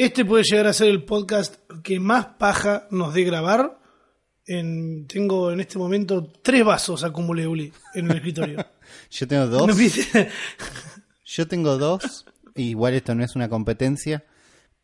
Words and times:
Este 0.00 0.24
puede 0.24 0.44
llegar 0.44 0.66
a 0.66 0.72
ser 0.72 0.88
el 0.88 1.04
podcast 1.04 1.56
que 1.82 2.00
más 2.00 2.24
paja 2.38 2.86
nos 2.90 3.12
dé 3.12 3.22
grabar. 3.22 3.78
En, 4.46 5.06
tengo 5.06 5.52
en 5.52 5.60
este 5.60 5.76
momento 5.76 6.32
tres 6.42 6.64
vasos 6.64 7.04
acumulé, 7.04 7.46
Uli, 7.46 7.70
en 7.92 8.10
el 8.10 8.16
escritorio. 8.16 8.66
Yo 9.10 9.28
tengo 9.28 9.46
dos. 9.46 9.76
Yo 11.26 11.46
tengo 11.46 11.76
dos. 11.76 12.24
Igual 12.54 12.94
esto 12.94 13.14
no 13.14 13.22
es 13.22 13.36
una 13.36 13.50
competencia. 13.50 14.24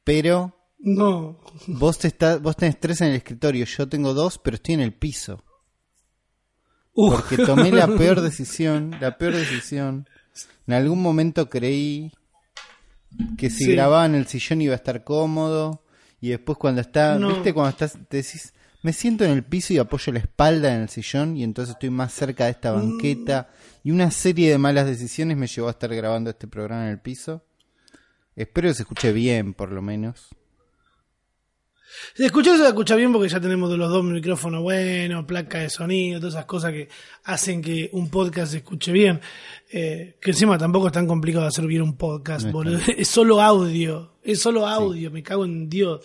Pero 0.05 0.55
No. 0.81 1.41
vos, 1.67 1.99
te 1.99 2.09
está, 2.09 2.37
vos 2.37 2.55
tenés 2.55 2.79
tres 2.79 3.01
en 3.01 3.09
el 3.09 3.15
escritorio. 3.15 3.65
Yo 3.65 3.89
tengo 3.89 4.13
dos, 4.13 4.39
pero 4.39 4.57
estoy 4.57 4.75
en 4.75 4.81
el 4.83 4.93
piso. 4.93 5.43
Uh, 6.93 7.13
Porque 7.13 7.39
tomé 7.39 7.73
la 7.73 7.87
peor 7.97 8.21
decisión. 8.21 8.95
La 9.01 9.17
peor 9.17 9.33
decisión. 9.33 10.07
En 10.67 10.75
algún 10.75 11.01
momento 11.01 11.49
creí 11.49 12.13
que 13.39 13.51
si 13.51 13.65
Sí. 13.65 13.73
grababa 13.73 14.07
en 14.07 14.15
el 14.15 14.27
sillón 14.27 14.61
iba 14.63 14.73
a 14.73 14.77
estar 14.77 15.05
cómodo. 15.05 15.83
Y 16.21 16.31
después 16.31 16.59
cuando 16.59 16.81
está, 16.81 17.19
No. 17.19 17.29
viste, 17.29 17.53
cuando 17.53 17.71
estás, 17.71 17.93
te 18.09 18.17
decís, 18.19 18.53
me 18.83 18.93
siento 18.93 19.25
en 19.25 19.31
el 19.33 19.45
piso 19.45 19.73
y 19.75 19.79
apoyo 19.79 20.13
la 20.13 20.21
espalda 20.21 20.75
en 20.75 20.83
el 20.83 20.89
sillón 20.89 21.37
y 21.37 21.45
entonces 21.45 21.75
estoy 21.75 21.91
más 21.91 22.13
cerca 22.13 22.45
de 22.45 22.53
esta 22.53 22.73
banqueta. 22.73 23.49
Y 23.85 23.91
una 23.91 24.11
serie 24.11 24.51
de 24.51 24.59
malas 24.59 24.87
decisiones 24.87 25.37
me 25.37 25.47
llevó 25.47 25.69
a 25.69 25.73
estar 25.73 25.95
grabando 25.95 26.31
este 26.31 26.47
programa 26.49 26.85
en 26.87 26.91
el 26.93 27.01
piso. 27.01 27.45
Espero 28.35 28.69
que 28.69 28.75
se 28.75 28.83
escuche 28.83 29.13
bien, 29.13 29.55
por 29.55 29.73
lo 29.73 29.83
menos. 29.83 30.29
Se 32.15 32.27
escucha, 32.27 32.57
se 32.57 32.67
escucha 32.67 32.97
bien 32.97 33.13
porque 33.13 33.29
ya 33.29 33.41
tenemos 33.41 33.71
de 33.71 33.77
los 33.77 33.91
dos 33.91 34.05
micrófonos 34.05 34.63
buenos, 34.63 35.25
placa 35.25 35.59
de 35.59 35.71
sonido, 35.71 36.19
todas 36.21 36.35
esas 36.35 36.47
cosas 36.47 36.73
que 36.73 36.89
hacen 37.25 37.63
que 37.63 37.91
un 37.93 38.11
podcast 38.11 38.53
se 38.53 38.59
escuche 38.59 38.93
bien. 38.93 39.21
Eh, 39.71 40.17
que 40.21 40.31
encima 40.31 40.59
tampoco 40.59 40.89
es 40.89 40.93
tan 40.93 41.07
complicado 41.07 41.47
hacer 41.47 41.67
bien 41.67 41.83
un 41.83 41.97
podcast, 41.97 42.43
No 42.43 42.49
es 42.49 42.53
boludo. 42.53 42.79
Es 42.97 43.09
solo 43.09 43.41
audio, 43.41 44.15
es 44.23 44.41
solo 44.41 44.67
audio, 44.67 45.11
me 45.11 45.23
cago 45.23 45.45
en 45.45 45.69
Dios. 45.69 46.01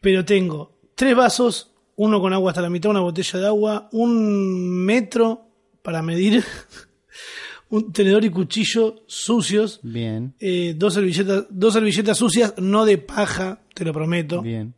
Pero 0.00 0.24
tengo 0.24 0.78
tres 0.94 1.14
vasos, 1.14 1.72
uno 1.96 2.20
con 2.20 2.32
agua 2.32 2.50
hasta 2.50 2.62
la 2.62 2.70
mitad, 2.70 2.90
una 2.90 3.00
botella 3.00 3.38
de 3.38 3.46
agua, 3.46 3.88
un 3.92 4.84
metro 4.84 5.46
para 5.82 6.02
medir, 6.02 6.44
un 7.70 7.92
tenedor 7.92 8.24
y 8.24 8.30
cuchillo 8.30 9.02
sucios, 9.06 9.80
Bien, 9.82 10.34
eh, 10.40 10.74
dos 10.76 10.94
servilletas, 10.94 11.46
dos 11.50 11.74
servilletas 11.74 12.18
sucias, 12.18 12.54
no 12.58 12.84
de 12.84 12.98
paja, 12.98 13.60
te 13.74 13.84
lo 13.84 13.92
prometo 13.92 14.42
bien. 14.42 14.74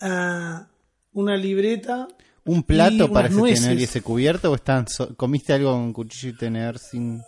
Ah, 0.00 0.66
una 1.12 1.36
libreta. 1.36 2.08
¿Un 2.44 2.62
plato 2.62 3.12
para 3.12 3.28
ese 3.28 3.40
tenedor 3.42 3.78
y 3.78 3.82
ese 3.84 4.00
cubierto 4.00 4.50
o 4.50 4.54
están 4.54 4.88
so- 4.88 5.14
comiste 5.16 5.52
algo 5.52 5.72
con 5.72 5.92
cuchillo 5.92 6.30
y 6.30 6.36
tenedor 6.38 6.78
sin 6.78 7.20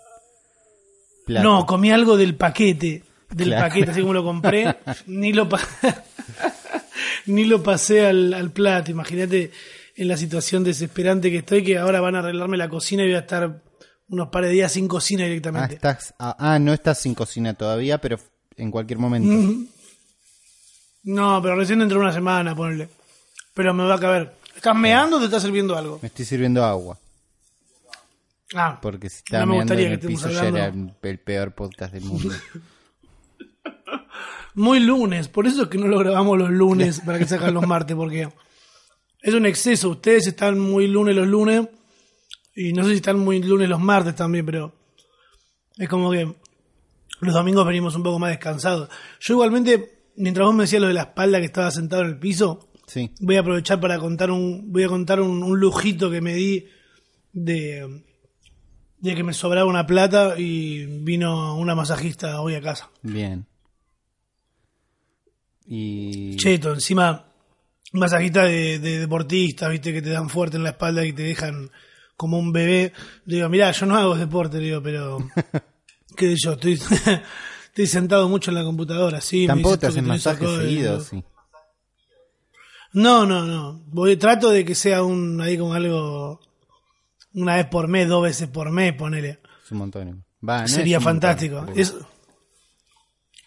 plato? 1.27 1.47
No, 1.47 1.67
comí 1.67 1.91
algo 1.91 2.17
del 2.17 2.35
paquete. 2.37 3.03
Del 3.31 3.49
Claro. 3.49 3.69
paquete, 3.69 3.91
así 3.93 4.01
como 4.01 4.15
lo 4.15 4.25
compré. 4.25 4.77
ni 5.07 5.33
lo 5.33 5.47
ni 7.27 7.45
lo 7.45 7.63
pasé 7.63 8.07
al, 8.07 8.33
al 8.35 8.51
plato. 8.51 8.91
Imagínate 8.91 9.51
en 9.97 10.09
la 10.09 10.17
situación 10.17 10.65
desesperante 10.65 11.31
que 11.31 11.39
estoy, 11.39 11.63
que 11.63 11.79
ahora 11.79 12.01
van 12.01 12.17
a 12.17 12.21
arreglarme 12.21 12.57
la 12.57 12.69
cocina 12.69 13.03
y 13.03 13.07
voy 13.09 13.17
a 13.17 13.21
estar 13.21 13.63
unos 14.09 14.29
par 14.29 14.45
de 14.45 14.51
días 14.51 14.73
sin 14.73 14.89
cocina 14.89 15.25
Ah, 15.25 15.29
directamente. 15.29 15.75
estás, 15.75 16.15
ah, 16.19 16.35
ah, 16.39 16.59
no 16.59 16.73
estás 16.73 16.99
sin 16.99 17.15
cocina 17.15 17.55
todavía, 17.55 17.99
pero 18.01 18.19
en 18.57 18.71
cualquier 18.71 18.99
momento. 18.99 19.31
No, 21.03 21.41
pero 21.43 21.57
recién 21.57 21.79
dentro 21.79 21.99
de 21.99 22.05
una 22.05 22.13
semana, 22.13 22.55
ponle. 22.55 22.89
Pero 23.55 23.73
me 23.75 23.85
va 23.85 23.95
a 23.95 24.01
caber. 24.01 24.37
¿Estás 24.55 24.77
meando 24.77 25.17
o 25.17 25.21
te 25.21 25.27
está 25.27 25.41
sirviendo 25.41 25.77
algo? 25.77 25.99
Me 26.03 26.09
estoy 26.09 26.25
sirviendo 26.25 26.65
agua. 26.65 26.99
Ah, 28.55 28.79
Porque 28.83 29.09
si 29.09 29.19
estaba 29.19 29.45
No 29.45 29.53
me 29.53 29.57
meando 29.59 29.73
gustaría 29.75 29.87
en 29.87 29.93
el 29.95 30.01
que 30.01 30.07
piso 30.09 30.29
ya 30.29 30.49
era 30.49 30.65
hablando- 30.67 30.95
el 31.03 31.19
peor 31.21 31.53
podcast 31.55 31.93
del 31.95 32.05
mundo. 32.05 32.35
muy 34.55 34.81
lunes. 34.81 35.29
Por 35.29 35.47
eso 35.47 35.63
es 35.63 35.69
que 35.69 35.79
no 35.79 35.87
lo 35.87 35.99
grabamos 35.99 36.39
los 36.39 36.51
lunes 36.51 37.01
para 37.07 37.19
que 37.19 37.27
se 37.27 37.37
hagan 37.37 37.55
los 37.55 37.67
martes, 37.67 37.97
porque 37.97 38.29
es 39.23 39.35
un 39.35 39.47
exceso. 39.47 39.91
Ustedes 39.91 40.27
están 40.27 40.59
muy 40.59 40.87
lunes 40.89 41.15
los 41.17 41.27
lunes 41.27 41.69
y 42.55 42.73
no 42.73 42.83
sé 42.85 42.91
si 42.91 42.97
están 42.97 43.19
muy 43.19 43.43
lunes 43.43 43.69
los 43.69 43.81
martes 43.81 44.15
también, 44.17 44.45
pero 44.45 44.73
es 45.79 45.89
como 45.89 46.11
que 46.11 46.35
los 47.21 47.35
domingos 47.35 47.67
venimos 47.67 47.95
un 47.95 48.03
poco 48.03 48.19
más 48.19 48.31
descansados. 48.31 48.89
Yo 49.21 49.35
igualmente, 49.35 50.00
mientras 50.21 50.47
vos 50.47 50.55
me 50.55 50.65
decías 50.65 50.83
lo 50.83 50.89
de 50.89 50.95
la 50.95 51.03
espalda 51.03 51.41
que 51.41 51.47
estaba 51.47 51.71
sentado 51.71 52.03
en 52.03 52.09
el 52.09 52.19
piso, 52.19 52.69
Sí, 52.87 53.09
voy 53.21 53.37
a 53.37 53.41
aprovechar 53.41 53.79
para 53.81 54.01
contar 54.01 54.33
un, 54.33 54.73
voy 54.73 54.83
a 54.83 54.89
contar 54.89 55.21
un, 55.21 55.45
un 55.45 55.61
lujito 55.61 56.11
que 56.11 56.21
me 56.21 56.35
di 56.35 56.67
de, 57.33 58.03
de 58.99 59.15
que 59.15 59.23
me 59.23 59.33
sobraba 59.33 59.71
una 59.71 59.87
plata 59.87 60.35
y 60.37 60.87
vino 60.87 61.57
una 61.57 61.77
masajista 61.77 62.41
hoy 62.41 62.57
a 62.57 62.61
casa. 62.61 62.91
bien. 63.03 63.47
Y 65.67 66.37
Cheto, 66.37 66.75
encima 66.75 67.27
masajista 67.93 68.43
de, 68.43 68.81
de 68.81 68.99
deportistas, 68.99 69.71
viste, 69.71 69.93
que 69.93 70.03
te 70.03 70.11
dan 70.11 70.29
fuerte 70.29 70.57
en 70.57 70.65
la 70.65 70.71
espalda 70.71 71.05
y 71.05 71.13
te 71.13 71.23
dejan 71.23 71.71
como 72.17 72.39
un 72.39 72.53
bebé. 72.53 72.93
Digo, 73.25 73.49
mirá, 73.49 73.71
yo 73.71 73.87
no 73.87 73.97
hago 73.97 74.17
deporte, 74.17 74.59
digo, 74.59 74.83
pero 74.83 75.19
qué 76.17 76.31
sé 76.31 76.37
yo, 76.43 76.53
estoy, 76.55 76.79
estoy 77.71 77.87
sentado 77.87 78.29
mucho 78.29 78.51
en 78.51 78.57
la 78.57 78.65
computadora, 78.65 79.21
sí. 79.21 79.47
tampoco 79.47 79.79
te 79.79 79.87
hacen 79.87 80.07
masajes 80.07 80.49
seguidos, 80.49 81.07
sí. 81.09 81.25
No, 82.93 83.25
no, 83.25 83.45
no. 83.45 83.83
Voy, 83.87 84.17
trato 84.17 84.51
de 84.51 84.65
que 84.65 84.75
sea 84.75 85.05
un 85.05 85.41
ahí 85.41 85.57
con 85.57 85.77
algo 85.77 86.41
una 87.35 87.57
vez 87.57 87.67
por 87.67 87.89
mes, 87.89 88.09
dos 88.09 88.23
veces 88.23 88.49
por 88.49 88.71
mes, 88.71 88.95
ponele. 88.95 89.39
Es 89.65 89.71
un 89.71 89.79
montón. 89.79 90.25
Va, 90.47 90.63
no 90.63 90.69
Sería 90.69 90.97
es 90.97 91.01
un 91.01 91.05
montón, 91.05 91.21
fantástico. 91.31 91.67
Es, 91.77 91.95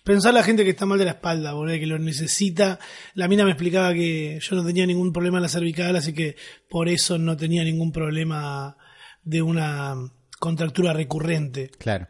pensar 0.03 0.34
la 0.34 0.44
gente 0.44 0.63
que 0.63 0.69
está 0.69 0.85
mal 0.85 0.97
de 0.97 1.05
la 1.05 1.11
espalda, 1.11 1.53
boludo, 1.53 1.75
que 1.78 1.88
lo 1.88 2.00
necesita. 2.00 2.79
La 3.16 3.28
mina 3.28 3.44
me 3.44 3.51
explicaba 3.51 3.94
que 3.94 4.40
yo 4.40 4.55
no 4.55 4.66
tenía 4.66 4.85
ningún 4.85 5.11
problema 5.11 5.40
en 5.40 5.44
la 5.44 5.50
cervical, 5.50 5.95
así 5.95 6.13
que 6.13 6.38
por 6.69 6.88
eso 6.88 7.17
no 7.17 7.35
tenía 7.35 7.63
ningún 7.63 7.91
problema 7.91 8.78
de 9.23 9.41
una 9.41 9.95
contractura 10.40 10.94
recurrente. 10.94 11.69
Claro. 11.78 12.07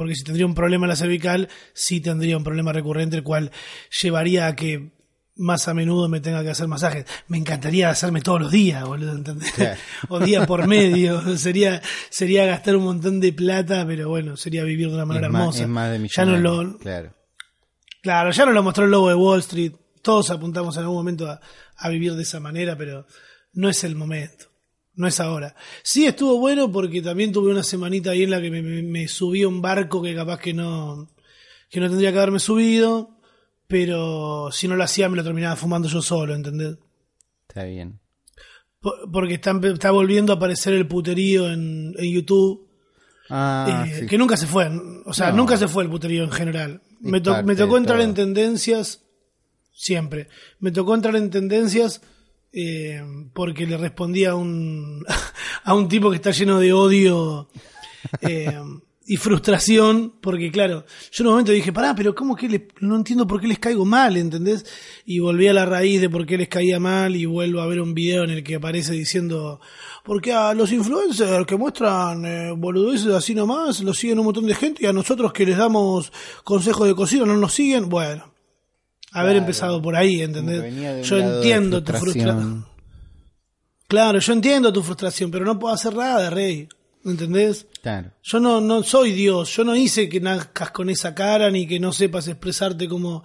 Porque 0.00 0.14
si 0.14 0.24
tendría 0.24 0.46
un 0.46 0.54
problema 0.54 0.86
en 0.86 0.88
la 0.88 0.96
cervical, 0.96 1.50
sí 1.74 2.00
tendría 2.00 2.34
un 2.34 2.42
problema 2.42 2.72
recurrente, 2.72 3.16
el 3.16 3.22
cual 3.22 3.50
llevaría 4.00 4.46
a 4.46 4.56
que 4.56 4.92
más 5.36 5.68
a 5.68 5.74
menudo 5.74 6.08
me 6.08 6.20
tenga 6.20 6.42
que 6.42 6.48
hacer 6.48 6.68
masajes. 6.68 7.04
Me 7.28 7.36
encantaría 7.36 7.90
hacerme 7.90 8.22
todos 8.22 8.40
los 8.40 8.50
días, 8.50 8.82
boludo, 8.82 9.12
¿entendés? 9.12 9.52
O 10.08 10.18
día 10.18 10.46
por 10.46 10.66
medio. 10.66 11.36
sería, 11.36 11.82
sería 12.08 12.46
gastar 12.46 12.76
un 12.76 12.84
montón 12.84 13.20
de 13.20 13.34
plata, 13.34 13.84
pero 13.86 14.08
bueno, 14.08 14.38
sería 14.38 14.64
vivir 14.64 14.88
de 14.88 14.94
una 14.94 15.04
manera 15.04 15.26
es, 15.26 15.32
más, 15.34 15.40
hermosa. 15.42 15.62
es 15.64 15.68
más 15.68 15.90
de 15.90 16.08
ya 16.08 16.24
no 16.24 16.38
lo, 16.38 16.78
Claro. 16.78 17.14
Claro, 18.00 18.30
ya 18.30 18.46
nos 18.46 18.54
lo 18.54 18.62
mostró 18.62 18.86
el 18.86 18.90
lobo 18.92 19.10
de 19.10 19.16
Wall 19.16 19.40
Street. 19.40 19.72
Todos 20.00 20.30
apuntamos 20.30 20.78
en 20.78 20.84
algún 20.84 20.96
momento 20.96 21.28
a, 21.28 21.42
a 21.76 21.88
vivir 21.90 22.14
de 22.14 22.22
esa 22.22 22.40
manera, 22.40 22.74
pero 22.74 23.04
no 23.52 23.68
es 23.68 23.84
el 23.84 23.96
momento. 23.96 24.49
No 24.94 25.06
es 25.06 25.20
ahora. 25.20 25.54
Sí 25.82 26.06
estuvo 26.06 26.38
bueno 26.38 26.70
porque 26.72 27.00
también 27.00 27.32
tuve 27.32 27.50
una 27.52 27.62
semanita 27.62 28.10
ahí 28.10 28.24
en 28.24 28.30
la 28.30 28.40
que 28.40 28.50
me, 28.50 28.60
me- 28.62 28.82
me 28.82 29.08
subí 29.08 29.42
a 29.42 29.48
un 29.48 29.62
barco 29.62 30.02
que 30.02 30.14
capaz 30.14 30.38
que 30.40 30.52
no, 30.52 31.08
que 31.70 31.80
no 31.80 31.88
tendría 31.88 32.10
que 32.12 32.18
haberme 32.18 32.38
subido, 32.40 33.16
pero 33.66 34.50
si 34.52 34.66
no 34.68 34.76
lo 34.76 34.84
hacía 34.84 35.08
me 35.08 35.16
lo 35.16 35.24
terminaba 35.24 35.56
fumando 35.56 35.88
yo 35.88 36.02
solo, 36.02 36.34
¿entendés? 36.34 36.76
Está 37.48 37.64
bien. 37.64 38.00
Po- 38.80 38.94
Porque 39.12 39.34
está, 39.34 39.90
volviendo 39.90 40.32
a 40.32 40.36
aparecer 40.36 40.72
el 40.74 40.86
puterío 40.88 41.50
en, 41.50 41.94
en 41.96 42.12
YouTube. 42.12 42.68
Ah, 43.28 43.86
Eh, 43.88 44.00
sí. 44.00 44.06
que 44.06 44.18
nunca 44.18 44.36
se 44.36 44.46
fue. 44.48 44.68
O 45.06 45.12
sea, 45.12 45.30
No. 45.30 45.38
nunca 45.38 45.56
se 45.56 45.68
fue 45.68 45.84
el 45.84 45.90
puterío 45.90 46.24
en 46.24 46.32
general. 46.32 46.82
Me, 47.00 47.20
to- 47.20 47.30
parte 47.30 47.46
me 47.46 47.54
tocó 47.56 47.76
entrar 47.78 48.00
en 48.00 48.12
tendencias 48.14 49.04
siempre. 49.72 50.28
Me 50.58 50.72
tocó 50.72 50.94
entrar 50.94 51.14
en 51.16 51.30
tendencias 51.30 52.02
eh, 52.52 53.02
porque 53.32 53.66
le 53.66 53.76
respondí 53.76 54.24
a 54.24 54.34
un, 54.34 55.04
a 55.64 55.74
un 55.74 55.88
tipo 55.88 56.10
que 56.10 56.16
está 56.16 56.30
lleno 56.32 56.58
de 56.58 56.72
odio 56.72 57.48
eh, 58.22 58.58
y 59.06 59.16
frustración. 59.16 60.14
Porque, 60.20 60.50
claro, 60.50 60.84
yo 61.12 61.22
en 61.22 61.26
un 61.26 61.32
momento 61.32 61.52
dije, 61.52 61.72
pará, 61.72 61.94
pero 61.94 62.14
¿cómo 62.14 62.36
que 62.36 62.48
le- 62.48 62.68
no 62.80 62.96
entiendo 62.96 63.26
por 63.26 63.40
qué 63.40 63.48
les 63.48 63.58
caigo 63.58 63.84
mal, 63.84 64.16
¿entendés? 64.16 64.64
Y 65.04 65.18
volví 65.18 65.48
a 65.48 65.52
la 65.52 65.66
raíz 65.66 66.00
de 66.00 66.08
por 66.10 66.26
qué 66.26 66.36
les 66.38 66.48
caía 66.48 66.78
mal 66.80 67.16
y 67.16 67.24
vuelvo 67.26 67.60
a 67.60 67.66
ver 67.66 67.80
un 67.80 67.94
video 67.94 68.24
en 68.24 68.30
el 68.30 68.42
que 68.44 68.56
aparece 68.56 68.92
diciendo, 68.92 69.60
porque 70.04 70.32
a 70.32 70.54
los 70.54 70.70
influencers 70.72 71.46
que 71.46 71.56
muestran 71.56 72.24
eh, 72.24 72.52
boludeces 72.56 73.08
así 73.12 73.34
nomás, 73.34 73.80
los 73.80 73.98
siguen 73.98 74.18
un 74.20 74.26
montón 74.26 74.46
de 74.46 74.54
gente 74.54 74.84
y 74.84 74.86
a 74.86 74.92
nosotros 74.92 75.32
que 75.32 75.44
les 75.46 75.56
damos 75.56 76.12
consejos 76.44 76.86
de 76.86 76.94
cocina 76.94 77.24
no 77.26 77.36
nos 77.36 77.52
siguen, 77.54 77.88
bueno. 77.88 78.30
Haber 79.12 79.32
Claro. 79.32 79.38
empezado 79.38 79.82
por 79.82 79.96
ahí, 79.96 80.22
¿entendés? 80.22 81.06
Yo 81.08 81.18
entiendo 81.18 81.82
tu 81.82 81.92
frustración. 81.92 82.24
frustración. 82.36 82.66
Claro, 83.88 84.18
yo 84.20 84.32
entiendo 84.32 84.72
tu 84.72 84.82
frustración, 84.82 85.30
pero 85.30 85.44
no 85.44 85.58
puedo 85.58 85.74
hacer 85.74 85.94
nada, 85.94 86.30
Rey. 86.30 86.68
¿Entendés? 87.04 87.66
Claro. 87.82 88.12
Yo 88.22 88.38
no, 88.40 88.60
no 88.60 88.82
soy 88.82 89.12
Dios, 89.12 89.56
yo 89.56 89.64
no 89.64 89.74
hice 89.74 90.08
que 90.08 90.20
nazcas 90.20 90.70
con 90.70 90.90
esa 90.90 91.14
cara 91.14 91.50
ni 91.50 91.66
que 91.66 91.80
no 91.80 91.92
sepas 91.92 92.28
expresarte 92.28 92.88
como 92.88 93.24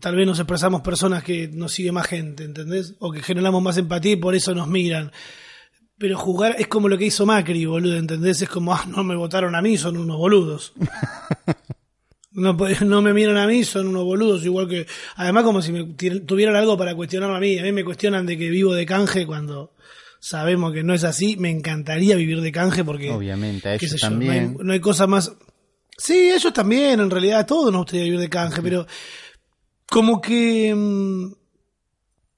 tal 0.00 0.16
vez 0.16 0.26
nos 0.26 0.38
expresamos 0.40 0.80
personas 0.82 1.22
que 1.22 1.46
nos 1.48 1.72
sigue 1.72 1.92
más 1.92 2.08
gente, 2.08 2.42
¿entendés? 2.44 2.94
O 2.98 3.12
que 3.12 3.22
generamos 3.22 3.62
más 3.62 3.78
empatía 3.78 4.12
y 4.12 4.16
por 4.16 4.34
eso 4.34 4.54
nos 4.54 4.66
miran. 4.66 5.12
Pero 5.96 6.18
jugar 6.18 6.56
es 6.58 6.66
como 6.66 6.88
lo 6.88 6.98
que 6.98 7.06
hizo 7.06 7.24
Macri, 7.24 7.64
boludo, 7.64 7.96
¿entendés? 7.96 8.42
Es 8.42 8.48
como, 8.48 8.74
ah, 8.74 8.84
no 8.88 9.02
me 9.04 9.14
votaron 9.16 9.54
a 9.54 9.62
mí, 9.62 9.78
son 9.78 9.96
unos 9.96 10.18
boludos. 10.18 10.72
No, 12.36 12.52
no 12.84 13.02
me 13.02 13.12
miran 13.12 13.38
a 13.38 13.46
mí, 13.46 13.64
son 13.64 13.88
unos 13.88 14.04
boludos, 14.04 14.44
igual 14.44 14.68
que. 14.68 14.86
Además, 15.16 15.42
como 15.42 15.62
si 15.62 15.72
me 15.72 15.84
tuvieran 16.20 16.54
algo 16.54 16.76
para 16.76 16.94
cuestionarme 16.94 17.36
a 17.36 17.40
mí. 17.40 17.58
A 17.58 17.62
mí 17.62 17.72
me 17.72 17.84
cuestionan 17.84 18.26
de 18.26 18.38
que 18.38 18.50
vivo 18.50 18.74
de 18.74 18.86
canje 18.86 19.26
cuando 19.26 19.72
sabemos 20.20 20.72
que 20.72 20.84
no 20.84 20.94
es 20.94 21.02
así. 21.04 21.36
Me 21.38 21.50
encantaría 21.50 22.14
vivir 22.14 22.40
de 22.42 22.52
canje 22.52 22.84
porque. 22.84 23.10
Obviamente, 23.10 23.70
a 23.70 23.74
ellos 23.74 23.96
también. 23.98 24.56
no, 24.60 24.72
hay, 24.72 24.80
cosa 24.80 25.06
más. 25.06 25.32
Sí, 25.96 26.30
ellos 26.30 26.52
también, 26.52 27.00
en 27.00 27.10
realidad, 27.10 27.46
todos 27.46 27.72
nos 27.72 27.82
gustaría 27.82 28.04
vivir 28.04 28.20
de 28.20 28.28
canje, 28.28 28.62
pero. 28.62 28.86
Como 29.86 30.20
que. 30.20 30.74
Mm, 30.74 31.32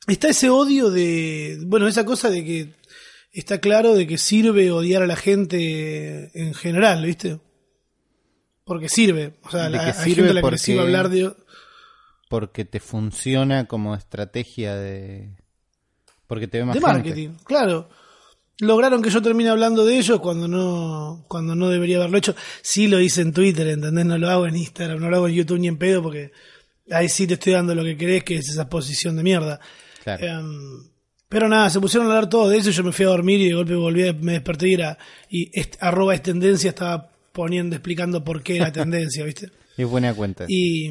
está 0.06 0.29
ese 0.29 0.49
odio 0.49 0.91
de. 0.91 1.59
Bueno, 1.67 1.89
esa 1.89 2.05
cosa 2.05 2.31
de 2.31 2.44
que. 2.44 2.79
Está 3.31 3.59
claro 3.59 3.94
de 3.94 4.06
que 4.06 4.17
sirve 4.17 4.71
odiar 4.71 5.03
a 5.03 5.06
la 5.06 5.15
gente 5.15 6.31
en 6.35 6.55
general, 6.55 7.05
¿viste? 7.05 7.39
Porque 8.69 8.91
sirve. 8.91 9.32
O 9.44 9.50
sea, 9.50 9.70
la, 9.70 9.94
sirve 9.94 10.35
la 10.35 10.43
porque, 10.43 10.79
hablar 10.79 11.09
de. 11.09 11.32
Porque 12.29 12.67
te 12.67 12.81
funciona 12.81 13.65
como 13.65 13.94
estrategia 13.94 14.76
de. 14.76 15.35
Porque 16.26 16.47
te 16.47 16.59
ve 16.59 16.67
más 16.67 16.75
De 16.75 16.81
marketing, 16.81 17.31
claro. 17.44 17.88
Lograron 18.61 19.00
que 19.00 19.09
yo 19.09 19.23
termine 19.23 19.49
hablando 19.49 19.87
de 19.87 19.97
ellos 19.97 20.20
cuando 20.20 20.49
no, 20.49 21.25
cuando 21.29 21.55
no 21.55 21.70
debería 21.70 21.97
haberlo 21.97 22.19
hecho. 22.19 22.37
Sí 22.61 22.88
lo 22.88 23.00
hice 23.00 23.23
en 23.23 23.32
Twitter, 23.32 23.69
¿entendés? 23.69 24.05
No 24.05 24.19
lo 24.19 24.29
hago 24.29 24.47
en 24.47 24.56
Instagram, 24.56 25.00
no 25.00 25.09
lo 25.09 25.17
hago 25.17 25.29
en 25.29 25.35
YouTube 25.35 25.61
ni 25.61 25.69
en 25.69 25.79
pedo 25.79 26.03
porque 26.03 26.32
ahí 26.91 27.09
sí 27.09 27.26
te 27.26 27.35
estoy 27.35 27.55
dando 27.55 27.75
lo 27.75 27.85
que 27.85 27.97
querés, 27.97 28.23
que 28.23 28.37
es 28.37 28.50
esa 28.50 28.69
posición 28.69 29.17
de 29.17 29.23
mierda. 29.23 29.61
Em, 30.05 30.91
pero 31.26 31.49
nada, 31.49 31.70
se 31.70 31.81
pusieron 31.81 32.06
a 32.06 32.11
hablar 32.11 32.29
todo 32.29 32.50
de 32.50 32.59
eso, 32.59 32.70
yo 32.70 32.85
me 32.85 32.93
fui 32.93 33.06
a 33.06 33.09
dormir 33.09 33.41
y 33.41 33.49
de 33.49 33.55
golpe 33.55 33.75
volví, 33.75 34.12
me 34.15 34.32
desperté 34.32 34.69
y 34.69 34.75
era, 34.75 34.99
y 35.31 35.50
arroba 35.81 36.15
es 36.15 36.23
tendencia 36.23 36.70
estaba 36.70 37.11
poniendo, 37.38 37.76
explicando 37.76 38.25
por 38.25 38.43
qué 38.43 38.58
la 38.58 38.73
tendencia, 38.73 39.25
¿viste? 39.25 39.52
Es 39.76 39.87
buena 39.87 40.12
cuenta. 40.12 40.44
Y 40.49 40.88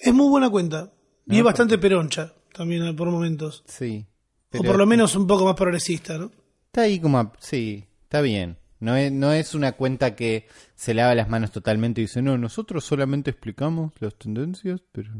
es 0.00 0.12
muy 0.12 0.28
buena 0.28 0.50
cuenta. 0.50 0.92
y 1.26 1.38
es 1.38 1.44
bastante 1.44 1.78
peroncha 1.78 2.34
también 2.52 2.84
eh, 2.84 2.92
por 2.92 3.08
momentos. 3.08 3.62
Sí. 3.68 4.04
O 4.52 4.64
por 4.64 4.76
lo 4.76 4.84
menos 4.84 5.14
un 5.14 5.28
poco 5.28 5.44
más 5.44 5.54
progresista, 5.54 6.18
¿no? 6.18 6.32
Está 6.66 6.82
ahí 6.82 6.98
como, 6.98 7.32
sí, 7.38 7.84
está 8.02 8.20
bien. 8.20 8.58
No 8.80 8.96
es, 8.96 9.12
no 9.12 9.32
es 9.32 9.54
una 9.54 9.72
cuenta 9.72 10.16
que 10.16 10.48
se 10.74 10.92
lava 10.92 11.14
las 11.14 11.28
manos 11.28 11.52
totalmente 11.52 12.00
y 12.00 12.04
dice, 12.04 12.20
no, 12.20 12.36
nosotros 12.36 12.84
solamente 12.84 13.30
explicamos 13.30 13.92
las 14.00 14.16
tendencias, 14.16 14.82
pero... 14.90 15.12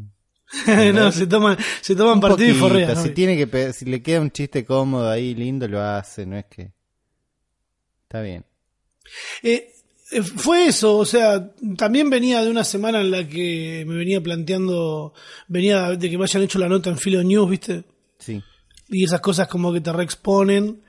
no, 0.94 1.12
se 1.12 1.28
toman, 1.28 1.56
se 1.80 1.94
toman 1.94 2.18
partido 2.18 2.50
y 2.50 2.54
forrean. 2.54 2.96
Si, 2.96 3.10
tiene 3.10 3.36
que, 3.36 3.72
si 3.72 3.84
le 3.84 4.02
queda 4.02 4.20
un 4.20 4.32
chiste 4.32 4.64
cómodo 4.64 5.08
ahí, 5.08 5.36
lindo, 5.36 5.68
lo 5.68 5.80
hace, 5.80 6.26
no 6.26 6.36
es 6.36 6.46
que... 6.46 6.72
Está 8.02 8.20
bien. 8.20 8.44
Eh, 9.42 9.74
fue 10.36 10.66
eso, 10.66 10.96
o 10.96 11.04
sea, 11.04 11.50
también 11.76 12.08
venía 12.08 12.42
de 12.42 12.50
una 12.50 12.64
semana 12.64 13.00
en 13.00 13.10
la 13.10 13.28
que 13.28 13.84
me 13.86 13.94
venía 13.96 14.22
planteando, 14.22 15.12
venía 15.48 15.90
de 15.90 16.10
que 16.10 16.16
me 16.16 16.24
hayan 16.24 16.42
hecho 16.42 16.58
la 16.58 16.68
nota 16.68 16.88
en 16.88 16.96
Filo 16.96 17.22
News, 17.22 17.50
¿viste? 17.50 17.84
Sí. 18.18 18.42
Y 18.88 19.04
esas 19.04 19.20
cosas 19.20 19.48
como 19.48 19.72
que 19.72 19.80
te 19.80 19.92
reexponen. 19.92 20.82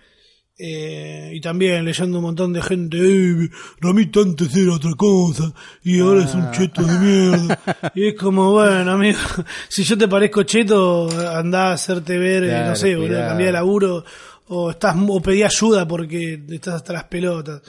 Eh, 0.62 1.32
y 1.36 1.40
también 1.40 1.86
leyendo 1.86 2.18
un 2.18 2.26
montón 2.26 2.52
de 2.52 2.62
gente, 2.62 2.98
eh, 2.98 3.50
Ramita 3.80 4.20
antes 4.20 4.54
era 4.54 4.74
otra 4.74 4.92
cosa 4.92 5.54
y 5.84 6.02
ahora 6.02 6.26
es 6.26 6.36
un 6.36 6.42
ah. 6.42 6.52
cheto 6.52 6.84
de 6.84 7.00
mierda. 7.00 7.60
y 7.96 8.08
es 8.10 8.16
como, 8.16 8.52
bueno, 8.52 8.92
amigo, 8.92 9.20
si 9.70 9.84
yo 9.84 9.98
te 9.98 10.10
parezco 10.10 10.44
cheto, 10.44 11.10
andá 11.30 11.70
a 11.70 11.74
hacerte 11.74 12.18
ver, 12.18 12.44
eh, 12.44 12.64
no 12.66 12.76
sé, 12.76 12.92
cambiar 12.92 13.38
de 13.38 13.52
laburo 13.54 14.04
o, 14.48 14.72
estás, 14.72 14.98
o 15.08 15.22
pedí 15.22 15.44
ayuda 15.44 15.88
porque 15.88 16.44
estás 16.50 16.76
hasta 16.76 16.92
las 16.92 17.06
pelotas 17.06 17.62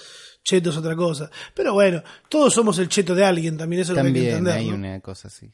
cheto 0.50 0.70
es 0.70 0.76
otra 0.76 0.96
cosa. 0.96 1.30
Pero 1.54 1.74
bueno, 1.74 2.02
todos 2.28 2.52
somos 2.52 2.78
el 2.78 2.88
cheto 2.88 3.14
de 3.14 3.24
alguien, 3.24 3.56
también 3.56 3.82
eso 3.82 3.94
también 3.94 4.14
lo 4.14 4.20
hay 4.20 4.26
que 4.26 4.30
entender. 4.30 4.54
hay 4.54 4.68
una 4.70 5.00
cosa 5.00 5.28
así. 5.28 5.48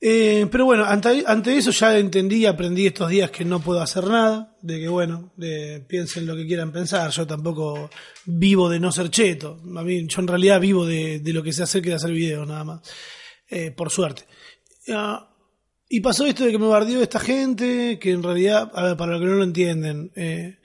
Eh, 0.00 0.48
pero 0.50 0.64
bueno, 0.64 0.84
ante, 0.84 1.22
ante, 1.24 1.56
eso 1.56 1.70
ya 1.70 1.96
entendí 1.96 2.38
y 2.38 2.46
aprendí 2.46 2.88
estos 2.88 3.08
días 3.08 3.30
que 3.30 3.44
no 3.44 3.60
puedo 3.60 3.80
hacer 3.80 4.04
nada, 4.08 4.56
de 4.60 4.80
que 4.80 4.88
bueno, 4.88 5.32
de, 5.36 5.84
piensen 5.86 6.26
lo 6.26 6.34
que 6.34 6.44
quieran 6.44 6.72
pensar, 6.72 7.08
yo 7.12 7.24
tampoco 7.24 7.88
vivo 8.24 8.68
de 8.68 8.80
no 8.80 8.90
ser 8.90 9.10
cheto, 9.10 9.60
a 9.76 9.82
mí, 9.84 10.04
yo 10.08 10.20
en 10.20 10.26
realidad 10.26 10.60
vivo 10.60 10.84
de, 10.84 11.20
de 11.20 11.32
lo 11.32 11.40
que 11.40 11.52
sé 11.52 11.62
hacer 11.62 11.82
que 11.82 11.90
de 11.90 11.94
hacer 11.94 12.10
videos 12.10 12.48
nada 12.48 12.64
más, 12.64 12.80
eh, 13.48 13.70
por 13.70 13.90
suerte. 13.90 14.24
Ah, 14.88 15.30
y 15.88 16.00
pasó 16.00 16.26
esto 16.26 16.46
de 16.46 16.50
que 16.50 16.58
me 16.58 16.66
bardeó 16.66 17.00
esta 17.00 17.20
gente, 17.20 18.00
que 18.00 18.10
en 18.10 18.24
realidad, 18.24 18.72
a 18.74 18.82
ver, 18.82 18.96
para 18.96 19.12
los 19.12 19.20
que 19.20 19.26
no 19.28 19.34
lo 19.34 19.44
entienden, 19.44 20.10
eh, 20.16 20.58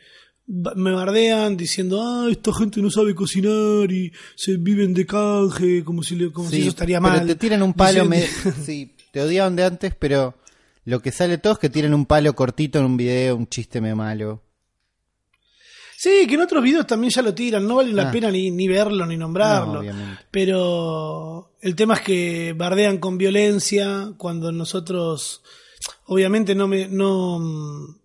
me 0.48 0.92
bardean 0.92 1.58
diciendo, 1.58 2.02
ah, 2.02 2.28
esta 2.32 2.54
gente 2.54 2.82
no 2.82 2.90
sabe 2.90 3.14
cocinar 3.14 3.92
y 3.92 4.12
se 4.36 4.56
viven 4.56 4.94
de 4.94 5.06
canje, 5.06 5.84
como 5.84 6.02
si, 6.04 6.30
como 6.32 6.50
si 6.50 6.62
eso 6.62 6.70
estaría 6.70 7.02
mal. 7.02 7.14
Pero 7.16 7.28
te 7.28 7.36
tiran 7.36 7.62
un 7.62 7.74
palo, 7.74 8.06
me... 8.06 8.22
sí, 8.66 8.96
te 9.12 9.22
odiaban 9.22 9.56
de 9.56 9.66
antes, 9.66 9.94
pero 9.96 10.36
lo 10.86 11.02
que 11.02 11.12
sale 11.12 11.38
todo 11.38 11.54
es 11.54 11.60
que 11.60 11.70
tienen 11.70 11.94
un 11.94 12.06
palo 12.06 12.34
cortito 12.34 12.80
en 12.80 12.86
un 12.86 12.98
video, 12.98 13.36
un 13.36 13.48
chiste 13.48 13.82
me 13.82 13.94
malo. 13.94 14.42
Sí, 15.98 16.26
que 16.28 16.36
en 16.36 16.42
otros 16.42 16.64
videos 16.64 16.88
también 16.88 17.12
ya 17.12 17.24
lo 17.24 17.34
tiran, 17.34 17.68
no 17.68 17.76
vale 17.76 17.92
la 17.92 18.10
ah. 18.10 18.12
pena 18.12 18.32
ni, 18.32 18.52
ni, 18.52 18.68
verlo 18.68 19.06
ni 19.06 19.18
nombrarlo. 19.18 19.82
pero 20.32 21.52
el 21.60 21.76
tema 21.76 21.96
es 21.96 22.02
que 22.02 22.54
bardean 22.54 23.00
con 23.00 23.18
violencia 23.18 24.14
cuando 24.16 24.52
nosotros, 24.52 25.42
obviamente 26.06 26.56
no 26.56 26.68
me, 26.68 26.88
no, 26.88 27.98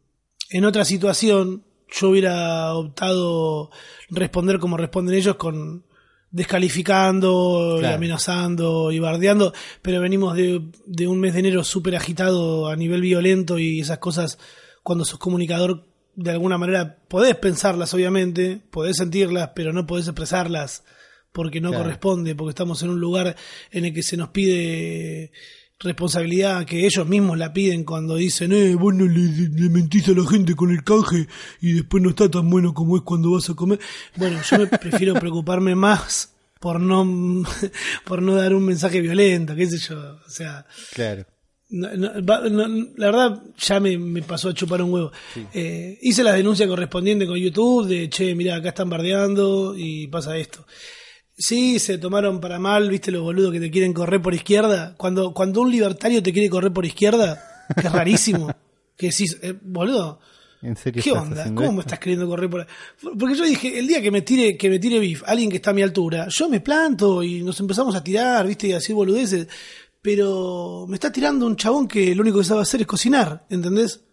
en 0.50 0.65
otra 0.65 0.85
situación 0.85 1.62
yo 1.93 2.11
hubiera 2.11 2.75
optado 2.75 3.71
responder 4.11 4.59
como 4.59 4.77
responden 4.77 5.15
ellos 5.15 5.37
con 5.37 5.85
descalificando, 6.31 7.79
y 7.81 7.85
amenazando 7.85 8.91
y 8.91 8.99
bardeando, 8.99 9.53
pero 9.83 10.00
venimos 10.00 10.35
de, 10.35 10.62
de 10.87 11.06
un 11.06 11.21
mes 11.21 11.35
de 11.35 11.41
enero 11.41 11.62
súper 11.62 11.94
agitado 11.94 12.69
a 12.69 12.77
nivel 12.77 13.03
violento 13.03 13.59
y 13.59 13.81
esas 13.81 13.99
cosas, 13.99 14.39
cuando 14.83 15.05
sos 15.05 15.19
comunicador, 15.19 15.85
de 16.15 16.31
alguna 16.31 16.56
manera 16.56 16.97
podés 17.06 17.37
pensarlas, 17.37 17.93
obviamente, 17.93 18.62
podés 18.71 18.97
sentirlas, 18.97 19.50
pero 19.55 19.75
no 19.75 19.87
podés 19.87 20.06
expresarlas 20.09 20.85
porque 21.33 21.61
no 21.61 21.73
corresponde, 21.73 22.35
porque 22.35 22.50
estamos 22.50 22.83
en 22.83 22.91
un 22.91 23.00
lugar 23.00 23.37
en 23.71 23.85
el 23.85 23.94
que 23.94 24.03
se 24.03 24.17
nos 24.17 24.31
pide 24.31 25.33
responsabilidad 25.82 26.64
que 26.64 26.87
ellos 26.87 27.06
mismos 27.06 27.38
la 27.38 27.52
piden 27.52 27.84
cuando 27.84 28.17
dicen, 28.17 28.52
eh, 28.52 28.75
vos 28.75 28.94
no 28.94 29.06
le, 29.06 29.69
mentís 29.69 30.08
a 30.08 30.12
la 30.12 30.26
gente 30.29 30.55
con 30.55 30.70
el 30.70 30.84
canje 30.84 31.26
y 31.61 31.73
después 31.73 32.02
no 32.02 32.11
está 32.11 32.31
tan 32.31 32.49
bueno 32.49 32.73
como 32.73 32.96
es 32.96 33.02
cuando 33.02 33.32
vas 33.32 33.50
a 33.50 33.55
comer. 33.55 33.81
Bueno, 34.17 34.40
yo 34.49 34.58
me 34.58 34.67
prefiero 34.67 35.14
preocuparme 35.14 35.75
más 35.75 36.32
por 36.61 36.81
no, 36.81 37.44
por 38.05 38.23
no 38.23 38.34
dar 38.37 38.55
un 38.55 38.64
mensaje 38.64 39.00
violento, 39.00 39.55
qué 39.55 39.67
sé 39.67 39.79
yo, 39.79 39.99
o 39.99 40.31
sea. 40.31 40.64
Claro. 40.94 41.26
la 41.70 43.06
verdad 43.06 43.43
ya 43.58 43.81
me, 43.81 44.22
pasó 44.22 44.51
a 44.51 44.55
chupar 44.55 44.82
un 44.82 44.93
huevo. 44.93 45.12
Eh, 45.53 45.98
hice 46.03 46.22
la 46.22 46.32
denuncia 46.32 46.69
correspondiente 46.69 47.27
con 47.27 47.36
YouTube 47.36 47.89
de, 47.89 48.08
che, 48.08 48.34
mira, 48.34 48.56
acá 48.56 48.69
están 48.69 48.89
bardeando 48.89 49.74
y 49.77 50.06
pasa 50.06 50.36
esto. 50.36 50.65
Sí, 51.36 51.79
se 51.79 51.98
tomaron 51.98 52.41
para 52.41 52.58
mal, 52.58 52.89
viste 52.89 53.10
los 53.10 53.22
boludos 53.22 53.53
que 53.53 53.60
te 53.60 53.70
quieren 53.70 53.93
correr 53.93 54.20
por 54.20 54.34
izquierda. 54.34 54.94
Cuando, 54.96 55.32
cuando 55.32 55.62
un 55.62 55.70
libertario 55.70 56.22
te 56.22 56.32
quiere 56.32 56.51
correr 56.51 56.72
por 56.72 56.84
izquierda, 56.84 57.67
que 57.74 57.86
es 57.86 57.93
rarísimo. 57.93 58.55
que 58.96 59.08
decís, 59.08 59.39
eh, 59.43 59.55
boludo, 59.60 60.20
¿En 60.62 60.77
serio 60.77 61.03
¿qué 61.03 61.10
onda? 61.10 61.53
¿Cómo 61.55 61.72
me 61.72 61.81
estás 61.81 61.98
queriendo 61.98 62.29
correr 62.29 62.48
por 62.48 62.67
Porque 63.19 63.34
yo 63.34 63.44
dije, 63.44 63.79
el 63.79 63.89
día 63.89 64.01
que 64.01 64.12
me 64.12 64.22
tire, 64.22 64.56
que 64.56 64.70
me 64.70 64.79
tire 64.79 64.96
alguien 65.27 65.51
que 65.51 65.56
está 65.56 65.70
a 65.70 65.74
mi 65.74 65.82
altura, 65.82 66.29
yo 66.29 66.48
me 66.48 66.60
planto 66.60 67.22
y 67.22 67.43
nos 67.43 67.58
empezamos 67.58 67.96
a 67.96 68.05
tirar, 68.05 68.46
viste, 68.46 68.69
y 68.69 68.72
así 68.72 68.93
boludeces. 68.93 69.48
Pero 70.01 70.86
me 70.89 70.94
está 70.94 71.10
tirando 71.10 71.46
un 71.46 71.56
chabón 71.56 71.89
que 71.89 72.15
lo 72.15 72.22
único 72.22 72.39
que 72.39 72.44
sabe 72.44 72.62
hacer 72.62 72.81
es 72.81 72.86
cocinar, 72.86 73.44
¿entendés? 73.51 74.05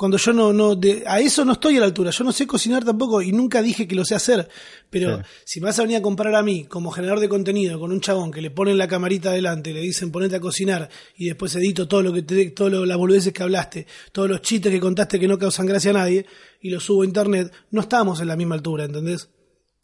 Cuando 0.00 0.16
yo 0.16 0.32
no, 0.32 0.50
no 0.54 0.76
de, 0.76 1.04
a 1.06 1.20
eso 1.20 1.44
no 1.44 1.52
estoy 1.52 1.76
a 1.76 1.80
la 1.80 1.84
altura, 1.84 2.10
yo 2.10 2.24
no 2.24 2.32
sé 2.32 2.46
cocinar 2.46 2.82
tampoco 2.82 3.20
y 3.20 3.32
nunca 3.32 3.60
dije 3.60 3.86
que 3.86 3.94
lo 3.94 4.02
sé 4.02 4.14
hacer, 4.14 4.48
pero 4.88 5.20
si 5.44 5.60
me 5.60 5.66
vas 5.66 5.78
a 5.78 5.82
venir 5.82 5.98
a 5.98 6.00
comparar 6.00 6.36
a 6.36 6.42
mí 6.42 6.64
como 6.64 6.90
generador 6.90 7.20
de 7.20 7.28
contenido 7.28 7.78
con 7.78 7.92
un 7.92 8.00
chabón 8.00 8.30
que 8.30 8.40
le 8.40 8.50
ponen 8.50 8.78
la 8.78 8.88
camarita 8.88 9.28
adelante, 9.28 9.74
le 9.74 9.80
dicen 9.80 10.10
ponete 10.10 10.36
a 10.36 10.40
cocinar 10.40 10.88
y 11.18 11.26
después 11.26 11.54
edito 11.54 11.86
todo 11.86 12.00
lo 12.00 12.14
que 12.14 12.22
te, 12.22 12.50
todo 12.52 12.86
las 12.86 12.96
boludeces 12.96 13.34
que 13.34 13.42
hablaste, 13.42 13.86
todos 14.10 14.30
los 14.30 14.40
chistes 14.40 14.72
que 14.72 14.80
contaste 14.80 15.20
que 15.20 15.28
no 15.28 15.36
causan 15.36 15.66
gracia 15.66 15.90
a 15.90 15.92
nadie 15.92 16.24
y 16.62 16.70
los 16.70 16.82
subo 16.82 17.02
a 17.02 17.04
internet, 17.04 17.52
no 17.70 17.82
estamos 17.82 18.22
en 18.22 18.28
la 18.28 18.36
misma 18.36 18.54
altura, 18.54 18.86
¿entendés? 18.86 19.28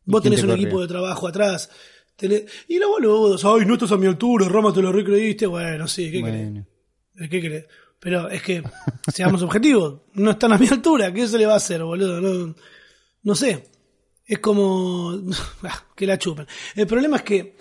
Vos 0.06 0.22
tenés 0.22 0.42
un 0.42 0.52
equipo 0.52 0.80
de 0.80 0.88
trabajo 0.88 1.28
atrás, 1.28 1.68
y 2.68 2.78
los 2.78 2.88
boludos, 2.88 3.44
ay, 3.44 3.66
no 3.66 3.74
estás 3.74 3.92
a 3.92 3.98
mi 3.98 4.06
altura, 4.06 4.48
Rama 4.48 4.72
te 4.72 4.80
lo 4.80 4.92
recreíste, 4.92 5.44
bueno, 5.44 5.86
sí, 5.86 6.10
¿qué 6.10 6.22
crees? 6.22 6.64
¿Qué 7.28 7.40
crees? 7.40 7.66
Pero 8.00 8.28
es 8.28 8.42
que, 8.42 8.62
seamos 9.12 9.42
objetivos, 9.42 10.02
no 10.14 10.32
están 10.32 10.52
a 10.52 10.58
mi 10.58 10.68
altura, 10.68 11.12
¿qué 11.12 11.26
se 11.26 11.38
le 11.38 11.46
va 11.46 11.54
a 11.54 11.56
hacer, 11.56 11.82
boludo? 11.82 12.20
No, 12.20 12.54
no 13.22 13.34
sé. 13.34 13.70
Es 14.26 14.40
como 14.40 15.20
ah, 15.62 15.84
que 15.94 16.06
la 16.06 16.18
chupen. 16.18 16.46
El 16.74 16.86
problema 16.86 17.18
es 17.18 17.22
que 17.22 17.56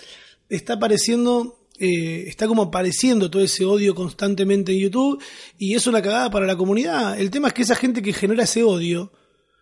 está 0.49 0.73
apareciendo, 0.73 1.67
eh, 1.79 2.25
está 2.27 2.47
como 2.47 2.63
apareciendo 2.63 3.29
todo 3.29 3.43
ese 3.43 3.65
odio 3.65 3.93
constantemente 3.95 4.71
en 4.71 4.79
YouTube 4.79 5.21
y 5.57 5.75
es 5.75 5.87
una 5.87 6.01
cagada 6.01 6.29
para 6.29 6.45
la 6.45 6.55
comunidad. 6.55 7.19
El 7.19 7.29
tema 7.29 7.49
es 7.49 7.53
que 7.53 7.61
esa 7.61 7.75
gente 7.75 8.01
que 8.01 8.13
genera 8.13 8.43
ese 8.43 8.63
odio 8.63 9.11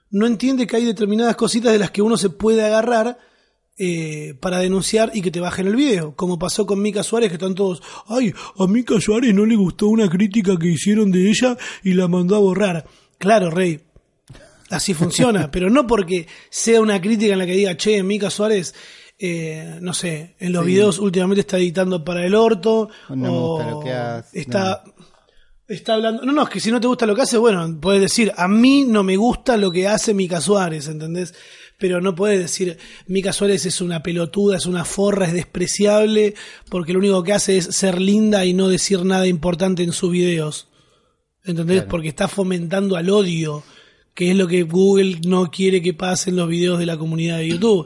no 0.10 0.28
entiende 0.28 0.68
que 0.68 0.78
hay 0.78 0.86
determinadas 0.86 1.36
cositas 1.36 1.72
de 1.72 1.80
las 1.80 1.92
que 1.92 2.02
uno 2.02 2.18
se 2.18 2.30
puede 2.30 2.64
agarrar 2.64 3.18
eh, 3.78 4.36
para 4.40 4.60
denunciar 4.60 5.12
y 5.14 5.22
que 5.22 5.32
te 5.32 5.40
bajen 5.40 5.68
el 5.68 5.76
video, 5.76 6.16
como 6.16 6.38
pasó 6.38 6.66
con 6.66 6.82
Mica 6.82 7.02
Suárez, 7.04 7.30
que 7.30 7.36
están 7.36 7.56
todos, 7.56 7.82
ay, 8.08 8.34
a 8.60 8.68
Mica 8.68 9.00
Suárez 9.02 9.34
no 9.34 9.46
le 9.46 9.56
gustó 9.56 9.88
una 9.88 10.10
crítica 10.10 10.58
que 10.60 10.68
hicieron 10.68 11.12
de 11.12 11.30
ella 11.30 11.58
y 11.84 11.94
la 11.94 12.08
mandó 12.08 12.36
a 12.36 12.40
borrar. 12.40 12.86
Claro, 13.18 13.50
Rey, 13.50 13.80
así 14.70 14.94
funciona, 14.94 15.50
pero 15.50 15.70
no 15.70 15.88
porque 15.88 16.28
sea 16.50 16.82
una 16.82 17.02
crítica 17.02 17.34
en 17.34 17.40
la 17.40 17.46
que 17.46 17.54
diga, 17.54 17.76
che, 17.78 18.04
Mica 18.04 18.30
Suárez, 18.30 18.76
eh, 19.18 19.78
no 19.82 19.94
sé, 19.94 20.36
en 20.40 20.52
los 20.54 20.64
Sí. 20.66 20.72
videos 20.72 21.00
últimamente 21.00 21.42
está 21.42 21.58
editando 21.58 22.04
para 22.04 22.26
el 22.26 22.36
orto, 22.36 22.90
No 23.10 23.16
me 23.16 23.30
gusta 23.30 23.68
o 23.68 23.72
lo 23.72 23.80
que 23.80 23.92
hace, 23.92 24.40
está, 24.40 24.84
está 25.68 25.94
hablando, 25.96 26.24
no, 26.26 26.32
no, 26.32 26.44
es 26.44 26.50
que 26.50 26.60
si 26.60 26.72
no 26.72 26.80
te 26.82 26.88
gusta 26.88 27.06
lo 27.06 27.16
que 27.16 27.22
hace, 27.22 27.38
bueno, 27.38 27.80
puedes 27.80 28.02
decir, 28.02 28.32
a 28.36 28.48
mí 28.48 28.86
no 28.88 29.02
me 29.04 29.16
gusta 29.16 29.56
lo 29.58 29.72
que 29.72 29.88
hace 29.88 30.14
Mica 30.14 30.42
Suárez, 30.42 30.88
¿entendés? 30.88 31.34
Pero 31.84 32.00
no 32.00 32.16
puedes 32.16 32.40
decir, 32.40 32.78
Mica 33.08 33.34
Suárez 33.34 33.66
es 33.66 33.82
una 33.82 34.02
pelotuda, 34.02 34.56
es 34.56 34.66
una 34.66 34.86
forra, 34.86 35.26
es 35.28 35.34
despreciable, 35.34 36.34
porque 36.70 36.94
lo 36.94 37.00
único 37.00 37.22
que 37.24 37.34
hace 37.34 37.58
es 37.58 37.66
ser 37.76 38.00
linda 38.00 38.46
y 38.46 38.54
no 38.54 38.70
decir 38.70 39.04
nada 39.04 39.28
importante 39.28 39.84
en 39.84 39.92
sus 39.92 40.10
videos. 40.10 40.70
¿Entendés? 41.44 41.80
Claro. 41.80 41.90
Porque 41.90 42.08
está 42.08 42.30
fomentando 42.30 42.96
al 42.96 43.10
odio, 43.10 43.66
que 44.14 44.32
es 44.32 44.38
lo 44.38 44.48
que 44.48 44.64
Google 44.64 45.20
no 45.28 45.52
quiere 45.52 45.82
que 45.82 45.94
pase 45.94 46.30
en 46.30 46.38
los 46.38 46.48
videos 46.48 46.80
de 46.80 46.86
la 46.86 46.96
comunidad 46.98 47.40
de 47.40 47.50
YouTube. 47.50 47.86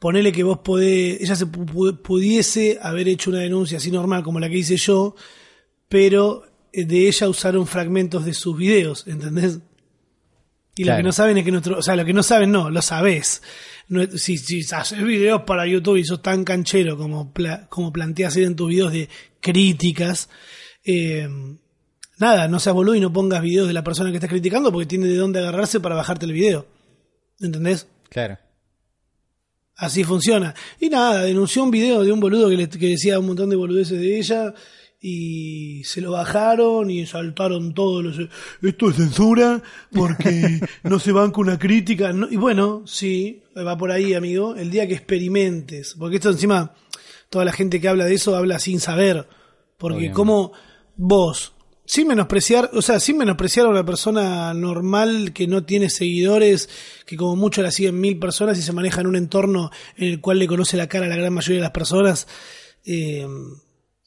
Ponele 0.00 0.32
que 0.32 0.42
vos 0.42 0.58
podés, 0.64 1.20
ella 1.20 1.36
se 1.36 1.46
pu- 1.46 1.64
pu- 1.64 2.02
pudiese 2.02 2.76
haber 2.82 3.06
hecho 3.06 3.30
una 3.30 3.38
denuncia 3.38 3.78
así 3.78 3.92
normal 3.92 4.24
como 4.24 4.40
la 4.40 4.48
que 4.48 4.58
hice 4.58 4.76
yo, 4.76 5.14
pero 5.88 6.42
eh, 6.72 6.84
de 6.86 7.06
ella 7.06 7.28
usaron 7.28 7.68
fragmentos 7.68 8.24
de 8.24 8.34
sus 8.34 8.56
videos, 8.56 9.06
¿entendés? 9.06 9.60
Y 10.74 10.84
lo 10.84 10.96
que 10.96 11.02
no 11.02 11.12
saben 11.12 11.36
es 11.38 11.44
que 11.44 11.50
nuestro, 11.52 11.78
o 11.78 11.82
sea, 11.82 11.96
lo 11.96 12.04
que 12.04 12.12
no 12.14 12.22
saben 12.22 12.50
no, 12.50 12.70
lo 12.70 12.80
sabés. 12.80 13.42
No, 13.88 14.06
si, 14.16 14.38
si 14.38 14.62
haces 14.74 15.02
videos 15.02 15.42
para 15.42 15.66
YouTube 15.66 15.96
y 15.98 16.04
sos 16.04 16.22
tan 16.22 16.44
canchero 16.44 16.96
como, 16.96 17.30
pla- 17.32 17.66
como 17.68 17.92
planteas 17.92 18.36
en 18.38 18.56
tus 18.56 18.68
videos 18.70 18.92
de 18.92 19.08
críticas, 19.40 20.30
eh, 20.84 21.28
nada, 22.18 22.48
no 22.48 22.58
seas 22.58 22.74
boludo 22.74 22.94
y 22.94 23.00
no 23.00 23.12
pongas 23.12 23.42
videos 23.42 23.66
de 23.68 23.74
la 23.74 23.84
persona 23.84 24.10
que 24.10 24.16
estás 24.16 24.30
criticando 24.30 24.72
porque 24.72 24.86
tiene 24.86 25.08
de 25.08 25.16
dónde 25.16 25.40
agarrarse 25.40 25.78
para 25.80 25.94
bajarte 25.94 26.24
el 26.24 26.32
video. 26.32 26.66
¿Entendés? 27.38 27.86
Claro. 28.08 28.38
Así 29.76 30.04
funciona. 30.04 30.54
Y 30.80 30.88
nada, 30.88 31.22
denunció 31.22 31.64
un 31.64 31.70
video 31.70 32.02
de 32.02 32.12
un 32.12 32.20
boludo 32.20 32.48
que, 32.48 32.56
le- 32.56 32.68
que 32.68 32.88
decía 32.88 33.18
un 33.18 33.26
montón 33.26 33.50
de 33.50 33.56
boludeces 33.56 33.98
de 34.00 34.18
ella 34.18 34.54
y 35.04 35.82
se 35.82 36.00
lo 36.00 36.12
bajaron 36.12 36.88
y 36.88 37.06
saltaron 37.06 37.74
todos 37.74 38.04
los... 38.04 38.28
Esto 38.62 38.88
es 38.88 38.96
censura 38.96 39.60
porque 39.90 40.60
no 40.84 41.00
se 41.00 41.10
banca 41.10 41.40
una 41.40 41.58
crítica. 41.58 42.12
No- 42.12 42.28
y 42.30 42.36
bueno, 42.36 42.84
sí, 42.86 43.42
va 43.56 43.76
por 43.76 43.90
ahí, 43.90 44.14
amigo. 44.14 44.54
El 44.54 44.70
día 44.70 44.86
que 44.86 44.94
experimentes, 44.94 45.96
porque 45.98 46.16
esto 46.16 46.30
encima, 46.30 46.72
toda 47.30 47.44
la 47.44 47.52
gente 47.52 47.80
que 47.80 47.88
habla 47.88 48.04
de 48.04 48.14
eso 48.14 48.36
habla 48.36 48.60
sin 48.60 48.78
saber. 48.78 49.26
Porque 49.76 50.12
como 50.12 50.52
vos, 50.94 51.52
sin 51.84 52.06
menospreciar, 52.06 52.70
o 52.72 52.80
sea, 52.80 53.00
sin 53.00 53.18
menospreciar 53.18 53.66
a 53.66 53.70
una 53.70 53.84
persona 53.84 54.54
normal 54.54 55.32
que 55.32 55.48
no 55.48 55.64
tiene 55.64 55.90
seguidores, 55.90 56.68
que 57.06 57.16
como 57.16 57.34
mucho 57.34 57.60
la 57.60 57.72
siguen 57.72 58.00
mil 58.00 58.20
personas 58.20 58.56
y 58.56 58.62
se 58.62 58.72
maneja 58.72 59.00
en 59.00 59.08
un 59.08 59.16
entorno 59.16 59.72
en 59.96 60.08
el 60.10 60.20
cual 60.20 60.38
le 60.38 60.46
conoce 60.46 60.76
la 60.76 60.86
cara 60.86 61.06
a 61.06 61.08
la 61.08 61.16
gran 61.16 61.32
mayoría 61.32 61.56
de 61.56 61.62
las 61.62 61.72
personas, 61.72 62.28
eh, 62.84 63.26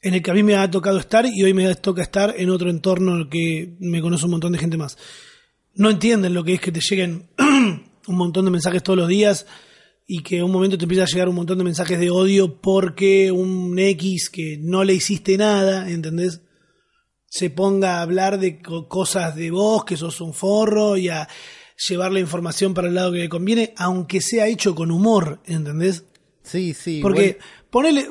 en 0.06 0.14
el 0.14 0.22
que 0.22 0.30
a 0.30 0.34
mí 0.34 0.42
me 0.42 0.56
ha 0.56 0.70
tocado 0.70 0.98
estar 0.98 1.26
y 1.26 1.42
hoy 1.42 1.52
me 1.54 1.74
toca 1.76 2.02
estar 2.02 2.34
en 2.36 2.50
otro 2.50 2.70
entorno 2.70 3.14
en 3.14 3.20
el 3.22 3.28
que 3.28 3.76
me 3.80 4.00
conoce 4.00 4.24
un 4.26 4.32
montón 4.32 4.52
de 4.52 4.58
gente 4.58 4.76
más. 4.76 4.96
No 5.74 5.90
entienden 5.90 6.32
lo 6.34 6.44
que 6.44 6.54
es 6.54 6.60
que 6.60 6.72
te 6.72 6.80
lleguen 6.80 7.28
un 7.38 8.14
montón 8.16 8.44
de 8.44 8.50
mensajes 8.50 8.82
todos 8.82 8.98
los 8.98 9.08
días 9.08 9.46
y 10.06 10.22
que 10.22 10.42
un 10.42 10.52
momento 10.52 10.78
te 10.78 10.84
empieza 10.84 11.02
a 11.04 11.06
llegar 11.06 11.28
un 11.28 11.34
montón 11.34 11.58
de 11.58 11.64
mensajes 11.64 11.98
de 11.98 12.10
odio 12.10 12.60
porque 12.60 13.32
un 13.32 13.76
X 13.78 14.30
que 14.30 14.58
no 14.60 14.84
le 14.84 14.94
hiciste 14.94 15.36
nada, 15.36 15.90
¿entendés? 15.90 16.40
Se 17.28 17.50
ponga 17.50 17.98
a 17.98 18.02
hablar 18.02 18.38
de 18.38 18.62
co- 18.62 18.86
cosas 18.88 19.34
de 19.34 19.50
vos, 19.50 19.84
que 19.84 19.96
sos 19.96 20.20
un 20.20 20.32
forro 20.32 20.96
y 20.96 21.08
a 21.08 21.28
llevar 21.88 22.12
la 22.12 22.20
información 22.20 22.72
para 22.72 22.88
el 22.88 22.94
lado 22.94 23.12
que 23.12 23.18
le 23.18 23.28
conviene, 23.28 23.74
aunque 23.76 24.20
sea 24.20 24.46
hecho 24.46 24.74
con 24.76 24.90
humor, 24.92 25.40
¿entendés? 25.44 26.04
Sí, 26.44 26.72
sí. 26.72 27.00
Porque, 27.02 27.26
igual- 27.30 27.44
ponele. 27.70 28.10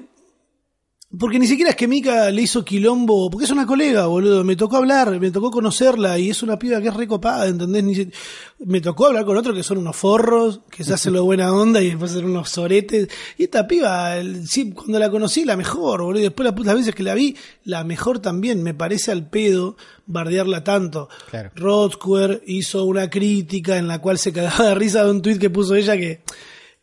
Porque 1.17 1.39
ni 1.39 1.47
siquiera 1.47 1.69
es 1.69 1.77
que 1.77 1.87
Mika 1.87 2.29
le 2.29 2.41
hizo 2.41 2.65
quilombo, 2.65 3.29
porque 3.29 3.45
es 3.45 3.51
una 3.51 3.65
colega, 3.65 4.07
boludo. 4.07 4.43
Me 4.43 4.57
tocó 4.57 4.77
hablar, 4.77 5.17
me 5.17 5.31
tocó 5.31 5.49
conocerla 5.49 6.19
y 6.19 6.29
es 6.31 6.43
una 6.43 6.59
piba 6.59 6.81
que 6.81 6.89
es 6.89 6.93
recopada, 6.93 7.47
¿entendés? 7.47 7.83
Ni 7.85 7.95
si- 7.95 8.09
me 8.65 8.81
tocó 8.81 9.05
hablar 9.05 9.23
con 9.23 9.37
otro 9.37 9.53
que 9.53 9.63
son 9.63 9.77
unos 9.77 9.95
forros, 9.95 10.61
que 10.69 10.83
se 10.83 10.93
hacen 10.93 11.13
lo 11.13 11.23
buena 11.23 11.53
onda 11.53 11.81
y 11.81 11.89
después 11.91 12.11
son 12.11 12.25
unos 12.25 12.49
soretes. 12.49 13.07
Y 13.37 13.43
esta 13.43 13.65
piba, 13.65 14.17
el- 14.17 14.45
sí, 14.45 14.71
cuando 14.73 14.99
la 14.99 15.09
conocí, 15.09 15.45
la 15.45 15.55
mejor, 15.55 16.01
boludo. 16.01 16.19
Y 16.19 16.23
después 16.23 16.49
la- 16.49 16.63
las 16.65 16.75
veces 16.75 16.93
que 16.95 17.03
la 17.03 17.13
vi, 17.13 17.37
la 17.63 17.85
mejor 17.85 18.19
también. 18.19 18.61
Me 18.61 18.73
parece 18.73 19.11
al 19.11 19.29
pedo 19.29 19.77
bardearla 20.07 20.65
tanto. 20.65 21.07
Claro. 21.29 21.51
Hizo 22.45 22.83
una 22.83 23.09
crítica 23.09 23.77
en 23.77 23.87
la 23.87 23.99
cual 24.01 24.17
se 24.17 24.33
cagaba 24.33 24.65
de 24.69 24.75
risa 24.75 25.05
de 25.05 25.11
un 25.11 25.21
tuit 25.21 25.39
que 25.39 25.49
puso 25.49 25.75
ella 25.75 25.95
que 25.95 26.23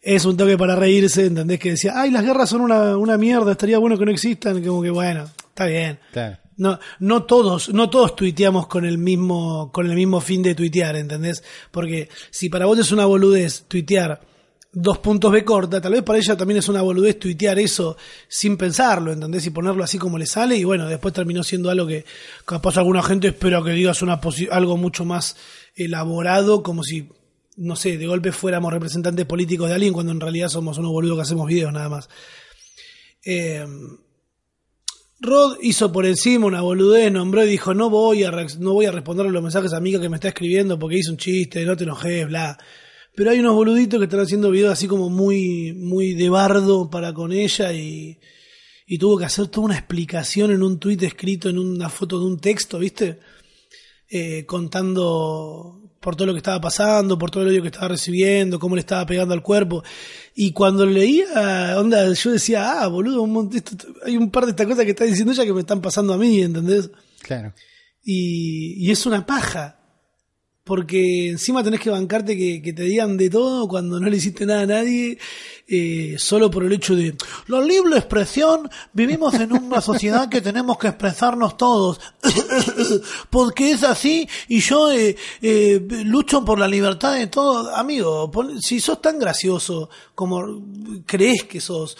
es 0.03 0.25
un 0.25 0.37
toque 0.37 0.59
para 0.59 0.75
reírse, 0.75 1.27
¿entendés? 1.27 1.61
Que 1.61 1.71
decía, 1.71 1.93
ay, 1.95 2.11
las 2.11 2.25
guerras 2.25 2.51
son 2.51 2.61
una, 2.61 2.97
una 2.99 3.17
mierda, 3.17 3.53
estaría 3.53 3.79
bueno 3.79 3.97
que 3.97 4.05
no 4.05 4.11
existan, 4.11 4.63
como 4.63 4.83
que 4.83 4.91
bueno, 4.91 5.31
está 5.49 5.67
bien. 5.67 5.99
No, 6.57 6.79
no 6.99 7.23
todos, 7.23 7.71
no 7.71 7.89
todos 7.89 8.15
tuiteamos 8.15 8.67
con 8.67 8.85
el 8.85 8.99
mismo, 8.99 9.71
con 9.73 9.89
el 9.89 9.97
mismo 9.97 10.21
fin 10.21 10.43
de 10.43 10.55
tuitear, 10.55 10.97
¿entendés? 10.97 11.43
Porque 11.71 12.09
si 12.31 12.49
para 12.49 12.67
vos 12.67 12.79
es 12.79 12.93
una 12.93 13.07
boludez 13.07 13.65
tuitear 13.69 14.21
dos 14.73 14.99
puntos 14.99 15.31
B 15.31 15.45
corta, 15.45 15.81
tal 15.81 15.93
vez 15.93 16.03
para 16.03 16.19
ella 16.19 16.37
también 16.37 16.59
es 16.59 16.69
una 16.69 16.83
boludez 16.83 17.19
tuitear 17.19 17.59
eso 17.59 17.97
sin 18.27 18.57
pensarlo, 18.57 19.13
¿entendés? 19.13 19.47
Y 19.47 19.51
ponerlo 19.51 19.85
así 19.85 19.99
como 19.99 20.19
le 20.19 20.27
sale, 20.27 20.57
y 20.57 20.65
bueno, 20.65 20.89
después 20.89 21.15
terminó 21.15 21.43
siendo 21.43 21.71
algo 21.71 21.87
que 21.87 22.05
capaz 22.45 22.77
alguna 22.77 23.03
gente 23.03 23.29
espera 23.29 23.63
que 23.63 23.71
digas 23.71 24.03
una 24.03 24.21
algo 24.51 24.77
mucho 24.77 25.05
más 25.05 25.37
elaborado, 25.77 26.63
como 26.63 26.83
si, 26.83 27.09
no 27.57 27.77
sé, 27.77 27.99
de 27.99 28.07
golpe 28.07 28.33
fuéramos 28.33 28.73
representantes 28.73 29.27
políticos 29.27 29.69
de 29.69 29.75
alguien, 29.75 29.93
cuando 29.93 30.13
en 30.13 30.21
realidad 30.21 30.49
somos 30.49 30.79
unos 30.79 30.93
boludos 30.93 31.17
que 31.17 31.23
hacemos 31.23 31.47
videos 31.47 31.73
nada 31.73 31.89
más. 31.89 32.09
Eh, 33.25 33.67
Rod 35.21 35.59
hizo 35.63 35.93
por 35.93 36.05
encima 36.05 36.47
una 36.47 36.63
boludez, 36.63 37.13
nombró 37.13 37.45
y 37.45 37.51
dijo, 37.51 37.75
no 37.75 37.91
voy 37.91 38.25
a, 38.25 38.33
no 38.59 38.73
voy 38.73 38.87
a 38.87 38.91
responder 38.91 39.27
los 39.27 39.43
mensajes 39.43 39.73
a 39.73 39.77
amiga 39.77 40.01
que 40.01 40.09
me 40.09 40.17
está 40.17 40.29
escribiendo 40.29 40.79
porque 40.79 40.99
hice 40.99 41.11
un 41.11 41.17
chiste, 41.17 41.65
no 41.65 41.77
te 41.77 41.85
enojes, 41.85 42.27
bla. 42.27 42.59
Pero 43.15 43.31
hay 43.31 43.39
unos 43.39 43.55
boluditos 43.55 44.01
que 44.01 44.05
están 44.07 44.21
haciendo 44.21 44.51
videos 44.51 44.73
así 44.73 44.89
como 44.89 45.11
muy, 45.11 45.75
muy 45.75 46.15
de 46.15 46.29
bardo 46.29 46.91
para 46.91 47.13
con 47.13 47.31
ella 47.31 47.73
y, 47.73 48.19
y 48.87 48.99
tuvo 48.99 49.17
que 49.17 49.27
hacer 49.27 49.47
toda 49.47 49.67
una 49.67 49.79
explicación 49.79 50.51
en 50.51 50.63
un 50.63 50.81
tuit 50.81 51.03
escrito 51.03 51.49
en 51.49 51.59
una 51.59 51.89
foto 51.89 52.19
de 52.19 52.25
un 52.25 52.41
texto, 52.41 52.81
¿viste? 52.81 53.21
Eh, 54.09 54.45
contando 54.45 55.82
por 56.03 56.17
todo 56.17 56.27
lo 56.27 56.33
que 56.35 56.39
estaba 56.39 56.61
pasando, 56.61 57.17
por 57.19 57.31
todo 57.31 57.45
el 57.45 57.49
odio 57.51 57.63
que 57.63 57.69
estaba 57.69 57.89
recibiendo, 57.89 58.59
cómo 58.59 58.75
le 58.75 58.81
estaba 58.81 59.07
pegando 59.07 59.33
al 59.33 59.41
cuerpo. 59.43 59.83
Y 60.35 60.53
cuando 60.53 60.85
leía, 60.85 61.75
onda, 61.79 62.13
yo 62.13 62.31
decía, 62.33 62.83
ah, 62.83 62.89
boludo, 62.89 63.23
un 63.23 63.33
montón- 63.33 63.57
esto- 63.57 63.77
hay 64.05 64.17
un 64.19 64.31
par 64.31 64.45
de 64.45 64.51
estas 64.51 64.67
cosas 64.67 64.85
que 64.85 64.91
está 64.91 65.05
diciendo 65.05 65.33
ella 65.33 65.45
que 65.47 65.53
me 65.55 65.61
están 65.61 65.81
pasando 65.81 66.13
a 66.13 66.19
mí, 66.19 66.43
¿entendés? 66.43 66.91
Claro. 67.23 67.55
Y, 68.05 68.85
y 68.87 68.91
es 68.91 69.07
una 69.07 69.25
paja. 69.25 69.79
Porque 70.65 71.31
encima 71.31 71.65
tenés 71.65 71.81
que 71.81 71.91
bancarte 71.91 72.37
que, 72.37 72.63
que 72.63 72.73
te 72.73 72.85
digan 72.85 73.17
de 73.17 73.29
todo 73.29 73.67
cuando 73.67 73.99
no 73.99 74.09
le 74.09 74.17
hiciste 74.17 74.47
nada 74.47 74.61
a 74.61 74.67
nadie, 74.67 75.19
eh, 75.67 76.17
solo 76.19 76.51
por 76.51 76.65
el 76.65 76.73
hecho 76.73 76.95
de 76.95 77.17
la 77.47 77.61
libre 77.61 77.97
expresión, 77.97 78.69
vivimos 78.93 79.33
en 79.35 79.53
una 79.53 79.81
sociedad 79.81 80.29
que 80.29 80.41
tenemos 80.41 80.77
que 80.77 80.89
expresarnos 80.89 81.57
todos, 81.57 81.99
porque 83.31 83.71
es 83.71 83.83
así 83.83 84.29
y 84.49 84.61
yo 84.61 84.93
eh, 84.93 85.17
eh, 85.41 85.81
lucho 86.05 86.45
por 86.45 86.59
la 86.59 86.69
libertad 86.69 87.15
de 87.15 87.29
todo. 87.29 87.75
Amigo, 87.75 88.31
si 88.61 88.81
sos 88.81 89.01
tan 89.01 89.19
gracioso 89.19 89.89
como 90.15 90.63
crees 91.07 91.45
que 91.45 91.61
sos, 91.61 91.97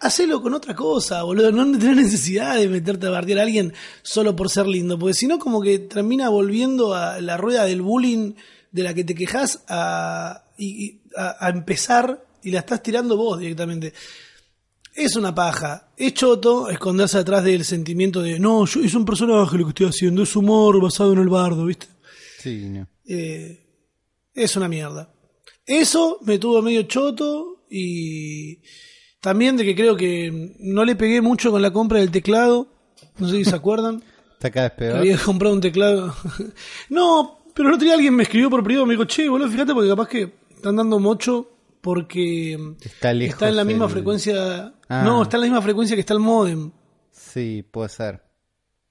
Hacelo 0.00 0.40
con 0.40 0.54
otra 0.54 0.74
cosa, 0.74 1.22
boludo. 1.24 1.50
No 1.50 1.76
tenés 1.78 1.96
necesidad 1.96 2.56
de 2.56 2.68
meterte 2.68 3.06
a 3.06 3.10
bardear 3.10 3.40
a 3.40 3.42
alguien 3.42 3.72
solo 4.02 4.36
por 4.36 4.48
ser 4.48 4.66
lindo. 4.66 4.98
Porque 4.98 5.14
si 5.14 5.26
no, 5.26 5.38
como 5.38 5.60
que 5.60 5.78
termina 5.80 6.28
volviendo 6.28 6.94
a 6.94 7.20
la 7.20 7.36
rueda 7.36 7.64
del 7.64 7.82
bullying 7.82 8.34
de 8.70 8.82
la 8.82 8.94
que 8.94 9.02
te 9.04 9.14
quejas 9.14 9.64
a, 9.68 10.44
y- 10.56 11.00
a, 11.16 11.46
a 11.46 11.50
empezar 11.50 12.24
y 12.42 12.50
la 12.52 12.60
estás 12.60 12.82
tirando 12.82 13.16
vos 13.16 13.40
directamente. 13.40 13.92
Es 14.94 15.16
una 15.16 15.34
paja. 15.34 15.88
Es 15.96 16.14
choto 16.14 16.68
esconderse 16.68 17.18
atrás 17.18 17.42
del 17.44 17.64
sentimiento 17.64 18.22
de 18.22 18.38
no, 18.38 18.66
yo, 18.66 18.80
es 18.80 18.94
un 18.94 19.04
personaje 19.04 19.56
lo 19.58 19.64
que 19.64 19.70
estoy 19.70 19.86
haciendo, 19.86 20.22
es 20.22 20.36
humor 20.36 20.80
basado 20.80 21.12
en 21.12 21.18
el 21.20 21.28
bardo, 21.28 21.64
¿viste? 21.66 21.86
Sí, 22.40 22.68
no. 22.68 22.86
Eh, 23.06 23.64
es 24.34 24.56
una 24.56 24.68
mierda. 24.68 25.12
Eso 25.66 26.18
me 26.22 26.38
tuvo 26.38 26.62
medio 26.62 26.82
choto 26.84 27.64
y 27.70 28.58
también 29.20 29.56
de 29.56 29.64
que 29.64 29.74
creo 29.74 29.96
que 29.96 30.54
no 30.60 30.84
le 30.84 30.96
pegué 30.96 31.20
mucho 31.20 31.50
con 31.50 31.62
la 31.62 31.72
compra 31.72 31.98
del 32.00 32.10
teclado. 32.10 32.68
No 33.18 33.28
sé 33.28 33.36
si 33.38 33.44
se 33.44 33.54
acuerdan. 33.56 34.02
Está 34.34 34.50
cada 34.50 34.68
vez 34.68 34.72
que 34.76 34.84
peor. 34.84 34.96
había 34.98 35.18
comprado 35.18 35.54
un 35.54 35.60
teclado. 35.60 36.14
no, 36.90 37.40
pero 37.54 37.68
el 37.68 37.74
otro 37.74 37.84
día 37.84 37.94
alguien 37.94 38.14
me 38.14 38.22
escribió 38.22 38.48
por 38.50 38.62
privado, 38.62 38.86
me 38.86 38.94
dijo, 38.94 39.04
che, 39.04 39.28
boludo, 39.28 39.48
fíjate 39.48 39.74
porque 39.74 39.88
capaz 39.88 40.08
que 40.08 40.32
están 40.54 40.76
dando 40.76 40.98
mucho 40.98 41.50
porque 41.80 42.58
Está 42.80 43.12
lejos 43.12 43.34
está 43.34 43.48
en 43.48 43.56
la 43.56 43.64
misma 43.64 43.86
el- 43.86 43.90
frecuencia. 43.90 44.74
Ah. 44.88 45.02
No, 45.04 45.22
está 45.22 45.36
en 45.36 45.40
la 45.42 45.46
misma 45.46 45.62
frecuencia 45.62 45.96
que 45.96 46.00
está 46.00 46.14
el 46.14 46.20
modem, 46.20 46.70
Sí, 47.10 47.64
puede 47.70 47.88
ser. 47.88 48.22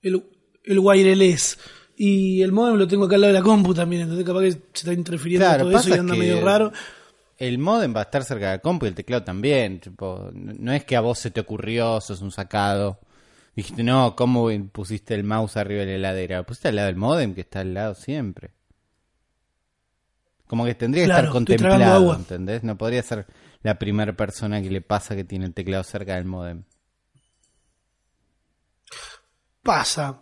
el, 0.02 0.24
el 0.64 0.80
wireless. 0.80 1.58
Y 2.00 2.42
el 2.44 2.52
modem 2.52 2.76
lo 2.76 2.88
tengo 2.88 3.06
acá 3.06 3.16
al 3.16 3.22
lado 3.22 3.34
de 3.34 3.40
la 3.40 3.44
compu 3.44 3.74
también, 3.74 4.04
entonces 4.04 4.24
capaz 4.26 4.42
que 4.42 4.52
se 4.52 4.60
está 4.74 4.94
interfiriendo 4.94 5.46
Claro, 5.48 5.64
todo 5.66 5.80
eso 5.80 5.90
y 5.90 5.94
anda 5.94 6.14
medio 6.16 6.42
raro. 6.46 6.72
El 7.38 7.60
modem 7.60 7.96
va 7.96 8.00
a 8.00 8.04
estar 8.04 8.24
cerca 8.24 8.52
del 8.52 8.62
compu 8.62 8.86
y 8.86 8.90
el 8.90 8.96
teclado 8.96 9.24
también. 9.24 9.80
Tipo, 9.80 10.30
no 10.34 10.74
es 10.74 10.84
que 10.86 10.96
a 10.96 11.02
vos 11.02 11.20
se 11.20 11.32
te 11.32 11.40
ocurrió, 11.42 12.02
sos 12.02 12.22
un 12.22 12.32
sacado. 12.32 13.00
Dijiste, 13.56 13.84
no, 13.84 14.16
¿cómo 14.16 14.50
pusiste 14.72 15.14
el 15.16 15.24
mouse 15.24 15.58
arriba 15.58 15.82
de 15.82 15.88
la 15.88 16.10
heladera? 16.12 16.38
Lo 16.38 16.46
pusiste 16.46 16.68
al 16.70 16.76
lado 16.76 16.88
del 16.88 16.96
modem 16.96 17.34
que 17.36 17.42
está 17.42 17.60
al 17.62 17.74
lado 17.74 17.96
siempre. 17.96 18.52
Como 20.48 20.66
que 20.66 20.76
tendría 20.76 21.04
que 21.04 21.08
Claro, 21.10 21.22
estar 21.28 21.34
contemplado. 21.34 22.16
¿entendés? 22.16 22.64
No 22.64 22.78
podría 22.78 23.04
ser 23.04 23.26
la 23.64 23.78
primera 23.78 24.14
persona 24.14 24.62
que 24.62 24.70
le 24.70 24.82
pasa 24.82 25.16
que 25.16 25.24
tiene 25.24 25.46
el 25.46 25.54
teclado 25.54 25.84
cerca 25.84 26.16
del 26.16 26.26
modem. 26.26 26.64
Pasa. 29.64 30.22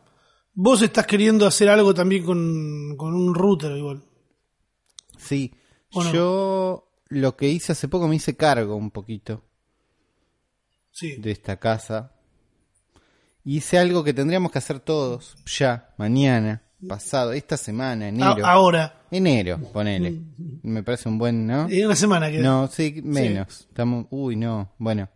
Vos 0.53 0.81
estás 0.81 1.05
queriendo 1.05 1.45
hacer 1.45 1.69
algo 1.69 1.93
también 1.93 2.24
con, 2.25 2.95
con 2.98 3.13
un 3.13 3.36
router 3.36 3.72
igual. 3.77 4.03
Sí, 5.17 5.53
¿O 5.91 6.03
no? 6.03 6.12
Lo 7.15 7.36
que 7.38 7.48
hice 7.48 7.72
hace 7.72 7.88
poco 7.88 8.07
me 8.07 8.15
hice 8.17 8.36
cargo 8.36 8.75
un 8.75 8.91
poquito 8.91 9.41
Sí. 10.91 11.15
de 11.17 11.31
esta 11.31 11.57
casa. 11.57 12.12
Hice 13.43 13.77
algo 13.77 14.03
que 14.03 14.13
tendríamos 14.13 14.51
que 14.51 14.57
hacer 14.57 14.79
todos, 14.79 15.36
ya, 15.45 15.93
mañana, 15.98 16.63
pasado, 16.88 17.31
esta 17.34 17.57
semana, 17.57 18.07
enero. 18.10 18.45
ahora. 18.45 19.01
Enero, 19.12 19.60
ponele. 19.72 20.22
Me 20.63 20.84
parece 20.84 21.07
un 21.07 21.17
buen, 21.17 21.45
¿no? 21.45 21.67
En 21.69 21.86
una 21.86 21.95
semana 21.95 22.29
que 22.31 22.39
No, 22.39 22.67
sí, 22.67 23.01
menos. 23.03 23.62
Estamos, 23.62 24.07
uy, 24.10 24.36
no, 24.36 24.74
bueno. 24.77 25.10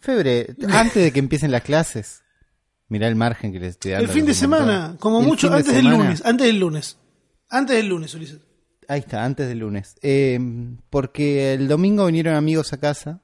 Febre, 0.00 0.54
antes 0.70 1.02
de 1.02 1.12
que 1.12 1.18
empiecen 1.20 1.50
las 1.52 1.62
clases. 1.62 2.22
Mirá 2.88 3.06
el 3.08 3.16
margen 3.16 3.52
que 3.52 3.60
les 3.60 3.70
estoy 3.72 3.90
dando. 3.92 4.06
El 4.06 4.10
fin 4.10 4.24
de 4.26 4.32
semana, 4.34 4.96
como 4.98 5.20
El 5.20 5.26
mucho 5.26 5.48
de 5.50 5.56
antes 5.56 5.74
del 5.74 5.86
lunes. 5.86 6.22
Antes 6.24 6.46
del 6.46 6.58
lunes. 6.58 6.96
Antes 7.50 7.76
del 7.76 7.86
lunes, 7.88 8.14
Ulises. 8.14 8.40
Ahí 8.88 9.00
está, 9.00 9.24
antes 9.24 9.46
del 9.48 9.58
lunes. 9.58 9.96
Eh, 10.02 10.40
porque 10.90 11.52
el 11.54 11.68
domingo 11.68 12.06
vinieron 12.06 12.34
amigos 12.34 12.72
a 12.72 12.78
casa. 12.78 13.20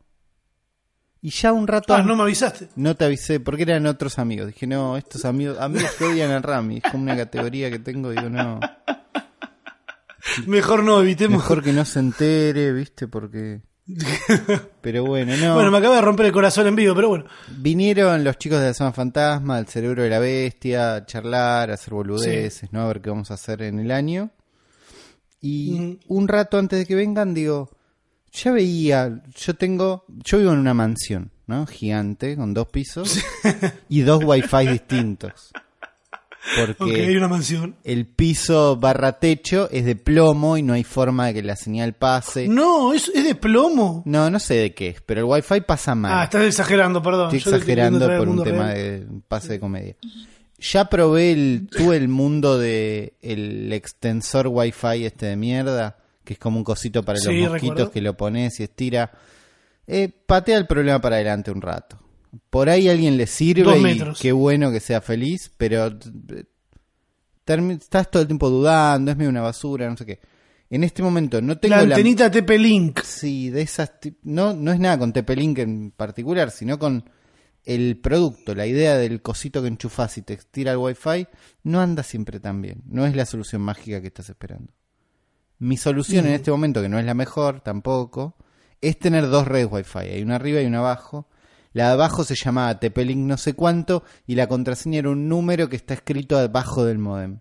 Y 1.22 1.30
ya 1.30 1.54
un 1.54 1.66
rato 1.66 1.94
Ah, 1.94 2.02
no 2.02 2.14
me 2.16 2.22
avisaste. 2.24 2.68
no 2.76 2.94
te 2.96 3.06
avisé, 3.06 3.40
porque 3.40 3.62
eran 3.62 3.86
otros 3.86 4.18
amigos. 4.18 4.48
Dije, 4.48 4.66
no, 4.66 4.98
estos 4.98 5.24
amigos, 5.24 5.58
amigos 5.58 5.90
que 5.98 6.04
odian 6.04 6.30
a 6.32 6.40
Rami. 6.40 6.82
Es 6.84 6.90
como 6.92 7.04
una 7.04 7.16
categoría 7.16 7.70
que 7.70 7.78
tengo. 7.78 8.10
Digo, 8.10 8.28
no, 8.28 8.60
Mejor 10.46 10.82
no, 10.84 11.00
evitemos. 11.00 11.38
mejor 11.42 11.62
que 11.62 11.72
no 11.72 11.84
se 11.84 12.00
entere, 12.00 12.72
¿viste? 12.72 13.08
Porque. 13.08 13.60
Pero 14.80 15.04
bueno, 15.06 15.34
no. 15.36 15.54
Bueno, 15.54 15.70
me 15.70 15.78
acaba 15.78 15.96
de 15.96 16.00
romper 16.02 16.26
el 16.26 16.32
corazón 16.32 16.66
en 16.66 16.76
vivo, 16.76 16.94
pero 16.94 17.08
bueno. 17.08 17.24
Vinieron 17.58 18.22
los 18.24 18.38
chicos 18.38 18.58
de 18.60 18.66
la 18.68 18.74
zona 18.74 18.92
fantasma, 18.92 19.58
el 19.58 19.66
cerebro 19.66 20.02
de 20.02 20.08
la 20.10 20.18
bestia, 20.18 20.94
a 20.96 21.06
charlar, 21.06 21.70
a 21.70 21.74
hacer 21.74 21.92
boludeces, 21.94 22.72
¿no? 22.72 22.82
A 22.82 22.86
ver 22.86 23.00
qué 23.02 23.10
vamos 23.10 23.30
a 23.30 23.34
hacer 23.34 23.62
en 23.62 23.78
el 23.78 23.90
año. 23.90 24.30
Y 25.46 25.98
un 26.08 26.26
rato 26.28 26.58
antes 26.58 26.78
de 26.78 26.86
que 26.86 26.94
vengan, 26.94 27.34
digo, 27.34 27.68
ya 28.32 28.50
veía, 28.52 29.22
yo 29.36 29.54
tengo, 29.54 30.04
yo 30.08 30.38
vivo 30.38 30.52
en 30.52 30.58
una 30.58 30.72
mansión, 30.74 31.30
¿no? 31.46 31.66
Gigante, 31.66 32.34
con 32.36 32.54
dos 32.54 32.68
pisos 32.68 33.18
y 33.90 34.00
dos 34.00 34.24
wifi 34.24 34.66
distintos. 34.68 35.50
Porque 36.58 36.82
Ok, 36.84 36.90
hay 37.08 37.16
una 37.16 37.28
mansión. 37.28 37.74
el 37.84 38.06
piso 38.06 38.76
barra 38.76 39.18
techo 39.18 39.68
es 39.70 39.84
de 39.86 39.96
plomo 39.96 40.58
y 40.58 40.62
no 40.62 40.74
hay 40.74 40.84
forma 40.84 41.26
de 41.28 41.34
que 41.34 41.42
la 41.42 41.56
señal 41.56 41.94
pase. 41.94 42.48
No, 42.48 42.92
es, 42.92 43.10
es 43.14 43.24
de 43.24 43.34
plomo. 43.34 44.02
No, 44.04 44.28
no 44.30 44.38
sé 44.38 44.54
de 44.54 44.74
qué 44.74 44.88
es, 44.88 45.00
pero 45.00 45.20
el 45.20 45.24
wifi 45.26 45.62
pasa 45.62 45.94
mal. 45.94 46.12
Ah, 46.12 46.24
estás 46.24 46.44
exagerando, 46.44 47.02
perdón. 47.02 47.34
Estoy 47.34 47.52
Yo 47.52 47.56
exagerando 47.56 48.06
por 48.18 48.28
un 48.28 48.42
tema 48.44 48.72
real. 48.72 48.76
de 48.76 49.06
pase 49.26 49.48
de 49.54 49.60
comedia. 49.60 49.96
Ya 50.58 50.84
probé 50.86 51.32
el, 51.32 51.68
tuve 51.70 51.96
el 51.96 52.08
mundo 52.08 52.58
de 52.58 53.14
el 53.20 53.72
extensor 53.72 54.46
wifi 54.48 55.04
este 55.04 55.26
de 55.26 55.36
mierda, 55.36 55.98
que 56.24 56.34
es 56.34 56.38
como 56.38 56.58
un 56.58 56.64
cosito 56.64 57.02
para 57.02 57.18
Sí, 57.18 57.26
los 57.40 57.50
mosquitos 57.50 57.70
recuerdo. 57.70 57.90
que 57.90 58.00
lo 58.00 58.16
pones 58.16 58.60
y 58.60 58.62
estira. 58.62 59.10
Eh, 59.86 60.08
patea 60.26 60.56
el 60.56 60.66
problema 60.66 61.00
para 61.00 61.16
adelante 61.16 61.50
un 61.50 61.60
rato. 61.60 61.98
Por 62.50 62.68
ahí 62.68 62.88
a 62.88 62.92
alguien 62.92 63.16
le 63.16 63.26
sirve 63.26 63.78
y 63.92 64.02
qué 64.20 64.32
bueno 64.32 64.70
que 64.72 64.80
sea 64.80 65.00
feliz, 65.00 65.52
pero 65.56 65.86
eh, 65.86 66.44
estás 67.46 68.10
todo 68.10 68.22
el 68.22 68.28
tiempo 68.28 68.48
dudando, 68.48 69.10
es 69.10 69.16
medio 69.16 69.30
una 69.30 69.42
basura, 69.42 69.88
no 69.88 69.96
sé 69.96 70.06
qué. 70.06 70.20
En 70.70 70.82
este 70.82 71.02
momento 71.02 71.40
no 71.42 71.58
tengo 71.58 71.76
La 71.76 71.84
la, 71.84 71.94
antenita 71.94 72.30
TP-Link. 72.30 73.00
Sí, 73.02 73.50
de 73.50 73.62
esas. 73.62 73.92
No, 74.22 74.54
no 74.54 74.72
es 74.72 74.80
nada 74.80 74.98
con 74.98 75.12
TP-Link 75.12 75.58
en 75.58 75.90
particular, 75.90 76.50
sino 76.50 76.78
con 76.78 77.08
el 77.64 77.98
producto, 77.98 78.54
la 78.54 78.66
idea 78.66 78.96
del 78.96 79.22
cosito 79.22 79.62
que 79.62 79.68
enchufas 79.68 80.18
y 80.18 80.22
te 80.22 80.36
tira 80.36 80.72
el 80.72 80.78
Wi-Fi, 80.78 81.26
no 81.64 81.80
anda 81.80 82.02
siempre 82.02 82.40
tan 82.40 82.60
bien. 82.60 82.82
No 82.86 83.06
es 83.06 83.16
la 83.16 83.24
solución 83.26 83.62
mágica 83.62 84.00
que 84.00 84.08
estás 84.08 84.28
esperando. 84.28 84.72
Mi 85.58 85.76
solución 85.76 86.26
en 86.26 86.34
este 86.34 86.50
momento, 86.50 86.82
que 86.82 86.88
no 86.88 86.98
es 86.98 87.04
la 87.06 87.14
mejor 87.14 87.60
tampoco, 87.60 88.36
es 88.80 88.98
tener 88.98 89.28
dos 89.28 89.46
redes 89.48 89.68
Wi-Fi. 89.70 89.98
Hay 89.98 90.22
una 90.22 90.36
arriba 90.36 90.60
y 90.60 90.66
una 90.66 90.80
abajo. 90.80 91.28
La 91.72 91.86
de 91.88 91.92
abajo 91.94 92.22
se 92.24 92.34
llamaba 92.36 92.78
TP-Link 92.78 93.18
no 93.18 93.36
sé 93.36 93.54
cuánto 93.54 94.04
y 94.26 94.34
la 94.34 94.46
contraseña 94.46 94.98
era 94.98 95.10
un 95.10 95.28
número 95.28 95.68
que 95.68 95.76
está 95.76 95.94
escrito 95.94 96.38
abajo 96.38 96.84
del 96.84 96.98
modem. 96.98 97.40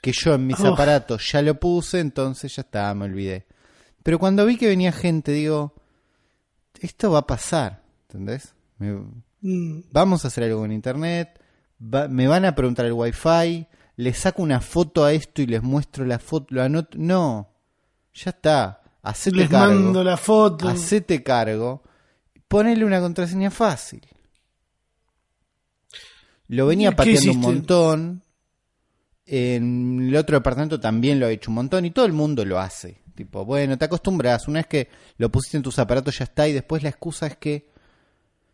Que 0.00 0.12
yo 0.12 0.34
en 0.34 0.46
mis 0.46 0.58
Oh. 0.60 0.68
aparatos 0.72 1.30
ya 1.30 1.42
lo 1.42 1.60
puse, 1.60 2.00
entonces 2.00 2.56
ya 2.56 2.62
está, 2.62 2.92
me 2.94 3.04
olvidé. 3.04 3.46
Pero 4.02 4.18
cuando 4.18 4.46
vi 4.46 4.56
que 4.56 4.66
venía 4.66 4.92
gente, 4.92 5.30
digo, 5.32 5.74
esto 6.80 7.10
va 7.12 7.18
a 7.20 7.26
pasar, 7.26 7.82
¿entendés? 8.08 8.54
Me- 8.80 9.30
Mm, 9.42 9.84
vamos 9.90 10.22
a 10.24 10.28
hacer 10.28 10.44
algo 10.44 10.62
en 10.66 10.72
internet, 10.72 11.40
va- 11.82 12.08
me 12.08 12.26
van 12.28 12.44
a 12.44 12.54
preguntar 12.54 12.84
el 12.84 12.92
wifi, 12.92 13.66
les 13.96 14.18
saco 14.18 14.42
una 14.42 14.60
foto 14.60 15.02
a 15.02 15.14
esto 15.14 15.40
y 15.40 15.46
les 15.46 15.62
muestro 15.62 16.04
la 16.04 16.18
foto, 16.18 16.48
lo 16.54 16.62
anoto. 16.62 16.98
No, 17.00 17.48
ya 18.12 18.32
está, 18.32 18.82
hacete 19.02 19.36
Les 19.38 19.48
cargo. 19.48 19.72
mando 19.80 20.04
la 20.04 20.18
foto. 20.18 20.68
Hacete 20.68 21.22
cargo, 21.22 21.82
ponele 22.48 22.84
una 22.84 23.00
contraseña 23.00 23.50
fácil. 23.50 24.02
Lo 26.48 26.66
venía 26.66 26.90
¿Qué 26.90 26.96
pateando 26.96 27.30
un 27.32 27.38
montón. 27.38 28.22
En 29.24 30.00
el 30.08 30.16
otro 30.16 30.36
departamento 30.36 30.80
también 30.80 31.20
lo 31.20 31.26
ha 31.26 31.30
hecho 31.30 31.50
un 31.50 31.54
montón 31.54 31.84
y 31.84 31.92
todo 31.92 32.04
el 32.04 32.12
mundo 32.12 32.44
lo 32.44 32.58
hace. 32.58 33.00
Tipo, 33.14 33.44
bueno, 33.44 33.78
te 33.78 33.84
acostumbras. 33.84 34.48
Una 34.48 34.58
vez 34.60 34.66
que 34.66 34.88
lo 35.18 35.30
pusiste 35.30 35.56
en 35.56 35.62
tus 35.62 35.78
aparatos 35.78 36.18
ya 36.18 36.24
está 36.24 36.48
y 36.48 36.52
después 36.52 36.82
la 36.82 36.88
excusa 36.88 37.26
es 37.28 37.36
que 37.36 37.69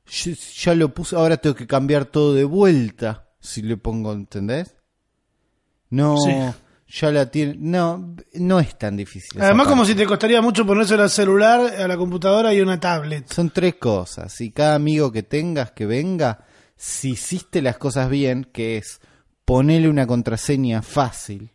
"Yo- 0.09 0.33
ya 0.33 0.75
lo 0.75 0.92
puse, 0.95 1.16
ahora 1.16 1.37
tengo 1.37 1.55
que 1.57 1.66
cambiar 1.66 2.05
todo 2.07 2.35
de 2.35 2.45
vuelta. 2.45 3.29
Si 3.40 3.62
le 3.62 3.77
pongo, 3.77 4.12
¿entendés? 4.12 4.75
No, 5.90 6.16
Sí. 6.19 6.33
ya 7.01 7.11
la 7.12 7.31
tiene. 7.31 7.55
No, 7.59 8.14
no 8.35 8.61
es 8.61 8.77
tan 8.79 8.97
difícil. 8.97 9.40
Además, 9.40 9.69
como 9.69 9.85
si 9.85 9.95
te 9.95 10.07
costaría 10.07 10.40
mucho 10.42 10.66
ponerse 10.66 10.95
al 10.95 11.11
celular, 11.11 11.61
a 11.61 11.87
la 11.88 11.97
computadora 11.97 12.53
y 12.53 12.61
una 12.61 12.81
tablet. 12.81 13.31
Son 13.33 13.51
tres 13.51 13.77
cosas. 13.77 14.40
Y 14.40 14.51
cada 14.51 14.75
amigo 14.75 15.12
que 15.12 15.23
tengas 15.23 15.71
que 15.73 15.87
venga, 15.87 16.45
si 16.77 17.11
hiciste 17.12 17.62
las 17.62 17.79
cosas 17.79 18.11
bien, 18.11 18.45
que 18.53 18.79
es 18.79 19.01
ponerle 19.45 19.88
una 19.88 20.07
contraseña 20.07 20.83
fácil. 20.83 21.51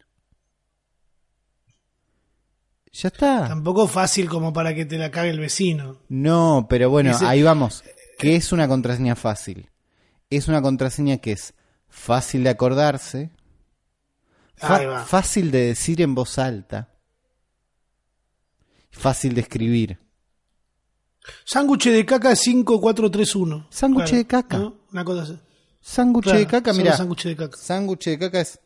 Ya 2.94 3.08
está. 3.08 3.48
Tampoco 3.48 3.88
fácil 3.88 4.28
como 4.30 4.52
para 4.52 4.74
que 4.76 4.86
te 4.86 4.98
la 4.98 5.12
cague 5.12 5.30
el 5.30 5.40
vecino. 5.40 5.98
No, 6.10 6.68
pero 6.70 6.90
bueno, 6.90 7.12
Ese- 7.12 7.26
ahí 7.26 7.42
vamos. 7.42 7.84
¿Qué 8.22 8.36
es 8.36 8.52
una 8.52 8.68
contraseña 8.68 9.16
fácil? 9.16 9.72
Es 10.30 10.48
una 10.48 10.62
contraseña 10.62 11.18
que 11.18 11.32
es 11.32 11.56
fácil 11.90 12.44
de 12.44 12.52
acordarse, 12.52 13.32
fácil 15.08 15.50
de 15.50 15.66
decir 15.66 16.02
en 16.02 16.14
voz 16.14 16.38
alta, 16.38 16.94
fácil 18.92 19.34
de 19.34 19.42
escribir. 19.42 19.98
Sándwich 21.46 21.86
de 21.90 22.06
caca 22.06 22.36
5431. 22.36 23.68
Sándwich 23.72 24.12
de 24.12 24.28
caca. 24.28 24.60
¿no? 24.60 24.78
Una 24.92 25.04
cosa 25.04 25.24
así. 25.24 25.40
Sándwich 25.82 26.26
Claro, 26.26 26.38
de 26.40 26.46
caca, 26.46 26.74
mira. 26.74 26.96
sándwich 26.96 27.24
de 27.24 27.36
caca. 27.36 27.58
Sándwich 27.58 28.06
de 28.06 28.20
caca 28.20 28.40
es. 28.42 28.60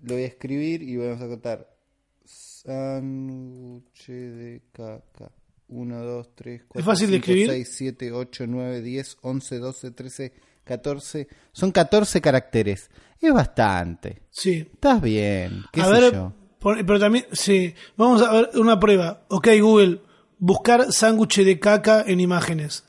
Lo 0.00 0.14
voy 0.14 0.22
a 0.22 0.26
escribir 0.28 0.82
y 0.82 0.96
vamos 0.96 1.20
a 1.20 1.28
contar. 1.28 1.76
Sándwich 2.24 4.06
de 4.06 4.62
caca. 4.72 5.30
1, 5.68 5.98
2, 6.04 6.28
3, 6.34 6.62
4, 6.68 6.84
fácil 6.90 7.06
de 7.10 7.16
5, 7.16 7.24
escribir? 7.24 7.50
6, 7.50 7.68
7, 7.76 8.12
8, 8.12 8.44
9, 8.48 8.80
10, 8.82 9.16
11, 9.22 9.58
12, 9.58 9.90
13, 9.90 10.32
14. 10.64 11.28
Son 11.52 11.70
14 11.72 12.20
caracteres. 12.20 12.90
Es 13.20 13.32
bastante. 13.32 14.22
Sí. 14.30 14.68
Estás 14.72 15.00
bien. 15.02 15.62
¿Qué 15.72 15.80
a 15.80 15.86
sé 15.86 15.92
ver, 15.92 16.12
yo? 16.14 16.32
pon- 16.58 16.84
pero 16.86 16.98
también, 17.00 17.26
sí. 17.32 17.74
Vamos 17.96 18.22
a 18.22 18.32
ver 18.32 18.50
una 18.54 18.78
prueba. 18.78 19.24
Ok, 19.28 19.48
Google, 19.60 20.00
buscar 20.38 20.92
sándwich 20.92 21.42
de 21.44 21.58
caca 21.58 22.02
en 22.06 22.20
imágenes. 22.20 22.84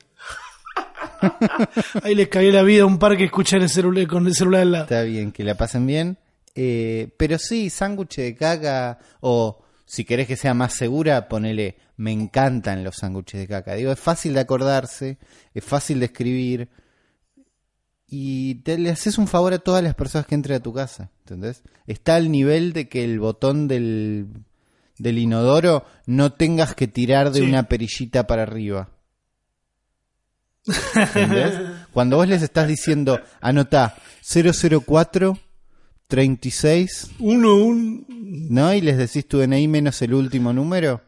Ahí 2.02 2.14
les 2.14 2.28
cagué 2.28 2.52
la 2.52 2.62
vida 2.62 2.82
a 2.82 2.86
un 2.86 2.98
par 2.98 3.16
que 3.16 3.24
escucha 3.24 3.56
en 3.56 3.62
el 3.62 3.68
celular, 3.68 4.06
con 4.06 4.26
el 4.26 4.34
celular 4.34 4.62
al 4.62 4.72
lado. 4.72 4.84
Está 4.84 5.02
bien, 5.02 5.32
que 5.32 5.44
la 5.44 5.54
pasen 5.56 5.86
bien. 5.86 6.18
Eh, 6.54 7.08
pero 7.16 7.38
sí, 7.38 7.70
sándwich 7.70 8.16
de 8.16 8.34
caca 8.34 8.98
o 9.20 9.62
Si 9.92 10.04
querés 10.04 10.28
que 10.28 10.36
sea 10.36 10.54
más 10.54 10.74
segura, 10.74 11.26
ponele, 11.28 11.76
me 11.96 12.12
encantan 12.12 12.84
los 12.84 12.94
sándwiches 12.98 13.40
de 13.40 13.48
caca. 13.48 13.74
Digo, 13.74 13.90
es 13.90 13.98
fácil 13.98 14.34
de 14.34 14.38
acordarse, 14.40 15.18
es 15.52 15.64
fácil 15.64 15.98
de 15.98 16.06
escribir 16.06 16.68
y 18.06 18.54
te 18.62 18.78
le 18.78 18.90
haces 18.90 19.18
un 19.18 19.26
favor 19.26 19.52
a 19.52 19.58
todas 19.58 19.82
las 19.82 19.96
personas 19.96 20.28
que 20.28 20.36
entren 20.36 20.58
a 20.58 20.62
tu 20.62 20.72
casa, 20.72 21.10
¿entendés? 21.24 21.64
Está 21.88 22.14
al 22.14 22.30
nivel 22.30 22.72
de 22.72 22.88
que 22.88 23.02
el 23.02 23.18
botón 23.18 23.66
del, 23.66 24.28
del 24.96 25.18
inodoro 25.18 25.84
no 26.06 26.34
tengas 26.34 26.76
que 26.76 26.86
tirar 26.86 27.32
de 27.32 27.40
Sí. 27.40 27.44
una 27.46 27.64
perillita 27.64 28.28
para 28.28 28.42
arriba. 28.44 28.90
¿Entendés? 30.94 31.54
Cuando 31.92 32.16
vos 32.16 32.28
les 32.28 32.42
estás 32.42 32.68
diciendo, 32.68 33.18
anotá 33.40 33.96
004 34.22 35.36
36, 36.10 37.12
Uno, 37.20 37.54
un. 37.54 38.04
¿no? 38.50 38.74
Y 38.74 38.82
les 38.82 38.98
decís 38.98 39.26
tu 39.26 39.38
DNI 39.38 39.66
menos 39.68 40.02
el 40.02 40.12
último 40.12 40.52
número. 40.52 41.00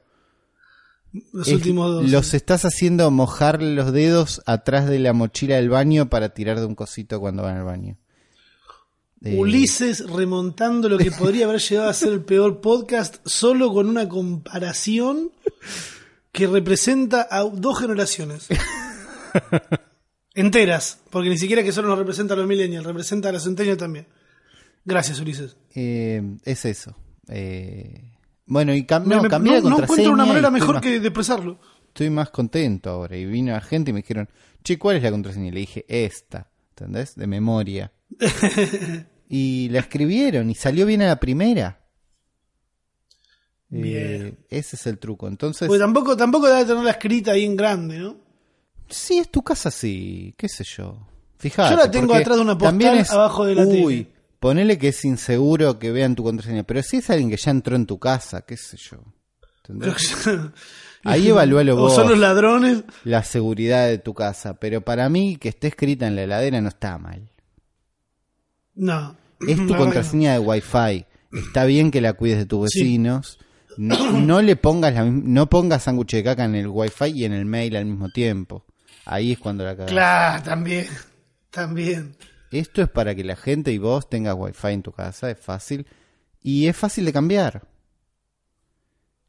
Los 1.33 1.49
es- 1.49 1.55
últimos 1.55 1.91
dos. 1.93 2.11
Los 2.11 2.33
estás 2.33 2.65
haciendo 2.65 3.11
mojar 3.11 3.61
los 3.63 3.93
dedos 3.93 4.41
atrás 4.47 4.89
de 4.89 4.99
la 4.99 5.13
mochila 5.13 5.57
del 5.57 5.69
baño 5.69 6.09
para 6.09 6.31
tirar 6.31 6.59
de 6.59 6.65
un 6.65 6.75
cosito 6.75 7.21
cuando 7.21 7.43
van 7.43 7.59
al 7.59 7.65
baño. 7.65 7.99
Eh, 9.25 9.37
Ulises 9.39 10.09
remontando 10.09 10.89
lo 10.89 10.97
que 10.99 11.11
podría 11.19 11.45
haber 11.45 11.61
llegado 11.61 11.91
a 11.91 11.95
ser 11.95 12.13
el 12.15 12.23
peor 12.23 12.61
podcast 12.63 13.17
solo 13.27 13.73
con 13.75 13.89
una 13.89 14.09
comparación 14.09 15.31
que 16.33 16.47
representa 16.47 17.29
a 17.31 17.43
dos 17.45 17.79
generaciones. 17.79 18.49
Enteras, 20.35 20.99
porque 21.11 21.29
ni 21.29 21.37
siquiera 21.37 21.63
que 21.63 21.73
solo 21.73 21.89
nos 21.89 21.99
representa 21.99 22.33
a 22.35 22.37
los 22.39 22.47
millennials, 22.47 22.87
representa 22.87 23.29
a 23.29 23.33
los 23.33 23.45
centennials 23.45 23.79
también. 23.79 24.07
Gracias, 24.85 25.21
Ulises. 25.21 25.57
eh, 25.75 26.23
es 26.45 26.65
eso. 26.65 26.97
Eh, 27.29 28.13
bueno, 28.47 28.75
y 28.75 28.85
cam 28.85 29.09
no, 29.09 29.23
me- 29.23 29.29
cambié 29.29 29.61
no- 29.63 29.71
no 29.71 29.81
encuentro 29.81 30.13
una 30.13 30.27
manera 30.27 30.51
mejor 30.51 30.75
más- 30.77 30.83
que 30.83 30.99
de 31.01 31.09
expresarlo. 31.09 31.59
Estoy 31.89 32.11
más 32.11 32.31
contento 32.31 32.91
ahora. 32.91 33.17
Y 33.17 33.25
vino 33.27 33.53
la 33.53 33.61
gente 33.61 33.91
y 33.91 33.95
me 33.95 34.01
dijeron, 34.01 34.29
che, 34.65 34.79
¿cuál 34.79 34.97
es 34.97 35.03
la 35.03 35.11
contraseña? 35.11 35.49
Y 35.49 35.51
le 35.53 35.61
dije, 35.61 35.85
esta, 35.89 36.51
¿entendés? 36.71 37.15
De 37.15 37.27
memoria. 37.27 37.93
y 39.29 39.69
la 39.71 39.81
escribieron 39.81 40.51
y 40.51 40.55
salió 40.55 40.85
bien 40.87 41.03
a 41.03 41.07
la 41.07 41.21
primera. 41.21 41.79
Eh, 43.71 43.77
Bien. 43.81 44.39
ese 44.51 44.77
es 44.77 44.87
el 44.87 44.99
truco. 44.99 45.29
Entonces, 45.29 45.67
Porque 45.69 45.79
tampoco, 45.81 46.17
tampoco 46.17 46.49
debe 46.49 46.65
tenerla 46.67 46.91
escrita 46.91 47.33
ahí 47.33 47.45
en 47.45 47.57
grande, 47.57 47.99
¿no? 47.99 48.17
sí, 48.89 49.17
es 49.19 49.31
tu 49.31 49.43
casa, 49.43 49.71
sí, 49.71 50.35
qué 50.37 50.47
sé 50.51 50.65
yo. 50.65 51.07
Fijate. 51.39 51.71
Yo 51.71 51.77
la 51.79 51.91
tengo 51.91 52.15
atrás 52.15 52.37
de 52.37 52.43
una 52.43 52.53
postal 52.59 52.71
también 52.79 52.97
es, 52.97 53.11
abajo 53.11 53.47
de 53.47 53.55
la 53.55 53.63
Uy, 53.65 54.05
tele. 54.05 54.13
Ponele 54.43 54.77
que 54.77 54.89
es 54.89 55.05
inseguro 55.05 55.79
que 55.79 55.93
vean 55.93 56.17
tu 56.17 56.25
contraseña. 56.25 56.65
Pero 56.65 56.83
si 56.83 56.97
es 56.97 57.09
alguien 57.09 57.31
que 57.31 57.37
ya 57.37 57.53
entró 57.53 57.77
en 57.77 57.87
tu 57.87 57.99
casa, 58.01 58.43
qué 58.43 58.57
sé 58.57 58.77
yo. 58.77 58.99
Ahí 61.05 61.29
evalúalo 61.29 61.75
O 61.79 61.81
vos. 61.83 61.95
son 61.95 62.09
los 62.09 62.19
ladrones. 62.19 62.83
la 63.05 63.23
seguridad 63.23 63.87
de 63.87 63.99
tu 63.99 64.13
casa, 64.15 64.55
pero 64.55 64.81
para 64.83 65.09
mí 65.09 65.37
que 65.37 65.49
esté 65.51 65.69
escrita 65.69 66.07
en 66.09 66.17
la 66.17 66.25
heladera 66.25 66.61
no 66.61 66.69
está 66.69 66.99
mal. 66.99 67.31
No. 68.75 69.17
Es 69.47 69.57
tu 69.67 69.77
contraseña 69.77 70.33
de 70.33 70.39
Wi-Fi. 70.41 71.07
Está 71.33 71.65
bien 71.65 71.91
que 71.91 72.01
la 72.01 72.13
cuides 72.15 72.39
de 72.39 72.47
tus 72.47 72.69
Sí. 72.71 72.81
vecinos. 72.81 73.39
No, 73.77 74.13
no 74.21 74.43
le 74.43 74.57
pongas 74.57 74.93
la, 74.95 75.05
no 75.05 75.49
pongas 75.49 75.85
sándwich 75.85 76.13
de 76.15 76.25
caca 76.25 76.45
en 76.45 76.57
el 76.57 76.67
Wi-Fi 76.69 77.07
y 77.15 77.25
en 77.25 77.33
el 77.33 77.45
mail 77.47 77.77
al 77.77 77.87
mismo 77.87 78.09
tiempo. 78.11 78.65
Ahí 79.05 79.33
es 79.33 79.39
cuando 79.39 79.65
la 79.65 79.77
cagas. 79.77 79.91
Claro, 79.91 80.43
también. 80.43 80.87
También. 81.51 82.17
Esto 82.53 82.83
es 82.83 82.89
para 82.89 83.15
que 83.15 83.25
la 83.25 83.37
gente 83.37 83.73
y 83.73 83.79
vos 83.79 84.09
tengas 84.09 84.35
Wi-Fi 84.37 84.69
en 84.69 84.83
tu 84.83 84.93
casa, 84.93 85.31
es 85.31 85.39
fácil 85.39 85.87
y 86.43 86.67
es 86.67 86.77
fácil 86.77 87.05
de 87.05 87.13
cambiar. 87.13 87.67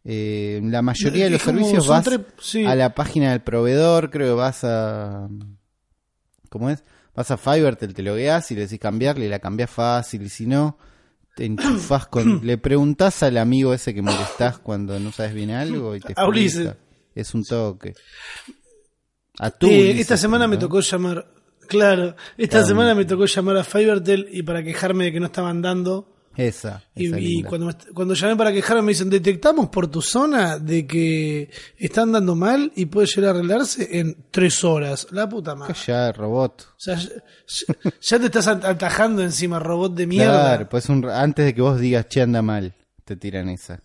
Eh, 0.05 0.59
la 0.63 0.81
mayoría 0.81 1.25
de 1.25 1.29
los 1.29 1.41
servicios 1.41 1.87
vas 1.87 2.09
sí. 2.39 2.65
a 2.65 2.75
la 2.75 2.93
página 2.93 3.31
del 3.31 3.41
proveedor, 3.41 4.09
creo 4.09 4.35
que 4.35 4.41
vas 4.41 4.63
a 4.65 5.29
¿cómo 6.49 6.69
es? 6.69 6.83
Vas 7.15 7.31
a 7.31 7.37
Fivertel, 7.37 7.93
te 7.93 8.03
logueas 8.03 8.51
y 8.51 8.55
le 8.55 8.61
decís 8.61 8.79
cambiarle 8.79 9.27
y 9.27 9.29
la 9.29 9.39
cambias 9.39 9.69
fácil 9.69 10.23
y 10.23 10.29
si 10.29 10.45
no 10.45 10.77
te 11.35 11.45
enchufás 11.45 12.07
con 12.07 12.41
le 12.45 12.57
preguntás 12.57 13.23
al 13.23 13.37
amigo 13.37 13.73
ese 13.73 13.93
que 13.93 14.01
molestás 14.01 14.59
cuando 14.59 14.99
no 14.99 15.11
sabes 15.11 15.33
bien 15.33 15.51
algo 15.51 15.95
y 15.95 16.01
te 16.01 16.13
A 16.17 16.25
explica. 16.25 16.77
Es 17.15 17.33
un 17.33 17.43
toque. 17.45 17.93
A 19.39 19.51
tú. 19.51 19.67
Eh, 19.67 19.79
Ulises, 19.79 20.01
esta 20.01 20.17
semana 20.17 20.47
me 20.47 20.57
tocó 20.57 20.79
llamar. 20.79 21.32
Claro, 21.67 22.15
esta 22.37 22.63
semana 22.65 22.93
me 22.95 23.05
tocó 23.05 23.25
llamar 23.25 23.57
a 23.57 23.63
Fivertel 23.63 24.27
y 24.31 24.43
para 24.43 24.63
quejarme 24.63 25.05
de 25.05 25.11
que 25.13 25.19
no 25.19 25.27
estaban 25.27 25.61
dando. 25.61 26.09
esa, 26.35 26.83
Y, 26.95 27.07
esa 27.07 27.19
y 27.19 27.43
cuando, 27.43 27.75
cuando 27.93 28.13
llamé 28.15 28.35
para 28.35 28.51
quejarme 28.51 28.81
me 28.83 28.91
dicen, 28.93 29.09
detectamos 29.09 29.69
por 29.69 29.87
tu 29.87 30.01
zona 30.01 30.57
de 30.57 30.85
que 30.87 31.49
están 31.77 32.11
dando 32.11 32.35
mal 32.35 32.71
y 32.75 32.85
puede 32.87 33.07
llegar 33.07 33.35
a 33.35 33.39
arreglarse 33.39 33.99
en 33.99 34.25
tres 34.31 34.63
horas. 34.63 35.07
La 35.11 35.29
puta 35.29 35.53
madre. 35.55 35.75
Ya, 35.85 36.11
robot. 36.11 36.61
O 36.71 36.79
sea, 36.79 36.97
ya, 36.97 38.19
te 38.19 38.25
estás 38.25 38.47
at- 38.47 38.65
atajando 38.65 39.21
encima, 39.21 39.59
robot 39.59 39.93
de 39.93 40.07
mierda. 40.07 40.33
Claro, 40.55 40.69
pues 40.69 40.89
un, 40.89 41.05
antes 41.05 41.45
de 41.45 41.53
que 41.53 41.61
vos 41.61 41.79
digas, 41.79 42.07
che, 42.09 42.21
anda 42.21 42.41
mal, 42.41 42.73
te 43.05 43.15
tiran 43.15 43.49
esa. 43.49 43.81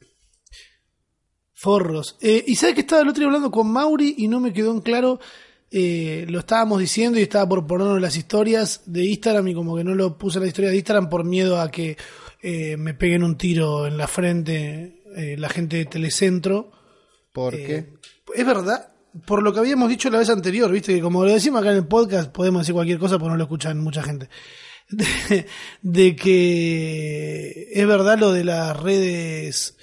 Forros. 1.52 2.16
Eh, 2.20 2.44
y 2.46 2.54
sabes 2.54 2.74
que 2.76 2.82
estaba 2.82 3.02
el 3.02 3.08
otro 3.08 3.18
día 3.20 3.26
hablando 3.26 3.50
con 3.50 3.68
Mauri 3.70 4.14
y 4.18 4.28
no 4.28 4.38
me 4.40 4.52
quedó 4.52 4.70
en 4.70 4.80
claro. 4.80 5.18
Eh, 5.70 6.24
lo 6.28 6.40
estábamos 6.40 6.80
diciendo 6.80 7.18
y 7.18 7.22
estaba 7.22 7.48
por 7.48 7.66
ponernos 7.66 8.00
las 8.00 8.16
historias 8.16 8.82
de 8.86 9.04
Instagram 9.04 9.48
y 9.48 9.54
como 9.54 9.76
que 9.76 9.84
no 9.84 9.94
lo 9.94 10.16
puse 10.16 10.38
en 10.38 10.44
la 10.44 10.48
historia 10.48 10.70
de 10.70 10.76
Instagram 10.76 11.10
por 11.10 11.24
miedo 11.24 11.60
a 11.60 11.70
que 11.70 11.96
eh, 12.40 12.76
me 12.76 12.94
peguen 12.94 13.22
un 13.22 13.36
tiro 13.36 13.86
en 13.86 13.98
la 13.98 14.06
frente 14.06 15.02
eh, 15.16 15.36
la 15.36 15.48
gente 15.48 15.76
de 15.76 15.84
Telecentro. 15.84 16.72
¿Por 17.32 17.54
Eh, 17.54 17.64
qué? 17.66 17.86
Es 18.34 18.46
verdad, 18.46 18.92
por 19.26 19.42
lo 19.42 19.52
que 19.52 19.58
habíamos 19.58 19.88
dicho 19.88 20.08
la 20.10 20.18
vez 20.18 20.30
anterior, 20.30 20.70
viste 20.70 20.94
que 20.94 21.00
como 21.00 21.24
lo 21.24 21.32
decimos 21.32 21.60
acá 21.60 21.70
en 21.70 21.78
el 21.78 21.86
podcast, 21.86 22.30
podemos 22.30 22.62
decir 22.62 22.74
cualquier 22.74 22.98
cosa 22.98 23.18
porque 23.18 23.30
no 23.30 23.36
lo 23.36 23.44
escuchan 23.44 23.78
mucha 23.80 24.02
gente. 24.02 24.28
De, 24.90 25.44
de 25.82 26.16
que 26.16 27.68
es 27.74 27.86
verdad 27.86 28.18
lo 28.18 28.32
de 28.32 28.42
las 28.42 28.74
redes 28.74 29.76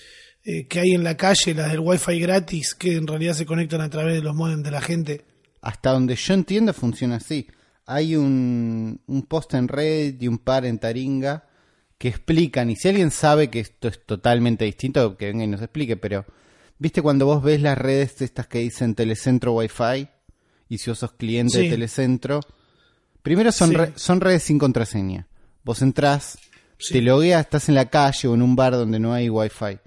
que 0.44 0.80
hay 0.80 0.94
en 0.94 1.04
la 1.04 1.16
calle, 1.16 1.54
las 1.54 1.70
del 1.70 1.80
wifi 1.80 2.20
gratis, 2.20 2.74
que 2.74 2.96
en 2.96 3.06
realidad 3.06 3.34
se 3.34 3.46
conectan 3.46 3.82
a 3.82 3.90
través 3.92 4.16
de 4.16 4.22
los 4.22 4.34
modems 4.34 4.64
de 4.64 4.72
la 4.72 4.82
gente. 4.82 5.22
Hasta 5.66 5.92
donde 5.94 6.16
yo 6.16 6.34
entiendo 6.36 6.74
funciona 6.74 7.16
así. 7.16 7.48
Hay 7.88 8.16
un, 8.16 9.02
un 9.08 9.24
post 9.24 9.56
en 9.56 9.68
Reddit 9.68 10.22
y 10.22 10.28
un 10.28 10.38
par 10.38 10.64
en 10.66 10.78
Taringa 10.78 11.48
que 11.98 12.08
explican, 12.10 12.70
y 12.70 12.76
si 12.76 12.88
alguien 12.90 13.10
sabe 13.10 13.50
que 13.50 13.62
esto 13.62 13.88
es 13.88 14.06
totalmente 14.06 14.64
distinto, 14.66 15.18
que 15.18 15.28
venga 15.28 15.44
y 15.44 15.48
nos 15.48 15.62
explique, 15.62 15.98
pero 15.98 16.24
¿viste 16.78 17.02
cuando 17.02 17.26
vos 17.26 17.42
ves 17.42 17.62
las 17.62 17.78
redes 17.78 18.22
estas 18.22 18.46
que 18.48 18.60
dicen 18.60 18.94
Telecentro 18.94 19.54
Wi-Fi? 19.54 20.08
Y 20.70 20.78
si 20.78 20.92
vos 20.92 21.00
sos 21.00 21.14
cliente 21.14 21.58
de. 21.58 21.70
Telecentro, 21.72 22.42
primero 23.24 23.52
son, 23.52 23.70
Sí. 23.70 23.76
re- 23.76 23.94
son 23.96 24.22
redes 24.22 24.44
sin 24.44 24.60
contraseña. 24.60 25.28
Vos 25.64 25.82
entrás, 25.82 26.38
Sí. 26.78 26.94
te 26.94 27.02
logueas, 27.02 27.42
estás 27.42 27.70
en 27.70 27.76
la 27.76 27.90
calle 27.90 28.28
o 28.28 28.36
en 28.36 28.42
un 28.44 28.56
bar 28.56 28.74
donde 28.74 29.00
no 29.00 29.14
hay 29.14 29.30
Wi-Fi. 29.30 29.80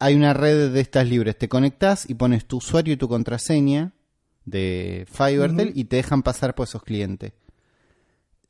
Hay 0.00 0.14
una 0.16 0.32
red 0.32 0.72
de 0.72 0.80
estas 0.80 1.06
libres, 1.08 1.36
te 1.38 1.48
conectás 1.48 2.08
y 2.10 2.14
pones 2.14 2.46
tu 2.46 2.56
usuario 2.56 2.94
y 2.94 2.96
tu 2.96 3.06
contraseña 3.08 3.92
de 4.50 5.06
Fivertel 5.10 5.72
y 5.74 5.84
te 5.84 5.96
dejan 5.96 6.22
pasar 6.22 6.54
por 6.54 6.68
esos 6.68 6.82
clientes. 6.82 7.32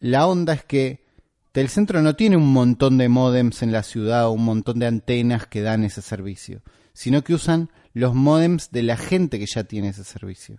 La 0.00 0.26
onda 0.26 0.54
es 0.54 0.64
que 0.64 1.04
Telecentro 1.52 2.00
no 2.00 2.14
tiene 2.14 2.36
un 2.36 2.52
montón 2.52 2.96
de 2.98 3.08
modems 3.08 3.62
en 3.62 3.72
la 3.72 3.82
ciudad 3.82 4.26
o 4.26 4.32
un 4.32 4.44
montón 4.44 4.78
de 4.78 4.86
antenas 4.86 5.46
que 5.46 5.62
dan 5.62 5.84
ese 5.84 6.00
servicio, 6.00 6.62
sino 6.92 7.24
que 7.24 7.34
usan 7.34 7.70
los 7.92 8.14
modems 8.14 8.70
de 8.70 8.84
la 8.84 8.96
gente 8.96 9.38
que 9.38 9.46
ya 9.46 9.64
tiene 9.64 9.88
ese 9.88 10.04
servicio. 10.04 10.58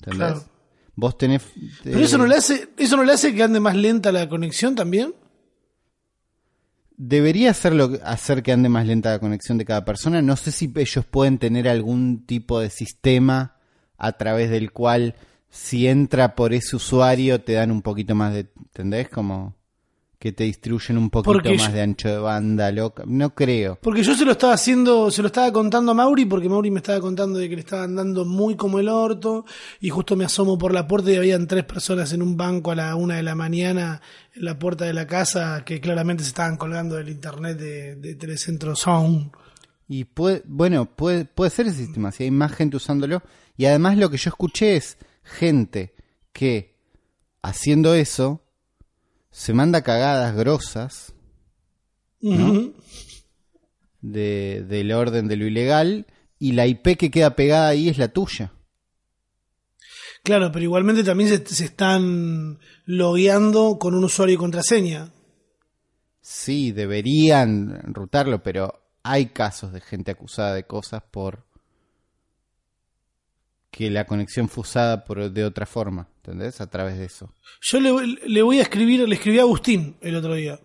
¿Entendés? 0.00 0.32
Claro. 0.32 0.44
Vos 0.96 1.16
tenés... 1.16 1.42
Pero 1.82 1.98
eh, 1.98 2.02
eso 2.02 2.18
no 2.18 2.26
le 2.26 2.36
hace, 2.36 2.68
eso 2.76 2.96
no 2.96 3.04
le 3.04 3.12
hace 3.12 3.34
que 3.34 3.42
ande 3.42 3.58
más 3.58 3.74
lenta 3.74 4.12
la 4.12 4.28
conexión 4.28 4.74
también. 4.74 5.14
Debería 6.98 7.50
hacerlo, 7.50 7.98
hacer 8.04 8.42
que 8.42 8.52
ande 8.52 8.68
más 8.68 8.86
lenta 8.86 9.12
la 9.12 9.18
conexión 9.18 9.56
de 9.56 9.64
cada 9.64 9.86
persona. 9.86 10.20
No 10.20 10.36
sé 10.36 10.52
si 10.52 10.70
ellos 10.76 11.06
pueden 11.06 11.38
tener 11.38 11.68
algún 11.68 12.26
tipo 12.26 12.60
de 12.60 12.68
sistema 12.68 13.56
a 14.00 14.12
través 14.12 14.50
del 14.50 14.72
cual 14.72 15.14
si 15.48 15.86
entra 15.86 16.34
por 16.34 16.52
ese 16.52 16.76
usuario 16.76 17.40
te 17.40 17.52
dan 17.54 17.70
un 17.70 17.82
poquito 17.82 18.14
más 18.14 18.32
de... 18.34 18.46
¿Entendés? 18.56 19.08
Como 19.08 19.54
que 20.18 20.32
te 20.32 20.44
distribuyen 20.44 20.98
un 20.98 21.08
poquito 21.08 21.32
Porque 21.32 21.54
más 21.56 21.68
yo- 21.68 21.72
de 21.72 21.80
ancho 21.80 22.08
de 22.10 22.18
banda, 22.18 22.70
loca. 22.70 23.04
No 23.06 23.34
creo. 23.34 23.78
Porque 23.80 24.02
yo 24.02 24.14
se 24.14 24.26
lo 24.26 24.32
estaba 24.32 24.52
haciendo, 24.52 25.10
se 25.10 25.22
lo 25.22 25.28
estaba 25.28 25.50
contando 25.50 25.92
a 25.92 25.94
Mauri, 25.94 26.26
porque 26.26 26.46
Mauri 26.46 26.70
me 26.70 26.80
estaba 26.80 27.00
contando 27.00 27.38
de 27.38 27.48
que 27.48 27.54
le 27.54 27.62
estaban 27.62 27.96
dando 27.96 28.26
muy 28.26 28.54
como 28.54 28.78
el 28.78 28.90
orto, 28.90 29.46
y 29.80 29.88
justo 29.88 30.16
me 30.16 30.26
asomo 30.26 30.58
por 30.58 30.74
la 30.74 30.86
puerta 30.86 31.10
y 31.10 31.16
habían 31.16 31.46
tres 31.46 31.64
personas 31.64 32.12
en 32.12 32.20
un 32.20 32.36
banco 32.36 32.70
a 32.70 32.74
la 32.74 32.94
una 32.96 33.16
de 33.16 33.22
la 33.22 33.34
mañana 33.34 34.02
en 34.34 34.44
la 34.44 34.58
puerta 34.58 34.84
de 34.84 34.92
la 34.92 35.06
casa 35.06 35.64
que 35.64 35.80
claramente 35.80 36.22
se 36.22 36.28
estaban 36.28 36.58
colgando 36.58 36.96
del 36.96 37.08
internet 37.08 37.56
de, 37.56 37.96
de 37.96 38.14
Telecentro 38.14 38.76
Sound. 38.76 39.30
Y 39.88 40.04
puede, 40.04 40.42
bueno, 40.44 40.84
puede, 40.84 41.24
puede 41.24 41.50
ser 41.50 41.66
ese 41.66 41.78
sistema, 41.78 42.12
si 42.12 42.24
hay 42.24 42.30
más 42.30 42.52
gente 42.52 42.76
usándolo. 42.76 43.22
Y 43.60 43.66
además 43.66 43.98
lo 43.98 44.08
que 44.08 44.16
yo 44.16 44.30
escuché 44.30 44.76
es 44.76 44.96
gente 45.22 45.94
que 46.32 46.78
haciendo 47.42 47.92
eso 47.94 48.42
se 49.30 49.52
manda 49.52 49.82
cagadas 49.82 50.34
grosas 50.34 51.12
de- 54.00 54.64
del 54.66 54.92
orden 54.92 55.28
de 55.28 55.36
lo 55.36 55.44
ilegal 55.46 56.06
y 56.38 56.52
la 56.52 56.66
IP 56.66 56.96
que 56.96 57.10
queda 57.10 57.36
pegada 57.36 57.68
ahí 57.68 57.90
es 57.90 57.98
la 57.98 58.08
tuya. 58.08 58.54
Claro, 60.22 60.50
pero 60.52 60.62
igualmente 60.64 61.04
también 61.04 61.28
se, 61.28 61.44
se 61.46 61.66
están 61.66 62.60
logueando 62.86 63.78
con 63.78 63.94
un 63.94 64.04
usuario 64.04 64.36
y 64.36 64.38
contraseña. 64.38 65.12
Sí, 66.22 66.72
deberían 66.72 67.92
rutarlo, 67.92 68.42
pero 68.42 68.88
hay 69.02 69.26
casos 69.26 69.70
de 69.74 69.82
gente 69.82 70.12
acusada 70.12 70.54
de 70.54 70.64
cosas 70.64 71.02
por 71.10 71.44
que 73.70 73.90
la 73.90 74.04
conexión 74.06 74.48
fue 74.48 74.62
usada 74.62 75.04
por, 75.04 75.30
de 75.30 75.44
otra 75.44 75.64
forma, 75.66 76.08
¿entendés? 76.16 76.60
A 76.60 76.68
través 76.68 76.98
de 76.98 77.04
eso. 77.04 77.32
Yo 77.60 77.80
le, 77.80 77.92
le 78.26 78.42
voy 78.42 78.58
a 78.58 78.62
escribir, 78.62 79.08
le 79.08 79.14
escribí 79.14 79.38
a 79.38 79.42
Agustín 79.42 79.96
el 80.00 80.16
otro 80.16 80.34
día. 80.34 80.58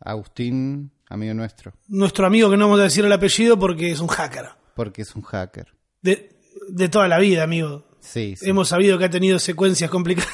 Agustín, 0.00 0.90
amigo 1.08 1.34
nuestro, 1.34 1.72
Nuestro 1.88 2.26
amigo 2.26 2.50
que 2.50 2.56
no 2.56 2.66
vamos 2.66 2.80
a 2.80 2.84
decir 2.84 3.04
el 3.04 3.12
apellido 3.12 3.58
porque 3.58 3.90
es 3.90 4.00
un 4.00 4.08
hacker. 4.08 4.46
porque 4.74 5.02
es 5.02 5.14
un 5.14 5.22
hacker. 5.22 5.66
De, 6.02 6.36
de 6.68 6.88
toda 6.88 7.08
la 7.08 7.18
vida, 7.18 7.42
amigo. 7.44 7.84
Sí, 8.00 8.34
sí. 8.36 8.48
Hemos 8.48 8.68
sabido 8.68 8.98
que 8.98 9.04
ha 9.06 9.10
tenido 9.10 9.38
secuencias 9.38 9.90
complicadas. 9.90 10.30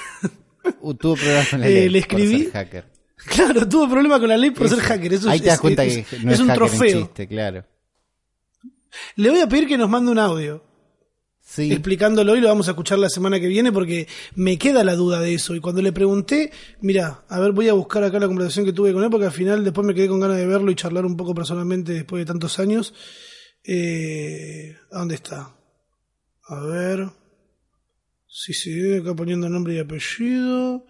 Uh, 0.81 0.95
tuvo 0.95 1.15
problemas 1.17 1.49
con 1.51 1.61
la 1.61 1.67
Eh, 1.69 1.71
ley 1.73 1.89
le 1.91 2.03
por 2.03 2.21
escribí- 2.21 2.43
ser 2.45 2.53
hacker. 2.53 2.85
claro, 3.17 3.69
tuvo 3.69 3.89
problemas 3.89 4.19
con 4.21 4.29
la 4.29 4.37
ley 4.37 4.51
por 4.51 4.69
ser 4.69 4.81
hacker. 4.81 5.13
Eso 5.15 5.29
Ahí 5.31 5.37
es, 5.37 5.43
te 5.43 5.49
das 5.49 5.61
cuenta 5.61 5.85
es- 5.85 6.07
que 6.09 6.19
no 6.21 6.33
es 6.33 6.41
un 6.41 6.49
trofeo. 6.53 7.01
chiste, 7.03 7.27
claro. 7.29 7.65
Le 9.17 9.31
voy 9.31 9.41
a 9.41 9.49
pedir 9.49 9.67
que 9.67 9.77
nos 9.79 9.89
mande 9.91 10.11
un 10.11 10.19
audio. 10.19 10.63
Explicándolo 11.57 12.37
y 12.37 12.41
lo 12.41 12.49
vamos 12.49 12.69
a 12.69 12.73
escuchar 12.73 12.99
la 12.99 13.11
semana 13.11 13.39
que 13.39 13.47
viene 13.47 13.71
porque 13.71 14.09
me 14.35 14.59
queda 14.59 14.83
la 14.83 14.97
duda 14.97 15.21
de 15.21 15.35
eso. 15.35 15.55
Y 15.55 15.61
cuando 15.61 15.83
le 15.83 15.93
pregunté, 15.93 16.51
mira, 16.81 17.25
a 17.29 17.39
ver, 17.39 17.53
voy 17.53 17.69
a 17.69 17.75
buscar 17.75 18.03
acá 18.03 18.19
la 18.19 18.27
conversación 18.27 18.65
que 18.65 18.73
tuve 18.73 18.93
con 18.93 19.05
él 19.05 19.11
porque 19.11 19.27
al 19.27 19.33
final 19.33 19.63
después 19.63 19.87
me 19.87 19.95
quedé 19.95 20.09
con 20.09 20.21
ganas 20.21 20.39
de 20.39 20.47
verlo 20.47 20.71
y 20.71 20.75
charlar 20.75 21.05
un 21.05 21.17
poco 21.17 21.35
personalmente 21.35 21.93
después 21.93 22.23
de 22.23 22.27
tantos 22.27 22.59
años. 22.59 22.95
Eh, 23.63 24.75
¿a 24.91 24.99
¿Dónde 24.99 25.17
está? 25.17 25.55
A 26.49 26.61
ver. 26.61 27.09
Sí, 28.27 28.53
sí, 28.53 28.97
acá 28.97 29.15
poniendo 29.15 29.49
nombre 29.49 29.75
y 29.75 29.79
apellido. 29.79 30.87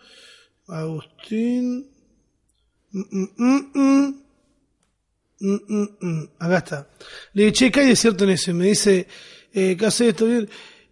Agustín. 0.69 1.91
Mm, 2.91 3.25
mm, 3.37 4.15
mm. 6.01 6.29
Acá 6.39 6.59
está. 6.59 6.89
Le 7.35 7.43
dije, 7.43 7.53
che, 7.53 7.71
¿qué 7.71 7.81
hay 7.81 7.89
de 7.89 7.97
cierto 7.97 8.25
en 8.25 8.31
eso? 8.31 8.53
Y 8.53 8.55
me 8.55 8.67
dice, 8.67 9.07
eh, 9.55 9.77
¿qué 9.79 9.87
hace 9.87 10.09
esto? 10.11 10.27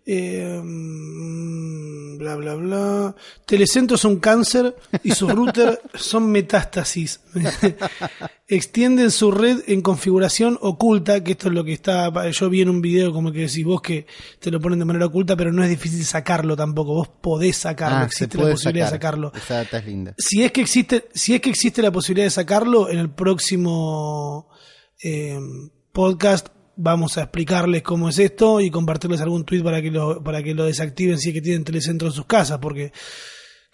Eh, 0.05 0.61
mm, 0.63 2.19
bla, 2.19 2.35
bla, 2.37 2.55
bla. 2.55 3.17
Telecentros 3.47 4.01
son 4.01 4.19
cáncer 4.19 4.75
y 5.05 5.13
sus 5.13 5.31
routers 5.35 5.79
son 5.95 6.31
metástasis. 6.31 7.21
Extienden 8.49 9.11
su 9.11 9.31
red 9.31 9.61
en 9.67 9.81
configuración 9.81 10.59
oculta, 10.61 11.23
que 11.23 11.33
esto 11.33 11.49
es 11.49 11.55
lo 11.55 11.65
que 11.65 11.73
está, 11.73 12.31
yo 12.31 12.51
vi 12.51 12.63
en 12.63 12.69
un 12.69 12.83
video 12.83 13.13
como 13.13 13.33
que 13.33 13.41
decís 13.41 13.65
vos 13.65 13.81
que 13.81 14.07
te 14.41 14.51
lo 14.51 14.61
ponen 14.61 14.79
de 14.81 14.85
manera 14.85 15.07
oculta, 15.07 15.37
pero 15.37 15.53
no 15.53 15.63
es 15.63 15.71
difícil 15.71 16.05
sacarlo 16.05 16.57
tampoco. 16.57 16.95
Vos 16.95 17.09
podés 17.09 17.57
sacarlo, 17.57 17.99
Ah, 17.99 18.05
existe 18.05 18.37
la 18.39 18.51
posibilidad 18.51 18.87
sacar. 18.91 19.17
de 19.17 19.23
sacarlo. 19.23 19.33
Esa 19.35 19.55
data 19.55 19.79
es 19.79 19.87
linda. 19.87 20.15
Si 20.19 20.43
es 20.43 20.53
que 20.53 20.61
existe, 20.61 21.09
si 21.15 21.35
es 21.35 21.41
que 21.41 21.51
existe 21.51 21.81
la 21.81 21.93
posibilidad 21.93 22.27
de 22.27 22.31
sacarlo, 22.31 22.91
en 22.91 22.99
el 22.99 23.11
próximo 23.11 24.49
eh, 25.03 25.39
podcast 25.93 26.49
vamos 26.77 27.19
a 27.19 27.23
explicarles 27.23 27.83
cómo 27.83 28.09
es 28.09 28.19
esto 28.19 28.61
y 28.61 28.71
compartirles 28.71 29.21
algún 29.21 29.45
tweet 29.45 29.63
para 29.63 29.81
que 29.83 29.91
lo, 29.91 30.23
para 30.23 30.43
que 30.43 30.55
lo 30.55 30.65
desactiven 30.65 31.19
si 31.19 31.29
es 31.31 31.35
que 31.35 31.43
tienen 31.43 31.65
telecentro 31.65 32.09
en 32.09 32.15
sus 32.15 32.27
casas, 32.27 32.59
porque 32.59 32.93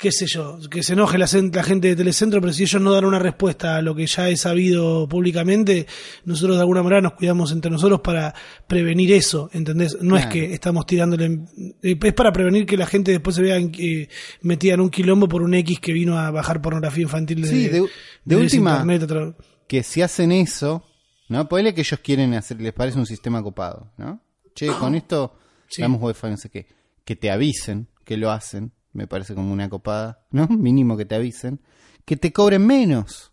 qué 0.00 0.12
sé 0.12 0.26
yo, 0.28 0.60
que 0.70 0.84
se 0.84 0.92
enoje 0.92 1.18
la, 1.18 1.26
la 1.52 1.62
gente 1.64 1.88
de 1.88 1.96
Telecentro, 1.96 2.40
pero 2.40 2.52
si 2.52 2.62
ellos 2.62 2.80
no 2.80 2.92
dan 2.92 3.04
una 3.04 3.18
respuesta 3.18 3.74
a 3.76 3.82
lo 3.82 3.96
que 3.96 4.06
ya 4.06 4.28
he 4.28 4.36
sabido 4.36 5.08
públicamente, 5.08 5.88
nosotros 6.24 6.54
de 6.56 6.60
alguna 6.60 6.84
manera 6.84 7.00
nos 7.00 7.14
cuidamos 7.14 7.50
entre 7.50 7.68
nosotros 7.68 8.00
para 8.00 8.32
prevenir 8.68 9.10
eso, 9.12 9.50
¿entendés? 9.52 9.96
No 10.00 10.16
es 10.16 10.26
que 10.26 10.54
estamos 10.54 10.86
tirándole, 10.86 11.40
eh, 11.82 11.98
es 12.00 12.14
para 12.14 12.30
prevenir 12.32 12.64
que 12.64 12.76
la 12.76 12.86
gente 12.86 13.10
después 13.10 13.34
se 13.34 13.42
vea 13.42 13.58
eh, 13.58 14.08
metida 14.42 14.74
en 14.74 14.82
un 14.82 14.90
quilombo 14.90 15.26
por 15.28 15.42
un 15.42 15.52
X 15.54 15.80
que 15.80 15.92
vino 15.92 16.16
a 16.16 16.30
bajar 16.30 16.62
pornografía 16.62 17.02
infantil 17.02 17.42
de, 17.42 17.48
Sí, 17.48 17.66
de- 17.68 17.84
de 18.24 18.36
última- 18.36 18.84
internet 18.88 19.34
Que 19.66 19.82
si 19.82 20.00
hacen 20.00 20.30
eso, 20.30 20.84
¿no? 21.28 21.48
Ponele 21.48 21.74
que 21.74 21.80
ellos 21.82 22.00
quieren 22.00 22.34
hacer, 22.34 22.60
les 22.60 22.72
parece 22.72 22.98
un 22.98 23.06
sistema 23.06 23.42
copado, 23.42 23.92
¿no? 23.96 24.20
Che, 24.54 24.66
con 24.68 24.94
esto 24.94 25.34
Sí. 25.68 25.82
damos 25.82 26.00
wifi, 26.02 26.28
no 26.28 26.36
sé 26.36 26.48
qué. 26.50 26.66
Que 27.04 27.14
te 27.16 27.30
avisen 27.30 27.88
que 28.04 28.16
lo 28.16 28.30
hacen, 28.30 28.72
me 28.92 29.06
parece 29.06 29.34
como 29.34 29.52
una 29.52 29.68
copada, 29.68 30.26
¿no? 30.30 30.46
Mínimo 30.48 30.96
que 30.96 31.04
te 31.04 31.14
avisen. 31.14 31.60
Que 32.04 32.16
te 32.16 32.32
cobren 32.32 32.66
menos 32.66 33.32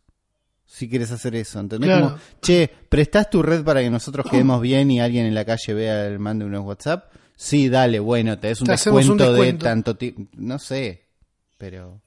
si 0.66 0.90
quieres 0.90 1.12
hacer 1.12 1.36
eso, 1.36 1.60
¿entendés? 1.60 1.90
Claro. 1.90 2.08
Como, 2.10 2.20
che, 2.42 2.70
¿prestás 2.90 3.30
tu 3.30 3.42
red 3.42 3.64
para 3.64 3.82
que 3.82 3.90
nosotros 3.90 4.26
quedemos 4.30 4.62
bien 4.62 4.92
y 4.92 5.00
alguien 5.00 5.26
en 5.26 5.34
la 5.36 5.46
calle 5.46 5.74
vea 5.74 6.06
el 6.08 6.20
mande 6.20 6.44
unos 6.44 6.66
WhatsApp? 6.66 7.12
Sí, 7.38 7.70
dale, 7.70 8.00
bueno, 8.00 8.38
te 8.40 8.48
des 8.48 8.60
un 8.62 8.66
Te 8.68 8.74
descuento, 8.74 9.12
un 9.14 9.18
descuento. 9.18 9.64
de 9.66 9.70
tanto 9.72 9.96
tiempo. 9.96 10.30
No 10.36 10.60
sé, 10.60 11.08
pero... 11.58 12.02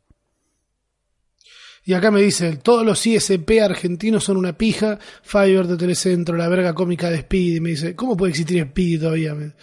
Y 1.85 1.95
acá 1.95 2.11
me 2.11 2.21
dice, 2.21 2.57
todos 2.57 2.85
los 2.85 3.07
ISP 3.07 3.61
argentinos 3.63 4.25
son 4.25 4.37
una 4.37 4.57
pija, 4.59 4.99
Fiverr 5.23 5.67
de 5.67 5.77
Telecentro, 5.79 6.37
la 6.37 6.49
verga 6.49 6.75
cómica 6.75 7.09
de 7.09 7.21
Speedy, 7.21 7.61
me 7.61 7.71
dice, 7.71 7.95
¿cómo 7.97 8.17
puede 8.17 8.31
existir 8.31 8.63
Speedy 8.63 8.99
todavía? 8.99 9.31
En- 9.33 9.55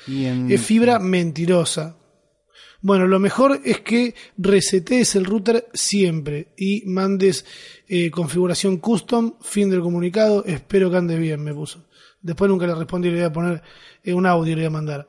Es 0.51 0.61
fibra 0.61 0.97
mentirosa. 0.99 1.97
Bueno, 2.81 3.07
lo 3.07 3.19
mejor 3.19 3.61
es 3.63 3.79
que 3.81 4.13
resetees 4.37 5.15
el 5.15 5.25
router 5.25 5.67
siempre 5.73 6.49
y 6.57 6.83
mandes 6.85 7.45
eh, 7.87 8.11
configuración 8.11 8.77
custom, 8.77 9.35
fin 9.41 9.69
del 9.69 9.81
comunicado, 9.81 10.43
espero 10.45 10.89
que 10.91 10.97
andes 10.97 11.19
bien, 11.19 11.43
me 11.43 11.53
puso. 11.53 11.85
Después 12.21 12.49
nunca 12.49 12.65
le 12.67 12.75
respondí, 12.75 13.09
le 13.09 13.15
voy 13.17 13.23
a 13.25 13.33
poner 13.33 13.61
eh, 14.03 14.13
un 14.13 14.25
audio, 14.25 14.55
le 14.55 14.61
voy 14.61 14.65
a 14.67 14.69
mandar. 14.71 15.07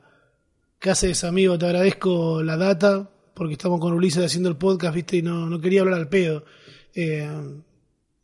¿Qué 0.78 0.90
haces, 0.90 1.24
amigo? 1.24 1.58
Te 1.58 1.64
agradezco 1.66 2.42
la 2.42 2.56
data, 2.58 3.10
porque 3.34 3.54
estamos 3.54 3.80
con 3.80 3.92
Ulises 3.94 4.24
haciendo 4.24 4.48
el 4.50 4.56
podcast, 4.56 4.94
viste, 4.94 5.16
y 5.18 5.22
no, 5.22 5.46
no 5.46 5.60
quería 5.60 5.80
hablar 5.82 5.98
al 5.98 6.08
pedo. 6.08 6.44
Eh, 6.98 7.28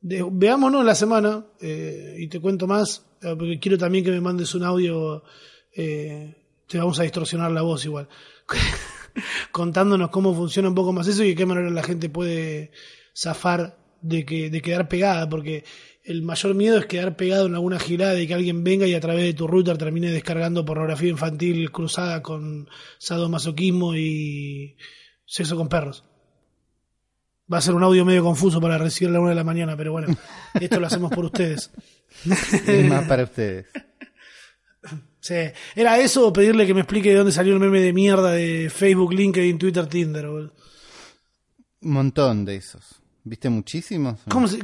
veámonos 0.01 0.83
la 0.83 0.95
semana 0.95 1.45
eh, 1.61 2.17
y 2.19 2.27
te 2.29 2.41
cuento 2.41 2.67
más, 2.67 3.05
eh, 3.21 3.35
porque 3.39 3.61
quiero 3.61 3.77
también 3.77 4.03
que 4.03 4.11
me 4.11 4.21
mandes 4.21 4.55
un 4.55 4.65
audio. 4.65 5.23
te 5.75 6.79
vamos 6.79 6.99
a 6.99 7.03
distorsionar 7.03 7.53
la 7.53 7.63
voz 7.63 7.85
igual. 7.85 8.09
Contándonos 9.53 10.09
cómo 10.09 10.35
funciona 10.35 10.71
un 10.71 10.75
poco 10.75 10.93
más 10.93 11.07
eso 11.07 11.23
y 11.23 11.29
de 11.29 11.35
qué 11.35 11.45
manera 11.45 11.69
la 11.69 11.83
gente 11.83 12.09
puede 12.09 12.73
zafar 13.15 13.77
de, 14.01 14.25
que, 14.25 14.49
de 14.49 14.63
quedar 14.63 14.89
pegada, 14.89 15.29
porque 15.29 15.65
el 16.03 16.23
mayor 16.23 16.55
miedo 16.55 16.79
es 16.79 16.87
quedar 16.87 17.15
pegado 17.15 17.47
en 17.47 17.55
alguna 17.55 17.79
girada 17.79 18.19
y 18.19 18.27
que 18.27 18.35
alguien 18.35 18.65
venga 18.65 18.87
y 18.87 18.95
a 18.95 19.01
través 19.01 19.25
de 19.25 19.35
tu 19.35 19.47
router 19.47 19.77
termine 19.77 20.11
descargando 20.11 20.65
pornografía 20.65 21.11
infantil 21.11 21.71
cruzada 21.71 22.23
con 22.23 22.69
sadomasoquismo 22.99 23.95
y 23.95 24.77
sexo 25.27 25.57
con 25.57 25.69
perros. 25.69 26.05
Va 27.51 27.59
a 27.59 27.61
ser 27.61 27.75
un 27.75 27.83
audio 27.83 28.05
medio 28.05 28.23
confuso 28.23 28.61
para 28.61 28.79
recibir 28.79 29.11
a 29.11 29.13
la 29.13 29.21
una 29.21 29.31
de 29.31 29.37
la 29.37 29.45
mañana, 29.45 29.77
pero 29.77 29.93
bueno, 29.93 30.15
esto 30.61 30.81
lo 30.81 30.87
hacemos 30.87 31.11
por 31.11 31.25
ustedes. 31.25 31.71
Es 32.67 32.89
más 32.89 33.07
para 33.07 33.25
ustedes. 33.25 33.67
Sí. 35.21 35.35
¿Era 35.77 35.99
eso 35.99 36.27
o 36.27 36.33
pedirle 36.33 36.67
que 36.67 36.75
me 36.75 36.81
explique 36.81 37.11
de 37.11 37.17
dónde 37.17 37.33
salió 37.33 37.55
el 37.55 37.61
meme 37.61 37.81
de 37.81 37.93
mierda 37.93 38.33
de 38.33 38.71
Facebook, 38.71 39.13
LinkedIn, 39.13 39.59
Twitter, 39.59 39.87
Tinder? 39.87 40.27
Un 40.27 40.51
montón 41.81 42.45
de 42.45 42.57
esos. 42.57 43.01
¿Viste 43.25 43.49
muchísimos? 43.49 44.21
¿Cómo 44.29 44.49
se.? 44.49 44.59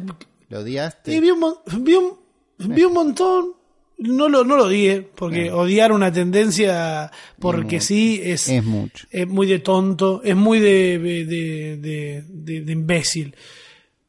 ¿Lo 0.49 0.61
odiaste? 0.61 1.15
Y 1.15 1.21
vi 1.21 1.31
un, 1.31 1.55
vi 1.81 1.95
un, 1.95 2.19
vi 2.59 2.85
un 2.85 2.93
montón. 2.93 3.58
No 3.99 4.29
lo, 4.29 4.45
no 4.45 4.57
lo 4.57 4.67
odié, 4.67 5.03
porque 5.03 5.51
odiar 5.51 5.91
una 5.91 6.13
tendencia 6.13 7.11
porque 7.41 7.81
sí 7.81 8.21
es, 8.23 8.49
Es 8.49 8.65
mucho. 8.65 9.09
es 9.11 9.27
muy 9.27 9.49
de 9.49 9.59
tonto, 9.59 10.23
es 10.23 10.37
muy 10.37 10.61
de, 10.61 10.99
de, 11.27 12.23
de, 12.29 12.73
imbécil. 12.73 13.35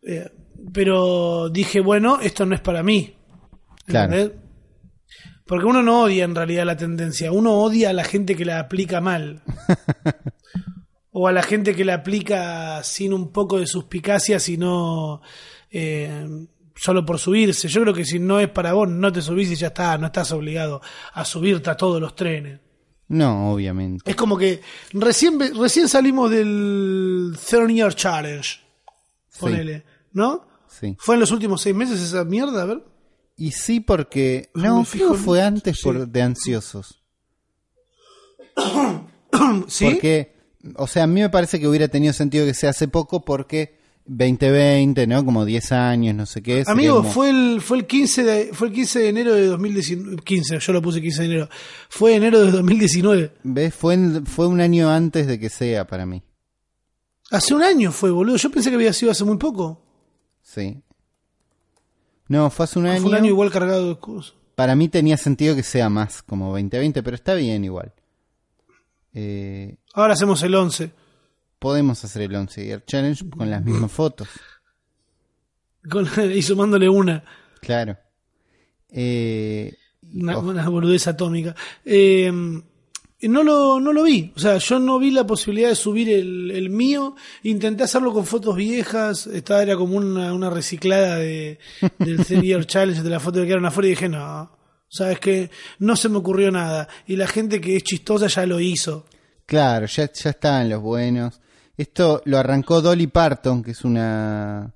Eh, 0.03 0.29
pero 0.71 1.49
dije, 1.49 1.79
bueno, 1.79 2.19
esto 2.21 2.45
no 2.45 2.53
es 2.53 2.61
para 2.61 2.83
mí. 2.83 3.15
Claro. 3.85 4.31
Porque 5.45 5.65
uno 5.65 5.81
no 5.81 6.03
odia 6.03 6.25
en 6.25 6.35
realidad 6.35 6.65
la 6.65 6.77
tendencia, 6.77 7.31
uno 7.31 7.53
odia 7.53 7.89
a 7.89 7.93
la 7.93 8.03
gente 8.03 8.35
que 8.35 8.45
la 8.45 8.59
aplica 8.59 9.01
mal. 9.01 9.41
o 11.11 11.27
a 11.27 11.31
la 11.31 11.41
gente 11.41 11.73
que 11.73 11.83
la 11.83 11.95
aplica 11.95 12.83
sin 12.83 13.13
un 13.13 13.31
poco 13.31 13.59
de 13.59 13.65
suspicacia, 13.65 14.39
sino 14.39 15.21
eh, 15.71 16.27
solo 16.79 17.05
por 17.05 17.19
subirse. 17.19 17.67
Yo 17.67 17.81
creo 17.81 17.93
que 17.93 18.05
si 18.05 18.19
no 18.19 18.39
es 18.39 18.49
para 18.49 18.73
vos, 18.73 18.87
no 18.87 19.11
te 19.11 19.21
subís 19.21 19.51
y 19.51 19.55
ya 19.55 19.67
está, 19.67 19.97
no 19.97 20.07
estás 20.07 20.31
obligado 20.31 20.81
a 21.13 21.25
subirte 21.25 21.69
a 21.69 21.75
todos 21.75 21.99
los 21.99 22.15
trenes. 22.15 22.59
No, 23.09 23.51
obviamente. 23.51 24.09
Es 24.09 24.15
como 24.15 24.37
que 24.37 24.61
recién, 24.93 25.39
recién 25.57 25.89
salimos 25.89 26.29
del 26.31 27.35
30 27.47 27.73
Year 27.73 27.93
Challenge, 27.95 28.59
ponele, 29.39 29.83
¿no? 30.13 30.47
Sí. 30.67 30.95
¿Fue 30.99 31.15
en 31.15 31.21
los 31.21 31.31
últimos 31.31 31.61
seis 31.61 31.75
meses 31.75 31.99
esa 31.99 32.23
mierda? 32.23 32.61
A 32.61 32.65
ver. 32.65 32.83
Y 33.35 33.51
sí, 33.51 33.79
porque. 33.79 34.51
No, 34.53 34.85
fijo 34.85 35.15
fue 35.15 35.41
antes 35.41 35.77
sí. 35.77 35.83
por, 35.83 36.07
de 36.07 36.21
ansiosos. 36.21 37.01
¿Sí? 39.67 39.85
Porque. 39.85 40.37
O 40.75 40.87
sea, 40.87 41.03
a 41.03 41.07
mí 41.07 41.21
me 41.21 41.29
parece 41.29 41.59
que 41.59 41.67
hubiera 41.67 41.87
tenido 41.87 42.13
sentido 42.13 42.45
que 42.45 42.53
sea 42.53 42.69
hace 42.69 42.87
poco 42.87 43.25
porque 43.25 43.78
2020, 44.11 45.05
¿no? 45.05 45.23
Como 45.23 45.45
10 45.45 45.71
años, 45.71 46.15
no 46.15 46.25
sé 46.25 46.41
qué. 46.41 46.63
Amigo, 46.65 46.97
como- 46.97 47.11
fue 47.11 47.29
el, 47.29 47.61
fue 47.61 47.77
el 47.77 47.85
15 47.85 48.23
de, 48.23 48.49
fue 48.53 48.69
el 48.69 48.73
15 48.73 48.99
de 48.99 49.09
enero 49.09 49.33
de 49.35 49.45
2019, 49.45 50.17
15, 50.23 50.59
yo 50.59 50.73
lo 50.73 50.81
puse 50.81 50.99
15 50.99 51.21
de 51.21 51.25
enero. 51.27 51.49
Fue 51.89 52.15
enero 52.15 52.43
de 52.43 52.51
2019. 52.51 53.33
¿Ves? 53.43 53.75
Fue, 53.75 53.93
en- 53.93 54.25
fue 54.25 54.47
un 54.47 54.61
año 54.61 54.89
antes 54.89 55.27
de 55.27 55.39
que 55.39 55.49
sea 55.49 55.85
para 55.85 56.05
mí. 56.07 56.23
Hace 57.29 57.53
un 57.53 57.61
año 57.61 57.91
fue, 57.91 58.09
boludo. 58.09 58.37
Yo 58.37 58.49
pensé 58.49 58.69
que 58.71 58.75
había 58.77 58.93
sido 58.93 59.11
hace 59.11 59.23
muy 59.23 59.37
poco. 59.37 59.79
Sí. 60.41 60.81
No, 62.27 62.49
fue 62.49 62.63
hace 62.63 62.79
un 62.79 62.87
año. 62.87 63.01
Fue 63.01 63.11
un 63.11 63.15
año 63.15 63.27
igual 63.27 63.51
cargado 63.51 63.89
de 63.89 63.99
cosas. 63.99 64.33
Para 64.55 64.75
mí 64.75 64.89
tenía 64.89 65.17
sentido 65.17 65.55
que 65.55 65.63
sea 65.63 65.89
más, 65.89 66.23
como 66.23 66.47
2020, 66.47 67.03
pero 67.03 67.15
está 67.15 67.35
bien 67.35 67.63
igual. 67.63 67.93
Eh, 69.13 69.77
Ahora 69.93 70.13
hacemos 70.13 70.41
el 70.43 70.55
11. 70.55 70.91
Podemos 71.59 72.03
hacer 72.03 72.23
el 72.23 72.35
11 72.35 72.65
Year 72.65 72.85
Challenge 72.85 73.29
con 73.29 73.49
las 73.49 73.63
mismas 73.63 73.91
fotos. 73.91 74.27
Con, 75.89 76.07
y 76.33 76.41
sumándole 76.41 76.89
una, 76.89 77.23
Claro. 77.61 77.97
Eh, 78.89 79.73
una, 80.13 80.37
oh, 80.37 80.41
una 80.41 80.67
boludez 80.69 81.07
atómica. 81.07 81.55
Eh, 81.85 82.31
no, 82.31 83.43
lo, 83.43 83.79
no 83.79 83.93
lo 83.93 84.03
vi. 84.03 84.31
O 84.35 84.39
sea, 84.39 84.57
yo 84.57 84.79
no 84.79 84.97
vi 84.97 85.11
la 85.11 85.27
posibilidad 85.27 85.69
de 85.69 85.75
subir 85.75 86.09
el, 86.09 86.51
el 86.51 86.69
mío. 86.69 87.15
Intenté 87.43 87.83
hacerlo 87.83 88.13
con 88.13 88.25
fotos 88.25 88.55
viejas. 88.55 89.27
Esta 89.27 89.61
era 89.61 89.75
como 89.75 89.97
una, 89.97 90.33
una 90.33 90.49
reciclada 90.49 91.17
de, 91.17 91.59
del 91.99 92.17
10 92.23 92.41
Year 92.41 92.65
Challenge, 92.65 93.01
de 93.03 93.09
la 93.09 93.19
foto 93.19 93.39
que 93.41 93.45
quedaron 93.47 93.65
afuera. 93.65 93.87
Y 93.87 93.91
dije, 93.91 94.09
no. 94.09 94.57
Sabes 94.87 95.19
que 95.19 95.51
no 95.79 95.95
se 95.95 96.09
me 96.09 96.17
ocurrió 96.17 96.49
nada. 96.49 96.87
Y 97.05 97.15
la 97.15 97.27
gente 97.27 97.61
que 97.61 97.75
es 97.75 97.83
chistosa 97.83 98.27
ya 98.27 98.45
lo 98.45 98.59
hizo. 98.59 99.05
claro, 99.45 99.85
ya, 99.85 100.11
ya 100.11 100.29
estaban 100.31 100.69
los 100.69 100.81
buenos. 100.81 101.39
Esto 101.79 102.21
lo 102.25 102.37
arrancó 102.37 102.81
Dolly 102.81 103.07
Parton, 103.07 103.63
que 103.63 103.71
es 103.71 103.85
una 103.85 104.69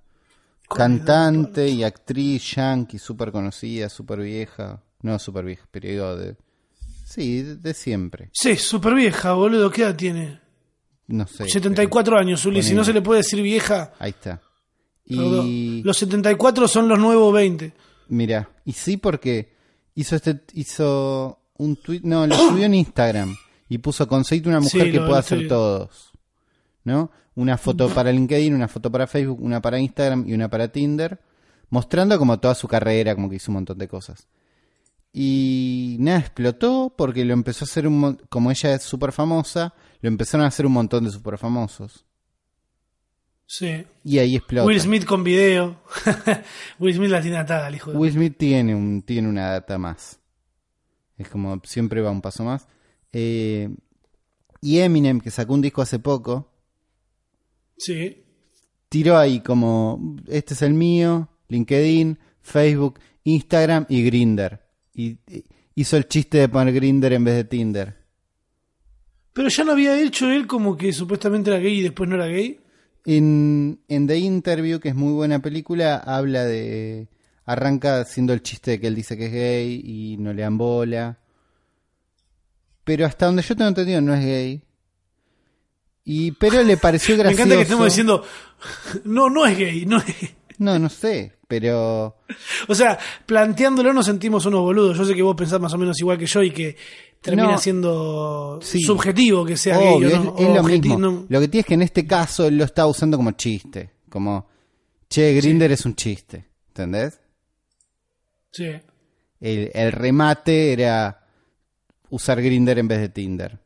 cantante 0.69 1.67
y 1.67 1.83
actriz 1.83 2.55
yankee 2.55 2.97
súper 2.97 3.29
conocida, 3.33 3.89
súper 3.89 4.19
vieja. 4.19 4.81
No 5.01 5.19
súper 5.19 5.43
vieja, 5.43 5.65
pero 5.69 5.89
digo 5.89 6.15
de... 6.15 6.37
Sí, 7.03 7.41
de, 7.41 7.57
de 7.57 7.73
siempre. 7.73 8.29
Sí, 8.31 8.55
súper 8.55 8.93
vieja, 8.93 9.33
boludo. 9.33 9.69
¿Qué 9.69 9.81
edad 9.81 9.97
tiene? 9.97 10.39
No 11.07 11.27
sé. 11.27 11.49
74 11.49 12.17
años, 12.17 12.45
Uli. 12.45 12.63
Si 12.63 12.73
no 12.73 12.85
se 12.85 12.93
le 12.93 13.01
puede 13.01 13.19
decir 13.19 13.41
vieja, 13.41 13.91
Ahí 13.99 14.11
está. 14.11 14.41
Y... 15.05 15.83
los 15.83 15.97
74 15.97 16.69
son 16.69 16.87
los 16.87 16.97
nuevos 16.97 17.33
20. 17.33 17.73
Mira, 18.07 18.49
y 18.63 18.71
sí 18.71 18.95
porque 18.95 19.51
hizo 19.93 20.15
este 20.15 20.41
hizo 20.53 21.41
un 21.57 21.75
tweet, 21.75 21.99
no, 22.03 22.25
lo 22.25 22.35
subió 22.49 22.63
en 22.63 22.75
Instagram 22.75 23.35
y 23.67 23.79
puso 23.79 24.07
conseguite 24.07 24.47
una 24.47 24.61
mujer 24.61 24.85
Sí, 24.85 24.91
que 24.93 24.99
pueda 25.01 25.19
hacer 25.19 25.49
todos. 25.49 26.12
¿No? 26.83 27.11
Una 27.35 27.57
foto 27.57 27.89
para 27.89 28.11
LinkedIn, 28.11 28.53
una 28.53 28.67
foto 28.67 28.91
para 28.91 29.07
Facebook, 29.07 29.41
una 29.41 29.61
para 29.61 29.79
Instagram 29.79 30.25
y 30.27 30.33
una 30.33 30.49
para 30.49 30.67
Tinder, 30.67 31.19
mostrando 31.69 32.17
como 32.19 32.39
toda 32.39 32.53
su 32.55 32.67
carrera, 32.67 33.15
como 33.15 33.29
que 33.29 33.37
hizo 33.37 33.51
un 33.51 33.55
montón 33.55 33.77
de 33.77 33.87
cosas. 33.87 34.27
Y 35.11 35.97
nada, 35.99 36.19
explotó 36.19 36.93
porque 36.95 37.23
lo 37.23 37.33
empezó 37.33 37.65
a 37.65 37.67
hacer 37.67 37.87
un 37.87 38.19
como 38.29 38.51
ella 38.51 38.73
es 38.73 38.83
súper 38.83 39.11
famosa, 39.11 39.73
lo 40.01 40.09
empezaron 40.09 40.43
a 40.45 40.47
hacer 40.47 40.65
un 40.65 40.73
montón 40.73 41.05
de 41.05 41.11
súper 41.11 41.37
famosos. 41.37 42.05
Sí. 43.45 43.85
Y 44.03 44.17
ahí 44.17 44.35
explota. 44.35 44.65
Will 44.65 44.81
Smith 44.81 45.05
con 45.05 45.23
video. 45.23 45.81
Will 46.79 46.95
Smith 46.95 47.11
la 47.11 47.21
tiene 47.21 47.37
atada, 47.37 47.67
el 47.67 47.75
hijo 47.75 47.91
de... 47.91 47.97
Will 47.97 48.11
Smith 48.11 48.35
tiene, 48.37 48.73
un, 48.73 49.03
tiene 49.03 49.29
una 49.29 49.51
data 49.51 49.77
más. 49.77 50.19
Es 51.17 51.29
como 51.29 51.61
siempre 51.63 52.01
va 52.01 52.09
un 52.09 52.21
paso 52.21 52.43
más. 52.43 52.67
Eh, 53.11 53.69
y 54.61 54.79
Eminem, 54.79 55.19
que 55.19 55.29
sacó 55.29 55.53
un 55.53 55.61
disco 55.61 55.83
hace 55.83 55.99
poco, 55.99 56.52
Sí. 57.77 58.23
tiró 58.89 59.17
ahí 59.17 59.39
como, 59.41 60.15
este 60.27 60.53
es 60.53 60.61
el 60.61 60.73
mío, 60.73 61.29
LinkedIn, 61.49 62.19
Facebook, 62.41 62.99
Instagram 63.23 63.85
y 63.89 64.03
Grinder. 64.03 64.61
Y, 64.93 65.17
y 65.27 65.43
hizo 65.75 65.97
el 65.97 66.07
chiste 66.07 66.37
de 66.37 66.49
poner 66.49 66.73
Grinder 66.73 67.13
en 67.13 67.23
vez 67.23 67.35
de 67.35 67.43
Tinder. 67.43 67.97
Pero 69.33 69.49
ya 69.49 69.63
no 69.63 69.71
había 69.71 69.99
hecho 69.99 70.29
él 70.29 70.45
como 70.45 70.77
que 70.77 70.93
supuestamente 70.93 71.49
era 71.49 71.59
gay 71.59 71.79
y 71.79 71.83
después 71.83 72.07
no 72.07 72.15
era 72.15 72.27
gay. 72.27 72.59
En, 73.05 73.81
en 73.87 74.07
The 74.07 74.17
Interview, 74.17 74.79
que 74.79 74.89
es 74.89 74.95
muy 74.95 75.11
buena 75.13 75.39
película, 75.39 75.97
habla 75.97 76.45
de... 76.45 77.09
Arranca 77.45 77.99
haciendo 77.99 78.31
el 78.31 78.41
chiste 78.41 78.71
de 78.71 78.79
que 78.79 78.87
él 78.87 78.95
dice 78.95 79.17
que 79.17 79.25
es 79.25 79.31
gay 79.33 79.81
y 79.83 80.17
no 80.17 80.31
le 80.31 80.43
dan 80.43 80.57
bola. 80.57 81.19
Pero 82.85 83.05
hasta 83.05 83.25
donde 83.25 83.41
yo 83.41 83.55
tengo 83.55 83.67
entendido 83.67 83.99
no 83.99 84.13
es 84.13 84.23
gay. 84.23 84.63
Y, 86.05 86.31
pero 86.33 86.61
le 86.63 86.77
pareció 86.77 87.15
Me 87.17 87.23
gracioso. 87.23 87.43
encanta 87.43 87.55
que 87.55 87.61
estemos 87.63 87.85
diciendo, 87.85 88.23
no, 89.05 89.29
no 89.29 89.45
es 89.45 89.57
gay, 89.57 89.85
no 89.85 89.97
es 89.97 90.05
gay. 90.05 90.29
No, 90.59 90.77
no 90.79 90.89
sé, 90.89 91.37
pero... 91.47 92.17
O 92.67 92.75
sea, 92.75 92.97
planteándolo 93.25 93.91
nos 93.93 94.05
sentimos 94.05 94.45
unos 94.45 94.61
boludos. 94.61 94.97
Yo 94.97 95.05
sé 95.05 95.13
que 95.15 95.21
vos 95.21 95.35
pensás 95.35 95.59
más 95.59 95.73
o 95.73 95.77
menos 95.77 95.99
igual 95.99 96.17
que 96.17 96.25
yo 96.25 96.41
y 96.43 96.51
que 96.51 96.75
termina 97.21 97.51
No. 97.53 97.57
siendo 97.57 98.59
Sí. 98.61 98.79
subjetivo 98.81 99.45
que 99.45 99.55
sea 99.57 99.79
Obvio, 99.79 99.99
gay 100.09 100.13
o 100.13 100.17
es, 100.19 100.23
no. 100.25 100.35
es 100.37 100.55
lo 100.55 100.63
mismo. 100.63 100.97
no. 100.99 101.25
Lo 101.29 101.39
que 101.39 101.47
tienes 101.47 101.65
que 101.65 101.73
en 101.73 101.81
este 101.81 102.05
caso 102.05 102.45
él 102.47 102.57
lo 102.57 102.65
está 102.65 102.85
usando 102.85 103.17
como 103.17 103.31
chiste. 103.31 103.91
Como, 104.09 104.47
che, 105.09 105.33
Grinder 105.33 105.71
es 105.71 105.85
un 105.85 105.95
chiste. 105.95 106.45
¿Entendés? 106.69 107.19
Sí. 108.51 108.65
El, 109.39 109.71
el 109.73 109.91
remate 109.91 110.73
era 110.73 111.25
usar 112.09 112.41
Grinder 112.41 112.77
en 112.79 112.87
vez 112.87 112.99
de 112.99 113.09
Tinder. 113.09 113.59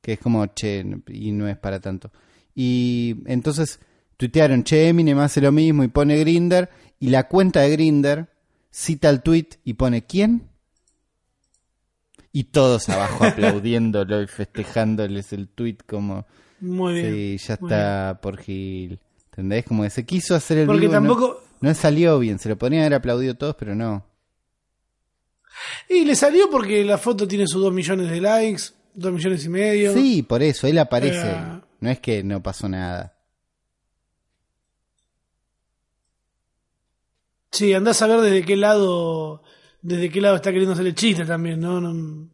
Que 0.00 0.14
es 0.14 0.18
como, 0.18 0.46
che, 0.46 0.84
y 1.08 1.32
no 1.32 1.46
es 1.48 1.56
para 1.58 1.80
tanto. 1.80 2.10
Y 2.54 3.16
entonces 3.26 3.80
tuitearon, 4.16 4.64
che, 4.64 4.88
Eminem 4.88 5.18
hace 5.18 5.40
lo 5.40 5.52
mismo 5.52 5.84
y 5.84 5.88
pone 5.88 6.18
Grinder. 6.18 6.70
Y 6.98 7.08
la 7.10 7.28
cuenta 7.28 7.60
de 7.60 7.70
Grinder 7.70 8.28
cita 8.70 9.10
el 9.10 9.22
tweet 9.22 9.48
y 9.64 9.74
pone, 9.74 10.04
¿quién? 10.06 10.48
Y 12.32 12.44
todos 12.44 12.88
abajo 12.88 13.24
aplaudiéndolo 13.24 14.22
y 14.22 14.26
festejándoles 14.26 15.32
el 15.32 15.48
tweet 15.48 15.78
como, 15.86 16.26
Muy 16.60 16.94
bien. 16.94 17.12
sí, 17.14 17.38
ya 17.46 17.54
está 17.54 18.18
por 18.22 18.38
Gil. 18.38 19.00
¿Entendés? 19.26 19.64
Como 19.64 19.82
que 19.84 19.90
se 19.90 20.04
quiso 20.04 20.34
hacer 20.34 20.58
el 20.58 20.66
Porque 20.66 20.80
vivo 20.82 20.92
y 20.92 20.94
no- 20.94 21.00
tampoco. 21.00 21.42
no, 21.60 21.74
salió 21.74 22.18
bien. 22.18 22.38
Se 22.38 22.48
lo 22.48 22.56
podrían 22.58 22.82
haber 22.82 22.94
aplaudido 22.94 23.34
todos, 23.36 23.56
pero 23.58 23.74
no. 23.74 24.04
Y 25.88 26.04
le 26.04 26.14
salió 26.14 26.48
porque 26.50 26.84
la 26.84 26.98
foto 26.98 27.26
tiene 27.26 27.46
sus 27.46 27.60
dos 27.62 27.72
millones 27.72 28.10
de 28.10 28.20
likes, 28.20 28.62
dos 28.94 29.12
millones 29.12 29.44
y 29.44 29.48
medio. 29.48 29.94
Sí, 29.94 30.22
por 30.22 30.42
eso, 30.42 30.66
él 30.66 30.78
aparece. 30.78 31.20
Ahí. 31.20 31.60
No 31.80 31.90
es 31.90 32.00
que 32.00 32.22
no 32.22 32.42
pasó 32.42 32.68
nada. 32.68 33.14
Sí, 37.50 37.72
andás 37.74 38.00
a 38.02 38.06
ver 38.06 38.20
desde 38.20 38.44
qué 38.44 38.56
lado, 38.56 39.42
desde 39.82 40.10
qué 40.10 40.20
lado 40.20 40.36
está 40.36 40.50
queriendo 40.50 40.74
hacer 40.74 40.86
el 40.86 40.94
chiste 40.94 41.24
también, 41.24 41.60
¿no? 41.60 41.80
No- 41.80 42.28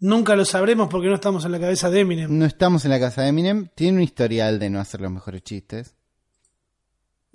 nunca 0.00 0.34
lo 0.36 0.44
sabremos 0.44 0.88
porque 0.88 1.08
no 1.08 1.14
estamos 1.16 1.44
en 1.44 1.52
la 1.52 1.60
cabeza 1.60 1.90
de 1.90 2.00
Eminem. 2.00 2.38
No 2.38 2.46
estamos 2.46 2.84
en 2.84 2.90
la 2.92 3.00
casa 3.00 3.22
de 3.22 3.28
Eminem. 3.28 3.68
Tiene 3.74 3.98
un 3.98 4.02
historial 4.02 4.58
de 4.58 4.70
no 4.70 4.80
hacer 4.80 5.00
los 5.00 5.10
mejores 5.10 5.42
chistes. 5.42 5.94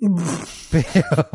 Pero 0.70 1.28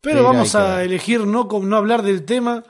Pero 0.00 0.22
vamos 0.22 0.54
a 0.54 0.82
elegir 0.82 1.26
no, 1.26 1.44
no 1.62 1.76
hablar 1.76 2.02
del 2.02 2.24
tema 2.24 2.64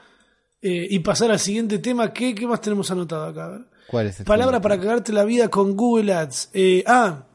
eh, 0.68 0.86
y 0.90 0.98
pasar 1.00 1.30
al 1.30 1.38
siguiente 1.38 1.78
tema. 1.78 2.12
¿Qué, 2.12 2.34
qué 2.34 2.46
más 2.46 2.60
tenemos 2.60 2.90
anotado 2.90 3.26
acá? 3.26 3.66
¿cuál 3.88 4.06
es 4.08 4.18
el 4.20 4.26
Palabra 4.26 4.58
siguiente? 4.58 4.68
para 4.68 4.80
cagarte 4.80 5.12
la 5.12 5.24
vida 5.24 5.48
con 5.48 5.76
Google 5.76 6.12
Ads. 6.12 6.50
Eh, 6.54 6.82
ah, 6.86 7.26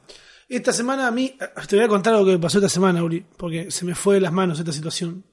esta 0.50 0.74
semana 0.74 1.08
a 1.08 1.12
mí, 1.12 1.34
ah, 1.40 1.62
te 1.68 1.76
voy 1.78 1.86
a 1.86 1.88
contar 1.88 2.14
lo 2.14 2.26
que 2.26 2.32
me 2.34 2.40
pasó 2.40 2.58
esta 2.58 2.68
semana, 2.70 3.04
Uri, 3.04 3.26
porque 3.38 3.72
se 3.72 3.86
me 3.86 3.96
fue 3.96 4.16
de 4.16 4.22
las 4.22 4.34
manos 4.34 4.60
esta 4.60 4.72
situación. 4.74 5.24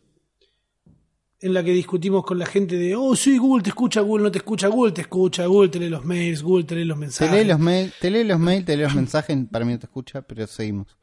En 1.40 1.54
la 1.54 1.62
que 1.62 1.70
discutimos 1.72 2.24
con 2.24 2.37
la 2.38 2.46
gente 2.46 2.76
de, 2.76 2.96
oh, 2.96 3.14
sí, 3.14 3.38
Google 3.38 3.62
te 3.62 3.70
escucha, 3.70 4.00
Google 4.00 4.24
no 4.24 4.30
te 4.32 4.38
escucha, 4.38 4.66
Google 4.68 4.90
te 4.92 5.02
escucha, 5.02 5.46
Google 5.46 5.68
te 5.68 5.78
lee 5.78 5.88
los 5.88 6.04
mails, 6.04 6.42
Google 6.42 6.64
te 6.64 6.74
lee 6.74 6.84
los 6.84 6.96
Te 6.96 7.00
mensajes. 7.00 7.32
lee 7.32 7.44
los 7.48 7.58
mails, 7.61 7.94
te 8.00 8.11
lee 8.11 8.24
los 8.24 8.38
mails, 8.40 8.64
te 8.64 8.76
lee 8.76 8.82
los 8.82 8.94
mensajes. 8.94 9.37
Para 9.50 9.64
mí 9.64 9.72
no 9.72 9.78
te 9.78 9.87
escucha, 9.87 10.22
pero 10.22 10.46
seguimos. 10.48 10.96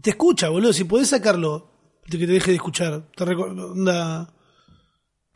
Te 0.00 0.10
escucha, 0.10 0.48
boludo. 0.48 0.72
Si 0.72 0.84
podés 0.84 1.08
sacarlo 1.08 1.72
de 2.06 2.18
que 2.18 2.26
te 2.26 2.32
deje 2.32 2.50
de 2.52 2.56
escuchar. 2.56 3.08
Te 3.16 3.24
onda- 3.24 4.32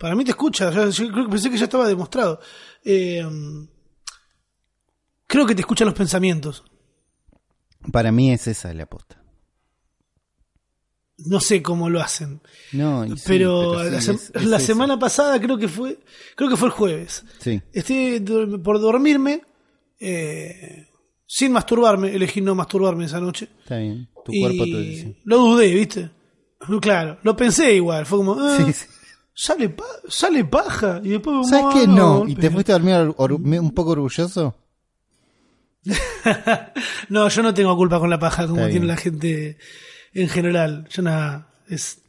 Para 0.02 0.16
mí 0.16 0.24
te 0.24 0.32
escucha. 0.32 0.72
Yo, 0.72 0.90
yo 0.90 1.12
creo 1.12 1.24
que 1.26 1.30
pensé 1.30 1.48
que 1.48 1.56
ya 1.56 1.66
estaba 1.66 1.86
demostrado. 1.86 2.40
Eh, 2.84 3.24
creo 5.28 5.46
que 5.46 5.54
te 5.54 5.60
escucha 5.60 5.84
los 5.84 5.94
pensamientos. 5.94 6.64
Para 7.92 8.10
mí 8.10 8.32
es 8.32 8.48
esa 8.48 8.74
la 8.74 8.82
aposta. 8.82 9.22
No 11.18 11.38
sé 11.38 11.62
cómo 11.62 11.88
lo 11.88 12.00
hacen. 12.00 12.40
No, 12.72 13.04
y 13.06 13.16
sí, 13.16 13.24
pero 13.28 13.74
pero 13.76 13.84
sí, 13.84 13.90
la, 13.92 13.98
sem- 14.00 14.14
es- 14.16 14.32
es 14.34 14.44
la 14.46 14.56
eso. 14.56 14.66
semana 14.66 14.98
pasada 14.98 15.40
creo 15.40 15.56
que 15.56 15.68
fue. 15.68 16.00
Creo 16.34 16.50
que 16.50 16.56
fue 16.56 16.66
el 16.66 16.74
jueves. 16.74 17.24
Sí, 17.38 17.62
Estoy 17.72 18.18
por 18.62 18.80
dormirme. 18.80 19.42
eh, 20.00 20.88
sin 21.26 21.52
masturbarme. 21.52 22.12
Elegí 22.12 22.40
no 22.40 22.56
masturbarme 22.56 23.04
esa 23.04 23.20
noche. 23.20 23.48
está 23.62 23.76
bien. 23.78 24.08
Tu 24.24 24.32
y 24.32 24.40
cuerpo, 24.40 24.64
tu 24.64 24.76
decisión. 24.78 25.16
Lo 25.24 25.38
dudé, 25.38 25.72
¿viste? 25.72 26.10
Claro, 26.80 27.18
lo 27.22 27.36
pensé 27.36 27.72
igual. 27.74 28.04
Fue 28.04 28.18
como. 28.18 28.34
ah, 28.40 28.56
Sí, 28.66 28.72
sí. 28.72 28.86
Sale, 29.34 29.70
pa- 29.70 29.84
sale 30.08 30.44
paja. 30.44 31.00
Y 31.02 31.10
después 31.10 31.48
¿Sabes 31.48 31.74
qué? 31.74 31.86
no. 31.86 32.26
¿Y 32.28 32.34
te 32.34 32.50
fuiste 32.50 32.72
a 32.72 32.76
dormir 32.78 33.14
or- 33.16 33.32
un 33.32 33.70
poco 33.72 33.92
orgulloso? 33.92 34.54
no, 37.08 37.28
yo 37.28 37.42
no 37.42 37.54
tengo 37.54 37.76
culpa 37.76 37.98
con 37.98 38.10
la 38.10 38.18
paja 38.18 38.46
como 38.46 38.68
tiene 38.68 38.86
la 38.86 38.96
gente 38.96 39.58
en 40.14 40.28
general. 40.28 40.86
Yo 40.90 41.02
nada, 41.02 41.48
es 41.68 42.00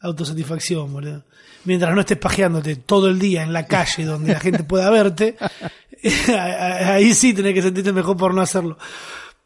autosatisfacción, 0.00 0.92
boludo. 0.92 1.24
Mientras 1.64 1.92
no 1.94 2.00
estés 2.00 2.18
pajeándote 2.18 2.76
todo 2.76 3.08
el 3.08 3.18
día 3.18 3.42
en 3.42 3.52
la 3.52 3.66
calle 3.66 4.04
donde 4.04 4.32
la 4.32 4.38
gente 4.40 4.62
pueda 4.62 4.88
verte, 4.90 5.36
ahí 6.38 7.12
sí 7.14 7.34
tenés 7.34 7.54
que 7.54 7.62
sentirte 7.62 7.92
mejor 7.92 8.16
por 8.16 8.32
no 8.32 8.40
hacerlo. 8.42 8.78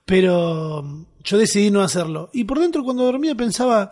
Pero 0.05 1.07
yo 1.25 1.39
decidí 1.39 1.71
no 1.71 1.81
hacerlo. 1.81 2.29
Y 2.35 2.45
por 2.45 2.59
dentro 2.59 2.85
cuando 2.85 3.05
dormía 3.05 3.35
pensaba, 3.35 3.91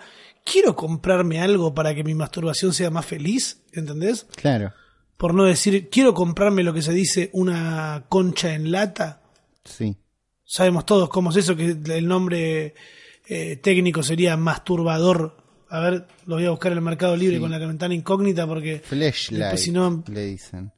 quiero 0.50 0.74
comprarme 0.76 1.40
algo 1.40 1.74
para 1.74 1.94
que 1.94 2.04
mi 2.04 2.14
masturbación 2.14 2.72
sea 2.72 2.90
más 2.90 3.04
feliz, 3.06 3.62
¿entendés? 3.72 4.26
Claro, 4.36 4.72
Por 5.16 5.34
no 5.34 5.44
decir, 5.44 5.88
quiero 5.90 6.14
comprarme 6.14 6.62
lo 6.62 6.72
que 6.72 6.82
se 6.82 6.92
dice 6.92 7.30
una 7.32 8.04
concha 8.08 8.54
en 8.54 8.70
lata. 8.72 9.22
sí. 9.64 9.96
Sabemos 10.50 10.86
todos 10.86 11.10
cómo 11.10 11.28
es 11.28 11.36
eso, 11.36 11.54
que 11.56 11.76
el 11.94 12.08
nombre 12.08 12.74
eh, 13.26 13.56
técnico 13.56 14.02
sería 14.02 14.34
masturbador. 14.38 15.36
A 15.68 15.78
ver, 15.80 16.06
lo 16.24 16.36
voy 16.36 16.46
a 16.46 16.50
buscar 16.50 16.72
en 16.72 16.78
el 16.78 16.84
Mercado 16.84 17.14
Libre 17.16 17.38
con 17.38 17.50
la 17.50 17.58
ventana 17.58 17.92
incógnita 17.92 18.46
porque... 18.46 18.78
Flashlight, 18.82 19.58
si 19.58 19.72
no- 19.72 20.02
le 20.10 20.24
dicen. 20.24 20.72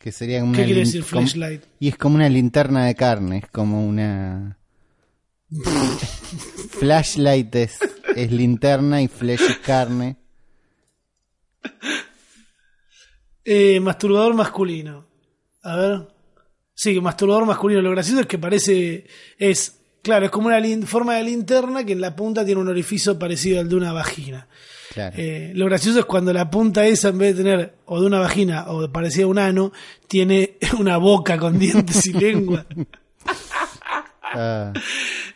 Que 0.00 0.10
sería 0.10 0.40
como 0.40 0.54
¿Qué 0.54 0.64
quiere 0.64 0.80
decir 0.80 1.02
flashlight? 1.02 1.62
Y 1.78 1.88
es 1.88 1.98
como 1.98 2.14
una 2.14 2.30
linterna 2.30 2.86
de 2.86 2.94
carne, 2.94 3.38
es 3.44 3.50
como 3.50 3.86
una... 3.86 4.56
Flashlight 6.78 7.54
es, 7.56 7.78
es 8.22 8.32
linterna 8.32 9.02
y 9.02 9.08
flash 9.08 9.42
es 9.42 9.58
carne. 9.58 10.16
Eh, 13.44 13.80
masturbador 13.80 14.34
masculino. 14.34 15.06
A 15.62 15.76
ver. 15.76 16.08
Sí, 16.74 17.00
masturbador 17.00 17.46
masculino. 17.46 17.82
Lo 17.82 17.90
gracioso 17.90 18.20
es 18.20 18.26
que 18.26 18.38
parece... 18.38 19.06
Es... 19.38 19.76
Claro, 20.02 20.26
es 20.26 20.30
como 20.30 20.48
una 20.48 20.86
forma 20.86 21.16
de 21.16 21.24
linterna 21.24 21.84
que 21.84 21.92
en 21.92 22.00
la 22.00 22.16
punta 22.16 22.44
tiene 22.44 22.60
un 22.60 22.68
orificio 22.68 23.18
parecido 23.18 23.60
al 23.60 23.68
de 23.68 23.76
una 23.76 23.92
vagina. 23.92 24.48
Claro. 24.94 25.14
Eh, 25.18 25.52
lo 25.54 25.66
gracioso 25.66 25.98
es 25.98 26.04
cuando 26.06 26.32
la 26.32 26.50
punta 26.50 26.86
esa, 26.86 27.10
en 27.10 27.18
vez 27.18 27.36
de 27.36 27.44
tener 27.44 27.74
o 27.84 28.00
de 28.00 28.06
una 28.06 28.18
vagina 28.18 28.70
o 28.70 28.90
parecida 28.90 29.24
a 29.24 29.28
un 29.28 29.38
ano, 29.38 29.72
tiene 30.08 30.56
una 30.78 30.96
boca 30.96 31.36
con 31.38 31.58
dientes 31.58 32.06
y 32.06 32.12
lengua. 32.14 32.64
Ah, 34.22 34.72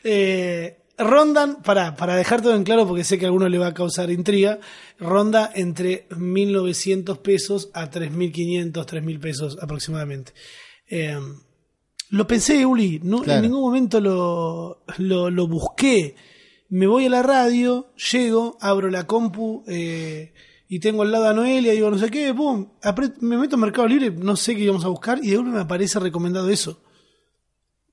Eh, 0.04 0.83
rondan, 0.98 1.62
para, 1.62 1.96
para 1.96 2.14
dejar 2.16 2.40
todo 2.42 2.54
en 2.54 2.64
claro, 2.64 2.86
porque 2.86 3.04
sé 3.04 3.18
que 3.18 3.24
a 3.24 3.28
alguno 3.28 3.48
le 3.48 3.58
va 3.58 3.68
a 3.68 3.74
causar 3.74 4.10
intriga, 4.10 4.60
ronda 4.98 5.50
entre 5.54 6.08
1.900 6.10 7.18
pesos 7.18 7.70
a 7.74 7.90
3.500, 7.90 8.72
3.000 8.72 9.20
pesos 9.20 9.58
aproximadamente. 9.60 10.32
Eh, 10.88 11.18
lo 12.10 12.26
pensé, 12.26 12.64
Uli, 12.64 13.00
no, 13.02 13.22
Claro. 13.22 13.38
en 13.38 13.42
ningún 13.50 13.62
momento 13.62 14.00
lo, 14.00 14.84
lo, 14.98 15.30
lo 15.30 15.48
busqué. 15.48 16.14
Me 16.68 16.86
voy 16.86 17.06
a 17.06 17.10
la 17.10 17.22
radio, 17.22 17.92
llego, 18.12 18.56
abro 18.60 18.88
la 18.90 19.06
compu 19.06 19.64
eh, 19.66 20.32
y 20.68 20.78
tengo 20.80 21.02
al 21.02 21.10
lado 21.12 21.28
a 21.28 21.34
Noelia, 21.34 21.72
digo 21.72 21.90
no 21.90 21.98
sé 21.98 22.10
qué, 22.10 22.32
apret- 22.34 23.18
me 23.20 23.36
meto 23.36 23.56
en 23.56 23.60
Mercado 23.60 23.86
Libre, 23.88 24.10
no 24.10 24.36
sé 24.36 24.54
qué 24.56 24.62
íbamos 24.62 24.84
a 24.84 24.88
buscar 24.88 25.18
y 25.22 25.30
de 25.30 25.36
golpe 25.36 25.50
me 25.52 25.60
aparece 25.60 25.98
recomendado 26.00 26.48
eso. 26.50 26.80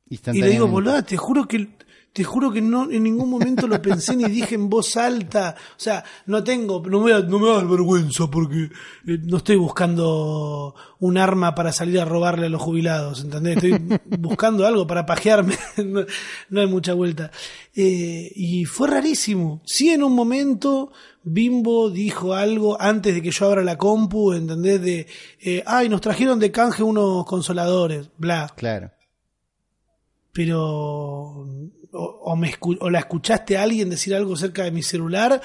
Y 0.09 0.17
le 0.41 0.49
digo, 0.49 0.67
boluda, 0.67 1.03
te 1.03 1.15
juro 1.15 1.47
que 1.47 1.69
te 2.13 2.25
juro 2.25 2.51
que 2.51 2.61
no 2.61 2.91
en 2.91 3.03
ningún 3.03 3.29
momento 3.29 3.67
lo 3.67 3.81
pensé 3.81 4.15
ni 4.17 4.25
dije 4.25 4.55
en 4.55 4.69
voz 4.69 4.97
alta. 4.97 5.55
O 5.77 5.79
sea, 5.79 6.03
no 6.25 6.43
tengo, 6.43 6.83
no 6.85 6.99
me, 6.99 7.11
da- 7.11 7.21
no 7.21 7.39
me 7.39 7.47
da 7.47 7.63
vergüenza 7.63 8.27
porque 8.29 8.63
eh, 8.65 9.17
no 9.23 9.37
estoy 9.37 9.55
buscando 9.55 10.75
un 10.99 11.17
arma 11.17 11.55
para 11.55 11.71
salir 11.71 11.99
a 12.01 12.05
robarle 12.05 12.47
a 12.47 12.49
los 12.49 12.61
jubilados, 12.61 13.21
¿entendés? 13.23 13.55
Estoy 13.63 13.99
buscando 14.19 14.67
algo 14.67 14.85
para 14.85 15.05
pajearme. 15.05 15.55
no, 15.85 16.01
no 16.49 16.59
hay 16.61 16.67
mucha 16.67 16.93
vuelta. 16.93 17.31
Eh, 17.73 18.29
y 18.35 18.65
fue 18.65 18.89
rarísimo. 18.89 19.61
Sí, 19.65 19.89
en 19.91 20.03
un 20.03 20.13
momento 20.13 20.91
Bimbo 21.23 21.89
dijo 21.91 22.33
algo 22.33 22.75
antes 22.81 23.13
de 23.15 23.21
que 23.21 23.31
yo 23.31 23.45
abra 23.45 23.63
la 23.63 23.77
compu, 23.77 24.33
¿entendés? 24.33 24.81
De, 24.81 25.07
eh, 25.39 25.63
ay, 25.65 25.87
nos 25.87 26.01
trajeron 26.01 26.39
de 26.39 26.51
canje 26.51 26.83
unos 26.83 27.25
consoladores, 27.25 28.09
bla 28.17 28.51
Claro. 28.57 28.91
pero 30.33 31.47
o, 31.93 32.03
o 32.23 32.35
me 32.35 32.51
escu- 32.51 32.77
o 32.81 32.89
la 32.89 32.99
escuchaste 32.99 33.57
a 33.57 33.63
alguien 33.63 33.89
decir 33.89 34.13
algo 34.15 34.35
cerca 34.35 34.63
de 34.63 34.71
mi 34.71 34.83
celular, 34.83 35.41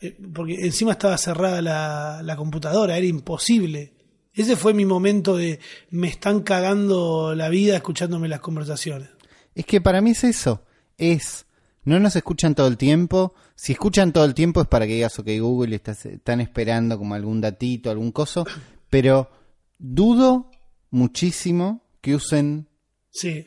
eh, 0.00 0.16
porque 0.34 0.64
encima 0.64 0.92
estaba 0.92 1.16
cerrada 1.18 1.62
la, 1.62 2.20
la 2.22 2.36
computadora, 2.36 2.96
era 2.96 3.06
imposible. 3.06 3.92
Ese 4.32 4.56
fue 4.56 4.74
mi 4.74 4.84
momento 4.84 5.36
de 5.36 5.60
me 5.90 6.08
están 6.08 6.40
cagando 6.42 7.34
la 7.36 7.48
vida 7.48 7.76
escuchándome 7.76 8.28
las 8.28 8.40
conversaciones. 8.40 9.08
Es 9.54 9.64
que 9.66 9.80
para 9.80 10.00
mí 10.00 10.10
es 10.10 10.24
eso. 10.24 10.64
Es. 10.98 11.46
No 11.84 12.00
nos 12.00 12.16
escuchan 12.16 12.54
todo 12.56 12.66
el 12.66 12.76
tiempo. 12.76 13.34
Si 13.54 13.72
escuchan 13.72 14.12
todo 14.12 14.24
el 14.24 14.34
tiempo 14.34 14.60
es 14.60 14.66
para 14.66 14.86
que 14.86 14.94
digas, 14.94 15.16
ok, 15.18 15.28
Google, 15.38 15.76
estás, 15.76 16.06
están 16.06 16.40
esperando 16.40 16.98
como 16.98 17.14
algún 17.14 17.40
datito, 17.40 17.90
algún 17.90 18.10
coso. 18.10 18.44
Pero 18.90 19.30
dudo 19.78 20.50
muchísimo 20.90 21.82
que 22.00 22.14
usen, 22.14 22.68
Sí, 23.10 23.46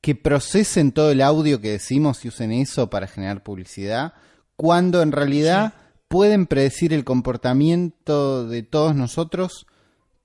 que 0.00 0.14
procesen 0.14 0.92
todo 0.92 1.10
el 1.10 1.22
audio 1.22 1.60
que 1.60 1.72
decimos 1.72 2.24
y 2.24 2.28
usen 2.28 2.52
eso 2.52 2.88
para 2.90 3.06
generar 3.06 3.42
publicidad. 3.42 4.14
Cuando 4.56 5.02
en 5.02 5.12
realidad 5.12 5.74
pueden 6.08 6.46
predecir 6.46 6.92
el 6.92 7.04
comportamiento 7.04 8.48
de 8.48 8.62
todos 8.62 8.94
nosotros 8.94 9.66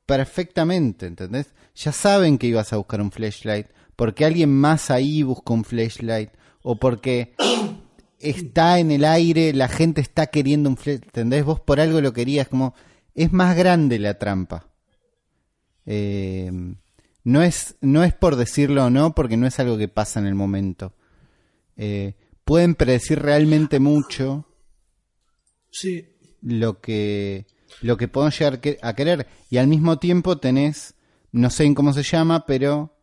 perfectamente, 0.05 1.05
¿entendés? 1.05 1.53
Ya 1.75 1.91
saben 1.91 2.37
que 2.37 2.47
ibas 2.47 2.73
a 2.73 2.77
buscar 2.77 3.01
un 3.01 3.11
flashlight, 3.11 3.67
porque 3.95 4.25
alguien 4.25 4.51
más 4.53 4.91
ahí 4.91 5.23
busca 5.23 5.53
un 5.53 5.63
flashlight, 5.63 6.29
o 6.61 6.77
porque 6.77 7.35
está 8.19 8.79
en 8.79 8.91
el 8.91 9.05
aire, 9.05 9.53
la 9.53 9.67
gente 9.67 10.01
está 10.01 10.27
queriendo 10.27 10.69
un 10.69 10.77
flashlight, 10.77 11.05
¿entendés? 11.05 11.45
Vos 11.45 11.59
por 11.59 11.79
algo 11.79 12.01
lo 12.01 12.13
querías, 12.13 12.47
como 12.47 12.73
es 13.15 13.31
más 13.31 13.55
grande 13.55 13.99
la 13.99 14.17
trampa. 14.17 14.67
Eh, 15.85 16.51
no, 17.23 17.41
es, 17.41 17.75
no 17.81 18.03
es 18.03 18.13
por 18.13 18.35
decirlo 18.35 18.85
o 18.85 18.89
no, 18.89 19.15
porque 19.15 19.37
no 19.37 19.47
es 19.47 19.59
algo 19.59 19.77
que 19.77 19.87
pasa 19.87 20.19
en 20.19 20.27
el 20.27 20.35
momento. 20.35 20.93
Eh, 21.77 22.15
pueden 22.45 22.75
predecir 22.75 23.19
realmente 23.19 23.79
mucho 23.79 24.45
sí, 25.71 26.07
lo 26.41 26.79
que 26.81 27.47
lo 27.81 27.97
que 27.97 28.07
podemos 28.07 28.37
llegar 28.37 28.59
a 28.81 28.93
querer 28.93 29.27
y 29.49 29.57
al 29.57 29.67
mismo 29.67 29.97
tiempo 29.97 30.37
tenés 30.37 30.93
no 31.31 31.49
sé 31.49 31.63
en 31.63 31.73
cómo 31.73 31.93
se 31.93 32.03
llama 32.03 32.45
pero 32.45 32.95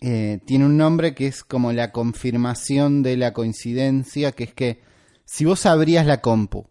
eh, 0.00 0.40
tiene 0.46 0.64
un 0.64 0.76
nombre 0.76 1.14
que 1.14 1.26
es 1.26 1.44
como 1.44 1.72
la 1.72 1.92
confirmación 1.92 3.02
de 3.02 3.16
la 3.16 3.32
coincidencia 3.32 4.32
que 4.32 4.44
es 4.44 4.54
que 4.54 4.80
si 5.26 5.44
vos 5.44 5.66
abrías 5.66 6.06
la 6.06 6.20
compu 6.20 6.66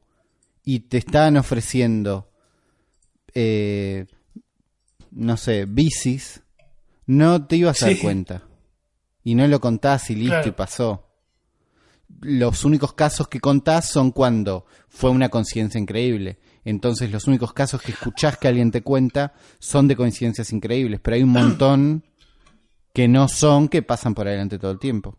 y 0.63 0.81
te 0.81 0.97
estaban 0.97 1.37
ofreciendo 1.37 2.31
eh, 3.33 4.07
no 5.12 5.38
sé 5.38 5.66
bicis 5.66 6.41
no 7.05 7.45
te 7.45 7.57
ibas 7.57 7.82
a 7.84 7.88
dar 7.88 7.97
cuenta 7.99 8.43
y 9.24 9.36
no 9.36 9.45
lo 9.47 9.59
contás 9.59 10.09
y 10.09 10.16
listo 10.16 10.32
Claro. 10.36 10.47
y 10.49 10.51
pasó 10.51 11.07
los 12.22 12.66
únicos 12.66 12.93
casos 12.93 13.28
que 13.28 13.39
contás 13.39 13.89
son 13.89 14.12
cuando 14.12 14.66
fue 14.89 15.09
una 15.09 15.30
coincidencia 15.30 15.80
increíble. 15.80 16.39
Entonces 16.66 17.09
los 17.09 17.26
únicos 17.26 17.53
casos 17.53 17.82
que 17.82 17.93
escuchás 17.93 18.38
que 18.38 18.47
alguien 18.49 18.70
te 18.70 18.82
cuenta 18.84 19.34
son 19.59 19.88
de 19.88 19.95
coincidencias 19.95 20.51
increíbles, 20.51 20.99
pero 21.01 21.16
hay 21.16 21.24
un 21.24 21.30
montón 21.30 22.03
que 22.93 23.07
no 23.07 23.28
son, 23.30 23.70
que 23.70 23.82
pasan 23.82 24.14
por 24.14 24.28
adelante 24.28 24.59
todo 24.59 24.72
el 24.72 24.78
tiempo. 24.80 25.18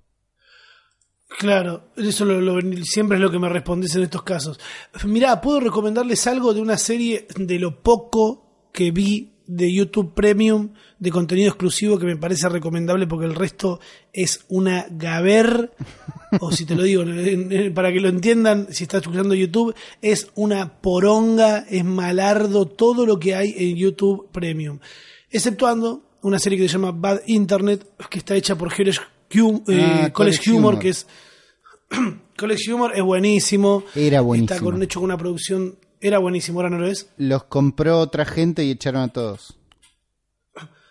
Claro, 1.39 1.89
eso 1.97 2.27
lo- 2.27 2.41
lo- 2.43 2.61
siempre 2.85 3.17
es 3.17 3.23
lo 3.23 3.31
que 3.31 3.39
me 3.39 3.49
respondés 3.49 3.95
en 3.97 4.03
estos 4.03 4.23
casos. 4.23 4.61
Mirá, 5.05 5.41
puedo 5.41 5.61
recomendarles 5.61 6.27
algo 6.27 6.53
de 6.53 6.61
una 6.61 6.77
serie 6.77 7.27
de 7.37 7.59
lo 7.59 7.83
poco 7.83 8.69
que 8.73 8.91
vi 8.91 9.32
de 9.47 9.73
YouTube 9.73 10.15
Premium 10.15 10.71
de 10.99 11.11
contenido 11.11 11.49
exclusivo 11.49 11.99
que 11.99 12.07
me 12.07 12.17
parece 12.17 12.49
recomendable 12.49 13.07
porque 13.07 13.27
el 13.27 13.35
resto 13.35 13.81
es 14.13 14.45
una 14.49 14.87
gaber, 14.91 15.73
o 16.41 16.53
si 16.53 16.65
te 16.65 16.75
lo 16.75 16.83
digo, 16.85 17.05
para 17.75 17.93
que 17.93 18.01
lo 18.01 18.09
entiendan, 18.09 18.69
si 18.71 18.85
estás 18.85 19.03
escuchando 19.03 19.35
YouTube, 19.35 19.75
es 20.01 20.29
una 20.35 20.81
poronga, 20.81 21.67
es 21.69 21.85
malardo 21.85 22.67
todo 22.67 23.05
lo 23.07 23.19
que 23.19 23.35
hay 23.35 23.55
en 23.57 23.77
YouTube 23.77 24.29
Premium. 24.33 24.79
Exceptuando 25.31 26.03
una 26.23 26.39
serie 26.39 26.59
que 26.59 26.69
se 26.69 26.75
llama 26.75 26.93
Bad 26.93 27.23
Internet, 27.27 27.87
que 28.11 28.19
está 28.19 28.37
hecha 28.37 28.57
por 28.57 28.75
College, 28.75 29.01
eh, 29.01 29.01
Ah, 29.35 30.11
College 30.13 30.13
College 30.13 30.51
Humor, 30.51 30.75
Humor. 30.75 30.79
que 30.79 30.89
es 30.91 31.07
College 32.37 32.73
Humor 32.73 32.93
es 32.95 33.03
buenísimo. 33.03 33.85
Era 33.95 34.21
buenísimo. 34.21 34.55
Está 34.55 34.65
con, 34.65 34.83
hecho 34.83 35.01
con 35.01 35.05
una 35.07 35.19
producción. 35.19 35.77
Era 36.03 36.19
buenísimo, 36.19 36.59
ahora 36.59 36.71
no 36.71 36.79
lo 36.79 36.89
es. 36.89 37.09
Los 37.17 37.45
compró 37.45 38.01
otra 38.01 38.25
gente 38.25 38.65
y 38.65 38.73
echaron 38.73 39.03
a 39.03 39.09
todos. 39.13 39.57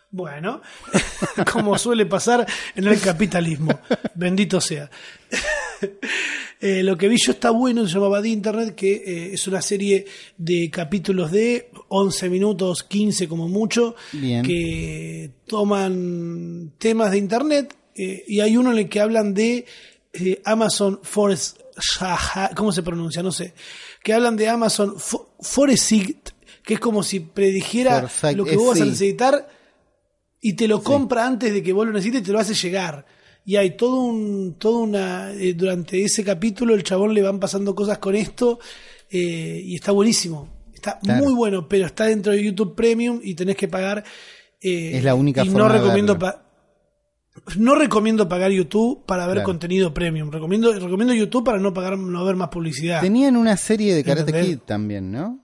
Bueno, 0.09 0.61
como 1.51 1.77
suele 1.77 2.05
pasar 2.05 2.45
en 2.75 2.87
el 2.87 2.99
capitalismo. 2.99 3.79
Bendito 4.15 4.59
sea. 4.61 4.89
Eh, 6.63 6.83
lo 6.83 6.95
que 6.95 7.07
vi 7.07 7.17
yo 7.17 7.31
está 7.31 7.49
bueno, 7.49 7.87
se 7.87 7.95
llamaba 7.95 8.21
de 8.21 8.29
Internet, 8.29 8.75
que 8.75 8.91
eh, 8.93 9.33
es 9.33 9.47
una 9.47 9.63
serie 9.63 10.05
de 10.37 10.69
capítulos 10.69 11.31
de 11.31 11.71
11 11.87 12.29
minutos, 12.29 12.83
15 12.83 13.27
como 13.27 13.47
mucho, 13.47 13.95
Bien. 14.11 14.43
que 14.45 15.31
toman 15.47 16.73
temas 16.77 17.09
de 17.09 17.17
Internet 17.17 17.75
eh, 17.95 18.25
y 18.27 18.41
hay 18.41 18.57
uno 18.57 18.71
en 18.73 18.77
el 18.77 18.89
que 18.89 18.99
hablan 18.99 19.33
de 19.33 19.65
Amazon 20.45 20.99
Forest, 21.01 21.61
¿cómo 22.55 22.71
se 22.71 22.83
pronuncia? 22.83 23.23
No 23.23 23.31
sé. 23.31 23.55
Que 24.03 24.13
hablan 24.13 24.35
de 24.35 24.47
Amazon 24.49 24.95
Fo- 24.97 25.29
Foresight, 25.39 26.29
que 26.63 26.75
es 26.75 26.79
como 26.79 27.03
si 27.03 27.19
predijera 27.19 28.07
Foresight, 28.07 28.37
lo 28.37 28.45
que 28.45 28.53
eh, 28.53 28.57
vos 28.57 28.67
vas 28.69 28.81
a 28.81 28.85
necesitar 28.85 29.47
y 30.41 30.53
te 30.53 30.67
lo 30.67 30.81
compra 30.81 31.25
antes 31.27 31.53
de 31.53 31.61
que 31.61 31.71
vos 31.73 31.85
lo 31.85 31.93
necesites 31.93 32.21
y 32.21 32.23
te 32.25 32.31
lo 32.31 32.39
hace 32.39 32.53
llegar. 32.55 33.05
Y 33.45 33.55
hay 33.55 33.75
todo 33.75 34.01
un, 34.01 34.55
todo 34.59 34.79
una, 34.79 35.31
eh, 35.33 35.53
durante 35.53 36.03
ese 36.03 36.23
capítulo 36.23 36.73
el 36.75 36.83
chabón 36.83 37.13
le 37.13 37.21
van 37.21 37.39
pasando 37.39 37.73
cosas 37.75 37.97
con 37.99 38.15
esto 38.15 38.59
eh, 39.09 39.61
y 39.63 39.75
está 39.75 39.91
buenísimo. 39.91 40.47
Está 40.73 40.99
Claro. 40.99 41.23
muy 41.23 41.33
bueno, 41.35 41.67
pero 41.69 41.85
está 41.85 42.05
dentro 42.05 42.31
de 42.31 42.43
YouTube 42.43 42.73
Premium 42.75 43.19
y 43.23 43.35
tenés 43.35 43.55
que 43.55 43.67
pagar. 43.67 44.03
eh, 44.61 44.91
Es 44.97 45.03
la 45.03 45.13
única 45.15 45.43
y 45.43 45.49
forma 45.49 45.67
no 45.67 45.73
recomiendo. 45.73 46.17
No 47.57 47.75
recomiendo 47.75 48.27
pagar 48.29 48.51
YouTube 48.51 49.05
para 49.05 49.25
ver 49.25 49.35
Claro. 49.37 49.47
contenido 49.47 49.93
premium. 49.93 50.29
Recomiendo, 50.31 50.71
recomiendo 50.73 51.13
YouTube 51.13 51.43
para 51.43 51.59
no 51.59 51.73
pagar, 51.73 51.97
no 51.97 52.23
ver 52.25 52.35
más 52.35 52.49
publicidad. 52.49 53.01
Tenían 53.01 53.35
una 53.37 53.57
serie 53.57 53.93
de 53.95 54.03
Karate 54.03 54.29
¿Entendés? 54.31 54.45
Kid 54.57 54.59
también, 54.65 55.11
¿no? 55.11 55.39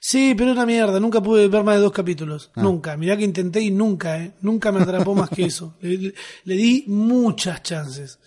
Sí, 0.00 0.34
pero 0.36 0.52
una 0.52 0.66
mierda. 0.66 1.00
Nunca 1.00 1.22
pude 1.22 1.48
ver 1.48 1.64
más 1.64 1.76
de 1.76 1.80
dos 1.82 1.92
capítulos. 1.92 2.50
Ah. 2.54 2.62
Nunca. 2.62 2.94
Mirá 2.98 3.16
que 3.16 3.24
intenté 3.24 3.62
y 3.62 3.70
nunca, 3.70 4.22
¿eh? 4.22 4.34
Nunca 4.42 4.70
me 4.70 4.82
atrapó 4.82 5.14
más 5.14 5.30
que 5.30 5.44
eso. 5.46 5.76
Le, 5.80 5.96
le- 5.96 6.14
le 6.44 6.54
di 6.56 6.84
muchas 6.88 7.62
chances. 7.62 8.18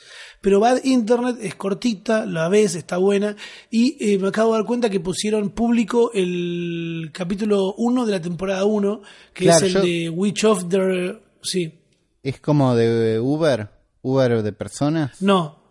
Pero 0.41 0.59
Bad 0.59 0.83
Internet 0.85 1.37
es 1.39 1.53
cortita, 1.53 2.25
la 2.25 2.49
ves, 2.49 2.73
está 2.73 2.97
buena. 2.97 3.35
Y 3.69 3.95
eh, 3.99 4.17
me 4.17 4.29
acabo 4.29 4.53
de 4.53 4.57
dar 4.59 4.65
cuenta 4.65 4.89
que 4.89 4.99
pusieron 4.99 5.49
público 5.51 6.11
el 6.15 7.11
capítulo 7.13 7.75
1 7.77 8.05
de 8.07 8.11
la 8.11 8.21
temporada 8.21 8.65
1, 8.65 9.01
que 9.33 9.43
Claro, 9.45 9.57
es 9.65 9.75
el 9.75 9.81
yo- 9.81 9.81
de 9.87 10.09
Witch 10.09 10.43
of 10.45 10.67
the... 10.69 11.19
Sí. 11.43 11.73
Es 12.27 12.41
como 12.41 12.75
de 12.75 13.21
Uber, 13.21 13.69
Uber 14.01 14.43
de 14.43 14.51
personas. 14.51 15.21
No, 15.21 15.63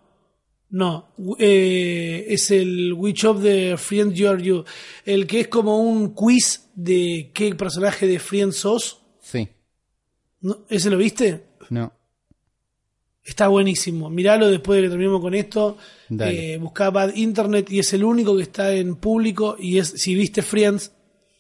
no, 0.71 1.13
eh, 1.39 2.25
es 2.31 2.51
el 2.51 2.95
Witch 2.95 3.27
of 3.27 3.43
the 3.43 3.77
Friend 3.77 4.15
You 4.15 4.29
Are 4.31 4.43
You, 4.43 4.65
el 5.05 5.27
que 5.27 5.41
es 5.41 5.49
como 5.49 5.79
un 5.79 6.15
quiz 6.15 6.71
de 6.75 7.31
qué 7.35 7.55
personaje 7.55 8.07
de 8.07 8.19
Friend 8.19 8.55
sos. 8.55 9.03
Sí, 9.21 9.47
¿No? 10.41 10.65
¿Ese 10.71 10.89
lo 10.89 10.97
viste? 10.97 11.45
no. 11.69 11.93
Está 13.23 13.49
buenísimo. 13.49 14.09
Miralo 14.09 14.49
después 14.49 14.79
de 14.79 14.85
que 14.85 14.89
terminemos 14.89 15.21
con 15.21 15.35
esto. 15.35 15.77
Dale. 16.09 16.55
Eh, 16.55 16.59
buscá 16.59 16.91
Bad 16.91 17.17
Internet 17.17 17.71
y 17.71 17.81
es 17.81 17.93
el 17.93 18.05
único 18.05 18.35
que 18.37 18.45
está 18.45 18.73
en 18.73 18.95
público. 18.97 19.57
Y 19.59 19.79
es 19.79 19.89
si 19.89 20.15
viste 20.15 20.43
Friends 20.43 20.93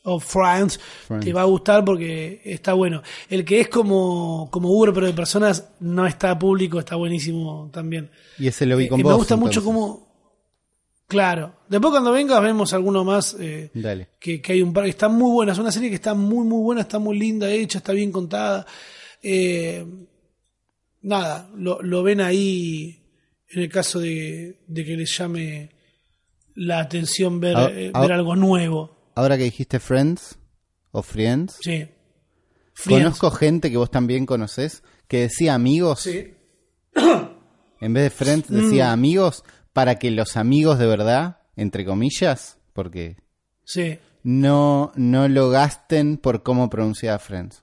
o 0.07 0.19
Friends, 0.21 0.79
Friends. 1.07 1.25
te 1.27 1.33
va 1.33 1.43
a 1.43 1.45
gustar 1.45 1.85
porque 1.85 2.41
está 2.45 2.73
bueno. 2.75 3.03
El 3.29 3.45
que 3.45 3.61
es 3.61 3.69
como, 3.69 4.49
como 4.51 4.71
Uber, 4.71 4.93
pero 4.95 5.07
de 5.07 5.13
personas, 5.13 5.69
no 5.81 6.07
está 6.07 6.39
público, 6.39 6.79
está 6.79 6.97
buenísimo 6.97 7.69
también. 7.73 8.11
Y 8.39 8.47
ese 8.47 8.67
lo 8.67 8.77
vi 8.77 8.85
Eh, 8.85 8.89
con 8.89 9.01
eh, 9.01 9.03
vos. 9.03 9.13
me 9.13 9.17
gusta 9.19 9.37
mucho 9.37 9.63
cómo. 9.65 10.07
Claro. 11.09 11.55
Después 11.69 11.91
cuando 11.93 12.11
vengas 12.13 12.43
vemos 12.43 12.73
alguno 12.73 13.05
más. 13.05 13.37
eh, 13.39 13.71
Dale. 13.75 14.09
que, 14.19 14.41
que 14.41 14.53
hay 14.55 14.63
un 14.63 14.73
par 14.73 14.85
que 14.85 14.91
están 14.91 15.15
muy 15.15 15.31
buenas. 15.31 15.57
Es 15.57 15.61
una 15.61 15.71
serie 15.73 15.89
que 15.89 15.95
está 15.95 16.15
muy, 16.15 16.45
muy 16.45 16.63
buena, 16.63 16.81
está 16.83 16.99
muy 16.99 17.19
linda, 17.19 17.51
hecha, 17.51 17.79
está 17.79 17.93
bien 17.93 18.11
contada. 18.11 18.67
Eh, 19.23 19.85
nada, 21.03 21.49
lo, 21.57 21.81
lo 21.83 22.03
ven 22.03 22.21
ahí 22.21 23.03
en 23.51 23.63
el 23.63 23.69
caso 23.69 24.01
de, 24.01 24.61
de 24.67 24.85
que 24.85 24.97
les 24.97 25.17
llame 25.17 25.71
la 26.57 26.81
atención 26.81 27.39
ver, 27.39 27.57
eh, 27.73 27.93
ver 27.93 28.13
algo 28.13 28.35
nuevo. 28.35 28.96
Ahora 29.17 29.37
que 29.37 29.43
dijiste 29.45 29.81
Friends 29.81 30.39
o 30.93 31.03
Friends, 31.03 31.59
Sí. 31.61 31.89
Friends. 32.75 33.03
conozco 33.05 33.31
gente 33.33 33.71
que 33.71 33.77
vos 33.79 33.91
también 33.91 34.27
conocés 34.27 34.83
que 35.09 35.23
decía 35.23 35.55
amigos, 35.55 36.01
Sí. 36.03 36.35
en 37.81 37.93
vez 37.93 38.05
de 38.05 38.11
Friends 38.11 38.51
Mm. 38.51 38.55
decía 38.55 38.93
amigos, 38.93 39.43
para 39.73 39.99
que 39.99 40.11
los 40.11 40.37
amigos 40.37 40.79
de 40.79 40.87
verdad, 40.87 41.39
entre 41.57 41.85
comillas, 41.85 42.59
porque 42.73 43.17
Sí. 43.65 43.99
no, 44.23 44.93
no 44.97 45.27
lo 45.29 45.49
gasten 45.51 46.17
por 46.19 46.43
cómo 46.43 46.69
pronunciaba 46.71 47.19
Friends. 47.19 47.63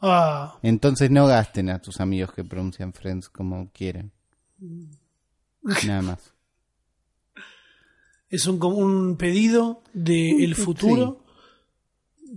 Ah, 0.00 0.58
Entonces 0.62 1.10
no 1.10 1.26
gasten 1.26 1.70
a 1.70 1.80
tus 1.80 2.00
amigos 2.00 2.32
que 2.32 2.44
pronuncian 2.44 2.92
Friends 2.92 3.28
como 3.28 3.70
quieren. 3.72 4.12
Nada 5.86 6.02
más. 6.02 6.32
Es 8.30 8.46
un, 8.46 8.62
un 8.62 9.16
pedido 9.16 9.82
del 9.92 10.54
futuro 10.54 11.24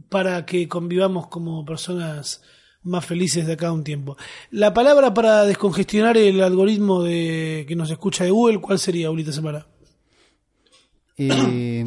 para 0.10 0.46
que 0.46 0.68
convivamos 0.68 1.28
como 1.28 1.66
personas 1.66 2.42
más 2.84 3.06
felices 3.06 3.46
de 3.46 3.54
acá 3.54 3.68
a 3.68 3.74
un 3.74 3.84
tiempo. 3.84 4.18
La 4.50 4.74
palabra 4.74 5.14
para 5.14 5.44
descongestionar 5.44 6.18
el 6.18 6.42
algoritmo 6.42 7.04
de 7.04 7.66
que 7.68 7.76
nos 7.76 7.92
escucha 7.92 8.24
de 8.24 8.32
Google, 8.32 8.60
¿cuál 8.60 8.80
sería, 8.80 9.12
Ulita 9.12 9.32
Semana? 9.32 9.68
Eh, 11.18 11.86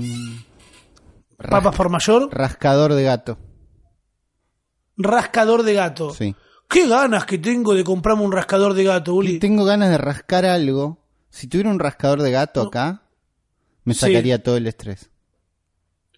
Papas 1.50 1.74
por 1.74 1.88
mayor, 1.88 2.28
rascador 2.32 2.94
de 2.94 3.02
gato. 3.02 3.38
rascador 4.96 5.62
de 5.64 5.74
gato. 5.74 6.10
Sí. 6.10 6.34
Qué 6.68 6.86
ganas 6.88 7.26
que 7.26 7.38
tengo 7.38 7.74
de 7.74 7.84
comprarme 7.84 8.22
un 8.22 8.32
rascador 8.32 8.74
de 8.74 8.84
gato, 8.84 9.14
Uli. 9.14 9.32
Y 9.32 9.38
tengo 9.38 9.64
ganas 9.64 9.90
de 9.90 9.98
rascar 9.98 10.44
algo. 10.46 10.98
Si 11.28 11.48
tuviera 11.48 11.70
un 11.70 11.78
rascador 11.78 12.22
de 12.22 12.30
gato 12.30 12.62
acá, 12.62 13.02
me 13.84 13.94
Sí. 13.94 14.00
sacaría 14.00 14.42
todo 14.42 14.56
el 14.56 14.66
estrés. 14.66 15.10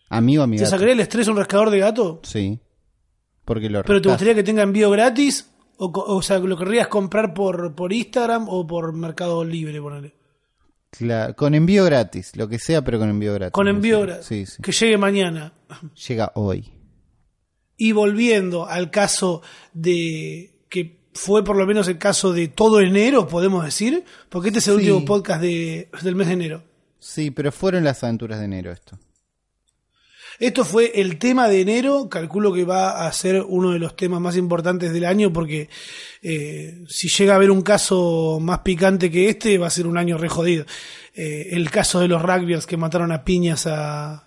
Amigo 0.09 0.43
a 0.43 0.47
mi 0.47 0.57
¿Te 0.57 0.67
sacaría 0.67 0.95
el 0.95 1.01
estrés 1.01 1.27
un 1.29 1.37
rascador 1.37 1.71
de 1.71 1.79
gato? 1.81 2.21
Sí. 2.23 2.61
Porque 3.45 3.69
lo 3.69 3.83
¿Pero 3.83 4.01
te 4.01 4.09
gustaría 4.09 4.35
que 4.35 4.43
tenga 4.43 4.63
envío 4.63 4.91
gratis? 4.91 5.51
O, 5.79 5.87
o 5.95 6.23
sea, 6.23 6.39
¿lo 6.39 6.57
querrías 6.57 6.89
comprar 6.89 7.35
por, 7.35 7.75
por 7.75 7.93
Instagram 7.93 8.49
o 8.49 8.67
por 8.67 8.93
Mercado 8.93 9.45
Libre? 9.45 9.81
Ponele? 9.81 10.15
Con 11.37 11.55
envío 11.55 11.85
gratis, 11.85 12.35
lo 12.37 12.49
que 12.49 12.59
sea, 12.59 12.83
pero 12.83 12.99
con 12.99 13.11
envío 13.11 13.35
gratis. 13.35 13.53
Con 13.53 13.69
envío 13.69 14.01
gratis. 14.01 14.27
Sí, 14.27 14.47
sí. 14.47 14.63
Que 14.63 14.73
llegue 14.73 14.97
mañana. 14.97 15.53
Llega 16.09 16.33
hoy. 16.37 16.73
Y 17.77 17.93
volviendo 17.93 18.67
al 18.67 18.91
caso 18.91 19.43
de 19.75 20.63
que 20.71 21.05
fue 21.13 21.45
por 21.45 21.57
lo 21.57 21.67
menos 21.67 21.87
el 21.89 21.99
caso 21.99 22.33
de 22.33 22.49
todo 22.49 22.81
enero, 22.81 23.27
podemos 23.29 23.63
decir, 23.65 24.05
porque 24.31 24.49
este 24.49 24.61
es 24.61 24.69
el 24.69 24.75
Sí. 24.81 24.91
último 24.91 25.05
podcast 25.05 25.43
de, 25.43 25.91
del 26.03 26.15
mes 26.15 26.29
de 26.29 26.33
enero. 26.33 26.63
Sí, 27.07 27.31
pero 27.31 27.53
fueron 27.53 27.85
las 27.85 28.03
aventuras 28.03 28.41
de 28.41 28.47
enero 28.47 28.73
esto. 28.73 28.99
Esto 30.41 30.65
fue 30.65 31.01
el 31.01 31.19
tema 31.19 31.49
de 31.49 31.61
enero, 31.61 32.09
calculo 32.11 32.53
que 32.53 32.65
va 32.65 33.07
a 33.07 33.13
ser 33.13 33.43
uno 33.49 33.71
de 33.71 33.79
los 33.79 33.95
temas 33.95 34.21
más 34.21 34.37
importantes 34.37 34.93
del 34.93 35.05
año 35.05 35.33
porque 35.33 35.71
eh, 36.21 36.83
si 36.89 37.09
llega 37.09 37.33
a 37.33 37.37
haber 37.37 37.53
un 37.53 37.63
caso 37.63 38.39
más 38.41 38.59
picante 38.59 39.11
que 39.11 39.29
este, 39.29 39.57
va 39.57 39.69
a 39.69 39.71
ser 39.71 39.87
un 39.87 39.97
año 39.97 40.19
re 40.19 40.29
jodido. 40.29 40.67
Eh, 41.15 41.51
el 41.53 41.71
caso 41.71 42.01
de 42.01 42.09
los 42.09 42.21
rugbyers 42.21 42.67
que 42.67 42.77
mataron 42.77 43.13
a 43.13 43.25
piñas 43.25 43.69
a, 43.69 44.27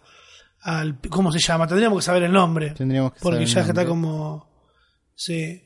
al... 0.62 1.00
¿Cómo 1.10 1.34
se 1.34 1.40
llama? 1.40 1.68
Tendríamos 1.68 2.00
que 2.00 2.06
saber 2.06 2.24
el 2.24 2.32
nombre. 2.32 2.72
Tendríamos 2.72 3.14
que 3.14 3.20
Porque 3.20 3.46
saber 3.46 3.70
el 3.70 3.76
ya 3.76 3.82
está 3.82 3.86
como... 3.86 4.50
Sí. 5.16 5.62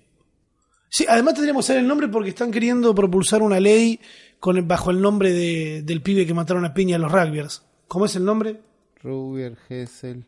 Sí, 0.90 1.06
además 1.08 1.36
tendríamos 1.36 1.64
que 1.64 1.68
saber 1.68 1.84
el 1.84 1.88
nombre 1.88 2.08
porque 2.08 2.30
están 2.30 2.52
queriendo 2.52 2.94
propulsar 2.94 3.44
una 3.44 3.60
ley 3.60 4.00
con 4.44 4.58
el- 4.58 4.64
bajo 4.64 4.92
el 4.92 5.00
nombre 5.00 5.32
de- 5.32 5.84
del 5.84 6.02
pibe 6.02 6.28
que 6.28 6.34
mataron 6.34 6.66
a 6.66 6.74
piña 6.74 6.98
a 6.98 7.00
los 7.00 7.10
rugbyers. 7.10 7.64
¿Cómo 7.88 8.04
es 8.08 8.18
el 8.18 8.26
nombre? 8.26 8.60
Rubier, 9.02 9.58
Hessel, 9.70 10.26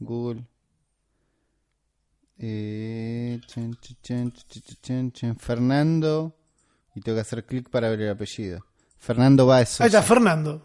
Google. 0.00 0.44
Eh, 2.38 3.40
chen, 3.46 3.74
chen, 3.80 3.96
chen, 4.02 4.32
chen, 4.32 4.62
chen, 4.62 4.76
chen, 4.82 5.12
chen, 5.12 5.36
Fernando. 5.38 6.36
Y 6.94 7.00
tengo 7.00 7.16
que 7.16 7.22
hacer 7.22 7.46
clic 7.46 7.70
para 7.70 7.88
ver 7.88 8.02
el 8.02 8.10
apellido. 8.10 8.66
Fernando 8.98 9.46
Baez. 9.46 9.80
Ahí 9.80 9.86
está. 9.86 10.02
Fernando. 10.02 10.62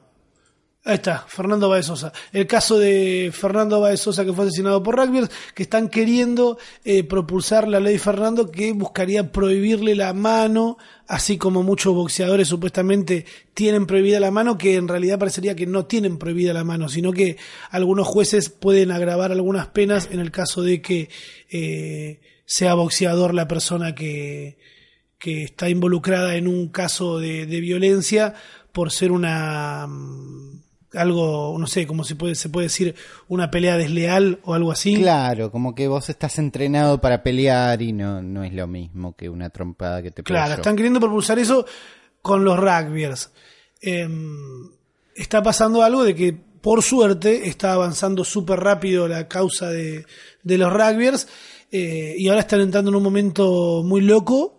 Ahí 0.86 0.96
está, 0.96 1.26
Fernando 1.28 1.68
Baez 1.68 1.88
Sosa. 1.88 2.14
El 2.32 2.48
caso 2.48 2.80
de 2.80 3.32
Fernando 3.34 3.82
Baez 3.82 4.00
Sosa 4.00 4.24
que 4.24 4.32
fue 4.32 4.46
asesinado 4.46 4.82
por 4.82 4.96
rugbyers, 4.96 5.30
que 5.54 5.64
están 5.64 5.90
queriendo 5.90 6.58
eh, 6.86 7.04
propulsar 7.04 7.68
la 7.68 7.82
ley 7.82 7.98
Fernando 7.98 8.50
que 8.50 8.72
buscaría 8.72 9.30
prohibirle 9.34 9.94
la 9.94 10.14
mano, 10.14 10.78
así 11.06 11.38
como 11.38 11.64
muchos 11.64 11.94
boxeadores 11.94 12.48
supuestamente 12.48 13.26
tienen 13.54 13.88
prohibida 13.88 14.22
la 14.22 14.32
mano, 14.32 14.58
que 14.58 14.76
en 14.76 14.88
realidad 14.88 15.20
parecería 15.20 15.54
que 15.54 15.66
no 15.66 15.86
tienen 15.86 16.18
prohibida 16.18 16.54
la 16.54 16.64
mano, 16.64 16.88
sino 16.88 17.12
que 17.12 17.36
algunos 17.72 18.08
jueces 18.08 18.50
pueden 18.50 18.92
agravar 18.92 19.34
algunas 19.34 19.68
penas 19.68 20.08
en 20.12 20.22
el 20.22 20.32
caso 20.32 20.62
de 20.62 20.82
que 20.82 21.10
eh, 21.50 22.22
sea 22.46 22.74
boxeador 22.76 23.34
la 23.34 23.50
persona 23.50 23.94
que, 23.96 24.58
que 25.20 25.44
está 25.44 25.70
involucrada 25.70 26.38
en 26.38 26.48
un 26.48 26.70
caso 26.70 27.20
de, 27.20 27.46
de 27.46 27.60
violencia 27.60 28.34
por 28.72 28.92
ser 28.94 29.12
una 29.12 29.86
mm, 29.86 30.69
algo, 30.94 31.56
no 31.60 31.68
sé, 31.68 31.86
como 31.86 32.04
se 32.04 32.16
puede, 32.16 32.36
se 32.36 32.50
puede 32.50 32.66
decir, 32.66 32.96
una 33.28 33.52
pelea 33.52 33.78
desleal 33.78 34.40
o 34.44 34.54
algo 34.54 34.72
así. 34.72 34.96
Claro, 34.96 35.52
como 35.52 35.76
que 35.76 35.88
vos 35.88 36.10
estás 36.10 36.40
entrenado 36.40 37.00
para 37.00 37.22
pelear 37.24 37.82
y 37.82 37.92
no, 37.94 38.22
no 38.22 38.44
es 38.44 38.54
lo 38.54 38.68
mismo 38.68 39.16
que 39.16 39.30
una 39.30 39.50
trompada 39.50 40.02
que 40.02 40.12
te 40.12 40.24
Claro, 40.24 40.50
yo. 40.50 40.56
están 40.56 40.76
queriendo 40.76 41.00
propulsar 41.00 41.38
eso 41.40 41.66
con 42.22 42.44
los 42.44 42.58
rugbyers. 42.60 43.32
em, 43.82 44.72
está 45.16 45.42
pasando 45.44 45.84
algo 45.84 46.04
de 46.04 46.16
que, 46.16 46.34
por 46.34 46.82
suerte, 46.84 47.48
está 47.48 47.74
avanzando 47.74 48.24
súper 48.24 48.60
rápido 48.60 49.08
la 49.08 49.28
causa 49.28 49.70
de, 49.70 50.06
de 50.44 50.58
los 50.58 50.72
rugbyers 50.74 51.28
eh, 51.72 52.16
y 52.18 52.28
ahora 52.28 52.42
están 52.42 52.62
entrando 52.62 52.90
en 52.90 52.96
un 52.96 53.04
momento 53.04 53.82
muy 53.86 54.02
loco, 54.02 54.56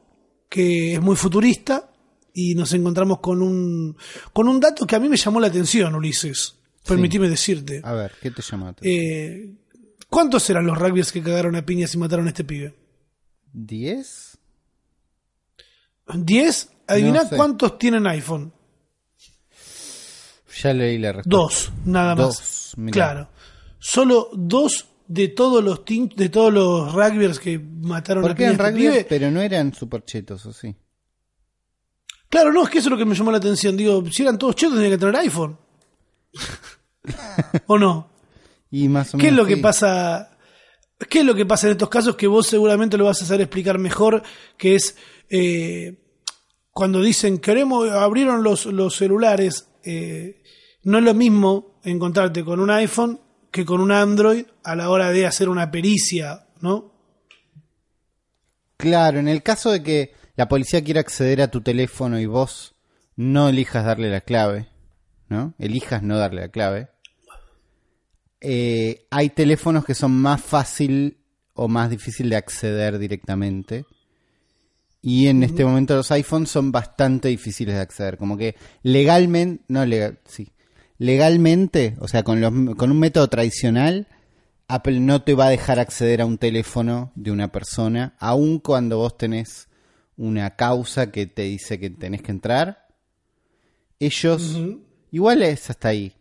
que 0.48 0.94
es 0.94 1.00
muy 1.00 1.16
futurista, 1.16 1.89
y 2.34 2.54
nos 2.54 2.72
encontramos 2.72 3.20
con 3.20 3.42
un, 3.42 3.96
con 4.32 4.48
un 4.48 4.60
dato 4.60 4.86
que 4.86 4.96
a 4.96 5.00
mí 5.00 5.08
me 5.08 5.16
llamó 5.16 5.40
la 5.40 5.48
atención, 5.48 5.94
Ulises. 5.94 6.56
Permitime 6.86 7.28
decirte. 7.28 7.80
A 7.84 7.92
ver, 7.92 8.12
¿qué 8.20 8.30
te 8.30 8.42
llama? 8.42 8.74
Eh, 8.82 9.54
¿Cuántos 10.08 10.48
eran 10.50 10.66
los 10.66 10.76
rugbyers 10.78 11.12
que 11.12 11.22
cagaron 11.22 11.54
a 11.56 11.64
piñas 11.64 11.94
y 11.94 11.98
mataron 11.98 12.26
a 12.26 12.30
este 12.30 12.44
pibe? 12.44 12.74
¿Diez? 13.52 14.38
¿Diez? 16.14 16.70
Adivina 16.86 17.22
No 17.22 17.28
sé. 17.28 17.36
cuántos 17.36 17.78
tienen 17.78 18.06
iPhone. 18.08 18.52
Ya 20.62 20.74
leí 20.74 20.98
la 20.98 21.12
respuesta. 21.12 21.30
Dos, 21.30 21.72
nada 21.84 22.14
más. 22.14 22.26
Dos. 22.26 22.74
Claro. 22.90 23.30
Solo 23.78 24.30
dos 24.34 24.86
de 25.06 25.28
todos 25.28 25.62
los 25.62 25.82
de 25.86 26.28
todos 26.28 26.52
los 26.52 26.92
rugbyers 26.92 27.38
que 27.38 27.58
mataron 27.58 28.24
a 28.24 28.26
Porque 28.28 28.44
piñas 28.44 28.54
eran 28.54 28.66
este 28.74 28.78
rugby, 28.88 28.92
pibe. 28.98 29.06
pero 29.08 29.30
no 29.30 29.40
eran 29.40 29.72
superchetos, 29.72 30.44
¿o 30.46 30.52
sí? 30.52 30.74
Claro, 32.30 32.52
no, 32.52 32.62
es 32.62 32.70
que 32.70 32.78
eso 32.78 32.88
es 32.88 32.92
lo 32.92 32.96
que 32.96 33.04
me 33.04 33.14
llamó 33.14 33.32
la 33.32 33.38
atención. 33.38 33.76
Digo, 33.76 34.02
si 34.10 34.22
eran 34.22 34.38
todos 34.38 34.54
chetos, 34.54 34.76
tenían 34.76 34.92
que 34.92 34.98
tener 34.98 35.16
iPhone. 35.16 35.58
¿O 37.66 37.76
no? 37.76 38.08
Y 38.70 38.88
más 38.88 39.12
o 39.12 39.18
¿Qué 39.18 39.26
es 39.26 39.32
menos 39.32 39.48
lo 39.48 39.54
que 39.54 39.60
pasa? 39.60 40.38
¿Qué 41.08 41.20
es 41.20 41.24
lo 41.24 41.34
que 41.34 41.44
pasa 41.44 41.66
en 41.66 41.72
estos 41.72 41.88
casos 41.88 42.14
que 42.14 42.28
vos 42.28 42.46
seguramente 42.46 42.96
lo 42.96 43.06
vas 43.06 43.20
a 43.20 43.26
saber 43.26 43.42
explicar 43.42 43.78
mejor? 43.78 44.22
Que 44.56 44.76
es 44.76 44.96
eh, 45.28 45.98
cuando 46.70 47.02
dicen 47.02 47.38
queremos 47.38 47.90
abrieron 47.90 48.44
los, 48.44 48.66
los 48.66 48.94
celulares, 48.94 49.66
eh, 49.82 50.42
no 50.84 50.98
es 50.98 51.04
lo 51.04 51.14
mismo 51.14 51.80
encontrarte 51.82 52.44
con 52.44 52.60
un 52.60 52.70
iPhone 52.70 53.20
que 53.50 53.64
con 53.64 53.80
un 53.80 53.90
Android 53.90 54.44
a 54.62 54.76
la 54.76 54.90
hora 54.90 55.10
de 55.10 55.26
hacer 55.26 55.48
una 55.48 55.70
pericia, 55.70 56.46
¿no? 56.60 56.92
Claro, 58.76 59.18
en 59.18 59.28
el 59.28 59.42
caso 59.42 59.72
de 59.72 59.82
que 59.82 60.14
la 60.40 60.48
policía 60.48 60.82
quiera 60.82 61.00
acceder 61.00 61.42
a 61.42 61.50
tu 61.50 61.60
teléfono 61.60 62.18
y 62.18 62.24
vos 62.24 62.74
no 63.14 63.50
elijas 63.50 63.84
darle 63.84 64.08
la 64.08 64.22
clave, 64.22 64.68
¿no? 65.28 65.52
Elijas 65.58 66.02
no 66.02 66.16
darle 66.16 66.40
la 66.40 66.48
clave. 66.48 66.88
eh, 68.40 69.04
hay 69.10 69.28
teléfonos 69.28 69.84
que 69.84 69.94
son 69.94 70.12
más 70.12 70.40
fácil 70.40 71.18
o 71.52 71.68
más 71.68 71.90
difícil 71.90 72.30
de 72.30 72.36
acceder 72.36 72.98
directamente. 72.98 73.84
Y 75.02 75.26
en 75.26 75.42
este 75.42 75.62
momento 75.62 75.94
los 75.94 76.10
iPhones 76.10 76.48
son 76.48 76.72
bastante 76.72 77.28
difíciles 77.28 77.74
de 77.74 77.82
acceder. 77.82 78.16
Como 78.16 78.38
que 78.38 78.56
legalmente, 78.82 79.62
no 79.68 79.84
legal, 79.84 80.20
sí. 80.24 80.52
Legalmente, 80.96 81.96
o 82.00 82.08
sea, 82.08 82.22
con, 82.22 82.40
los, 82.40 82.50
con 82.76 82.90
un 82.90 82.98
método 82.98 83.28
tradicional, 83.28 84.08
Apple 84.68 85.00
no 85.00 85.20
te 85.20 85.34
va 85.34 85.48
a 85.48 85.50
dejar 85.50 85.78
acceder 85.78 86.22
a 86.22 86.24
un 86.24 86.38
teléfono 86.38 87.12
de 87.14 87.30
una 87.30 87.52
persona, 87.52 88.14
aun 88.18 88.58
cuando 88.58 88.96
vos 88.96 89.18
tenés 89.18 89.68
una 90.16 90.56
causa 90.56 91.10
que 91.10 91.26
te 91.26 91.42
dice 91.42 91.78
que 91.78 91.90
tenés 91.90 92.22
que 92.22 92.30
entrar. 92.32 92.88
Ellos, 93.98 94.58
igual 95.10 95.42
es 95.42 95.68
hasta 95.70 95.88
ahí. 95.88 96.14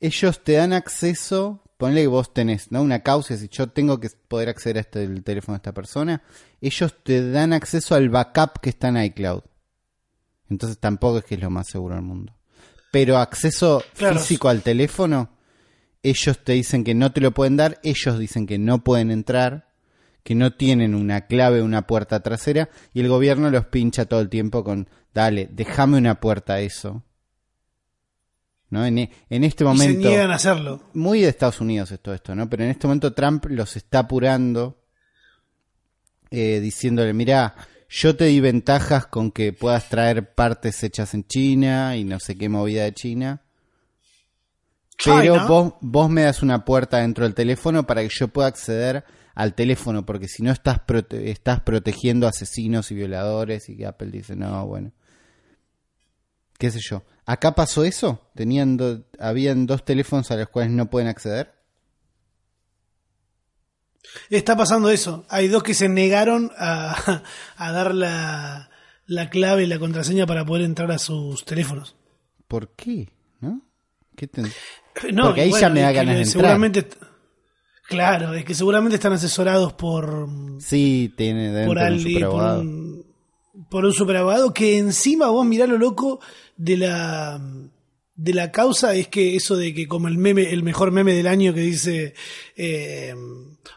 Ellos 0.00 0.42
te 0.44 0.52
dan 0.52 0.72
acceso, 0.72 1.62
ponle 1.76 2.02
que 2.02 2.06
vos 2.06 2.32
tenés, 2.32 2.70
¿no? 2.72 2.82
Una 2.82 3.00
causa, 3.02 3.36
si 3.36 3.48
yo 3.48 3.68
tengo 3.68 4.00
que 4.00 4.08
poder 4.28 4.48
acceder 4.48 4.78
a 4.78 4.80
este 4.80 5.02
el 5.02 5.22
teléfono 5.24 5.54
de 5.54 5.58
esta 5.58 5.72
persona, 5.74 6.22
ellos 6.60 6.94
te 7.02 7.30
dan 7.30 7.52
acceso 7.52 7.94
al 7.94 8.08
backup 8.08 8.60
que 8.60 8.70
está 8.70 8.88
en 8.88 9.02
iCloud. 9.04 9.42
Entonces 10.50 10.78
tampoco 10.78 11.18
es 11.18 11.24
que 11.24 11.34
es 11.34 11.40
lo 11.42 11.50
más 11.50 11.68
seguro 11.68 11.94
del 11.96 12.04
mundo. 12.04 12.34
Pero 12.90 13.18
acceso 13.18 13.82
Claro. 13.96 14.18
físico 14.18 14.48
al 14.48 14.62
teléfono, 14.62 15.30
ellos 16.02 16.38
te 16.42 16.52
dicen 16.52 16.84
que 16.84 16.94
no 16.94 17.12
te 17.12 17.20
lo 17.20 17.32
pueden 17.32 17.56
dar, 17.56 17.78
ellos 17.82 18.18
dicen 18.18 18.46
que 18.46 18.58
no 18.58 18.82
pueden 18.82 19.10
entrar, 19.10 19.67
que 20.28 20.34
no 20.34 20.52
tienen 20.52 20.94
una 20.94 21.22
clave, 21.22 21.62
una 21.62 21.86
puerta 21.86 22.20
trasera, 22.20 22.68
y 22.92 23.00
el 23.00 23.08
gobierno 23.08 23.50
los 23.50 23.64
pincha 23.64 24.04
todo 24.04 24.20
el 24.20 24.28
tiempo 24.28 24.62
con, 24.62 24.86
dale, 25.14 25.48
déjame 25.50 25.96
una 25.96 26.20
puerta 26.20 26.52
a 26.52 26.60
eso. 26.60 27.02
¿No? 28.68 28.84
En, 28.84 28.98
e- 28.98 29.10
en 29.30 29.42
este 29.44 29.64
Y 29.64 29.66
se 29.66 29.72
momento, 29.72 30.06
niegan 30.10 30.30
a 30.30 30.34
hacerlo. 30.34 30.82
muy 30.92 31.22
de 31.22 31.28
Estados 31.30 31.62
Unidos 31.62 31.90
es 31.92 32.00
todo 32.00 32.14
esto, 32.14 32.34
¿no? 32.34 32.46
Pero 32.50 32.62
en 32.64 32.68
este 32.68 32.86
momento 32.86 33.14
Trump 33.14 33.46
los 33.46 33.74
está 33.78 34.00
apurando, 34.00 34.84
eh, 36.30 36.60
diciéndole, 36.60 37.14
mira, 37.14 37.54
yo 37.88 38.14
te 38.14 38.26
di 38.26 38.38
ventajas 38.40 39.06
con 39.06 39.30
que 39.30 39.54
puedas 39.54 39.88
traer 39.88 40.34
partes 40.34 40.82
hechas 40.84 41.14
en 41.14 41.26
China 41.26 41.96
y 41.96 42.04
no 42.04 42.20
sé 42.20 42.36
qué 42.36 42.50
movida 42.50 42.84
de 42.84 42.92
China. 42.92 43.40
Pero 45.02 45.22
China. 45.36 45.46
vos, 45.46 45.72
vos 45.80 46.10
me 46.10 46.24
das 46.24 46.42
una 46.42 46.66
puerta 46.66 46.98
dentro 46.98 47.24
del 47.24 47.32
teléfono 47.32 47.86
para 47.86 48.02
que 48.02 48.10
yo 48.10 48.28
pueda 48.28 48.48
acceder 48.48 49.04
al 49.38 49.54
teléfono, 49.54 50.04
porque 50.04 50.26
si 50.26 50.42
no 50.42 50.50
estás, 50.50 50.80
prote- 50.84 51.28
estás 51.28 51.60
protegiendo 51.60 52.26
asesinos 52.26 52.90
y 52.90 52.96
violadores 52.96 53.68
y 53.68 53.76
que 53.76 53.86
Apple 53.86 54.10
dice, 54.10 54.34
no, 54.34 54.66
bueno. 54.66 54.90
¿Qué 56.58 56.72
sé 56.72 56.80
yo? 56.82 57.04
¿Acá 57.24 57.54
pasó 57.54 57.84
eso? 57.84 58.28
¿Tenían 58.34 58.76
do- 58.76 59.04
¿Habían 59.20 59.66
dos 59.66 59.84
teléfonos 59.84 60.28
a 60.32 60.36
los 60.36 60.48
cuales 60.48 60.72
no 60.72 60.90
pueden 60.90 61.06
acceder? 61.08 61.54
Está 64.30 64.56
pasando 64.56 64.90
eso. 64.90 65.24
Hay 65.28 65.48
dos 65.48 65.62
que 65.62 65.74
se 65.74 65.88
negaron 65.88 66.50
a, 66.58 67.22
a 67.56 67.72
dar 67.72 67.94
la, 67.94 68.70
la 69.06 69.30
clave 69.30 69.64
y 69.64 69.66
la 69.66 69.78
contraseña 69.78 70.26
para 70.26 70.44
poder 70.44 70.64
entrar 70.64 70.90
a 70.90 70.98
sus 70.98 71.44
teléfonos. 71.44 71.94
¿Por 72.48 72.74
qué? 72.74 73.08
¿No? 73.40 73.62
¿Qué 74.16 74.26
ten- 74.26 74.50
No, 75.12 75.26
Porque 75.26 75.42
ahí 75.42 75.52
ya 75.52 75.68
me 75.68 75.82
da 75.82 75.92
ganas 75.92 76.14
de 76.16 76.22
entrar. 76.22 76.32
seguramente, 76.32 76.88
Claro, 77.88 78.34
es 78.34 78.44
que 78.44 78.54
seguramente 78.54 78.96
están 78.96 79.14
asesorados 79.14 79.72
por, 79.72 80.28
Sí, 80.60 81.12
tiene 81.16 81.66
por, 81.66 81.78
un 81.78 82.02
por 82.20 82.34
un, 82.58 83.06
por 83.70 83.84
un 83.86 83.92
superabogado 83.94 84.52
que 84.52 84.76
encima 84.76 85.28
vos 85.28 85.46
mirá 85.46 85.66
lo 85.66 85.78
loco 85.78 86.20
de 86.56 86.76
la 86.76 87.40
de 88.14 88.34
la 88.34 88.50
causa 88.50 88.94
es 88.96 89.08
que 89.08 89.36
eso 89.36 89.56
de 89.56 89.72
que 89.72 89.86
como 89.86 90.08
el 90.08 90.18
meme 90.18 90.52
el 90.52 90.64
mejor 90.64 90.90
meme 90.90 91.14
del 91.14 91.28
año 91.28 91.54
que 91.54 91.60
dice 91.60 92.14
eh, 92.56 93.14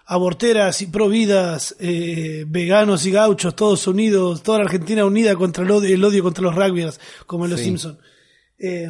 aborteras 0.08 0.82
y 0.82 0.88
providas 0.88 1.76
eh, 1.80 2.44
veganos 2.48 3.06
y 3.06 3.12
gauchos 3.12 3.56
todos 3.56 3.86
unidos 3.88 4.42
toda 4.42 4.58
la 4.58 4.66
Argentina 4.66 5.06
unida 5.06 5.36
contra 5.36 5.64
el 5.64 5.70
odio, 5.72 5.94
el 5.94 6.04
odio 6.04 6.24
contra 6.24 6.44
los 6.44 6.56
rugbyers 6.56 7.00
como 7.28 7.46
en 7.46 7.52
los 7.52 7.60
Sí. 7.60 7.68
Simpsons 7.68 8.00
eh, 8.58 8.90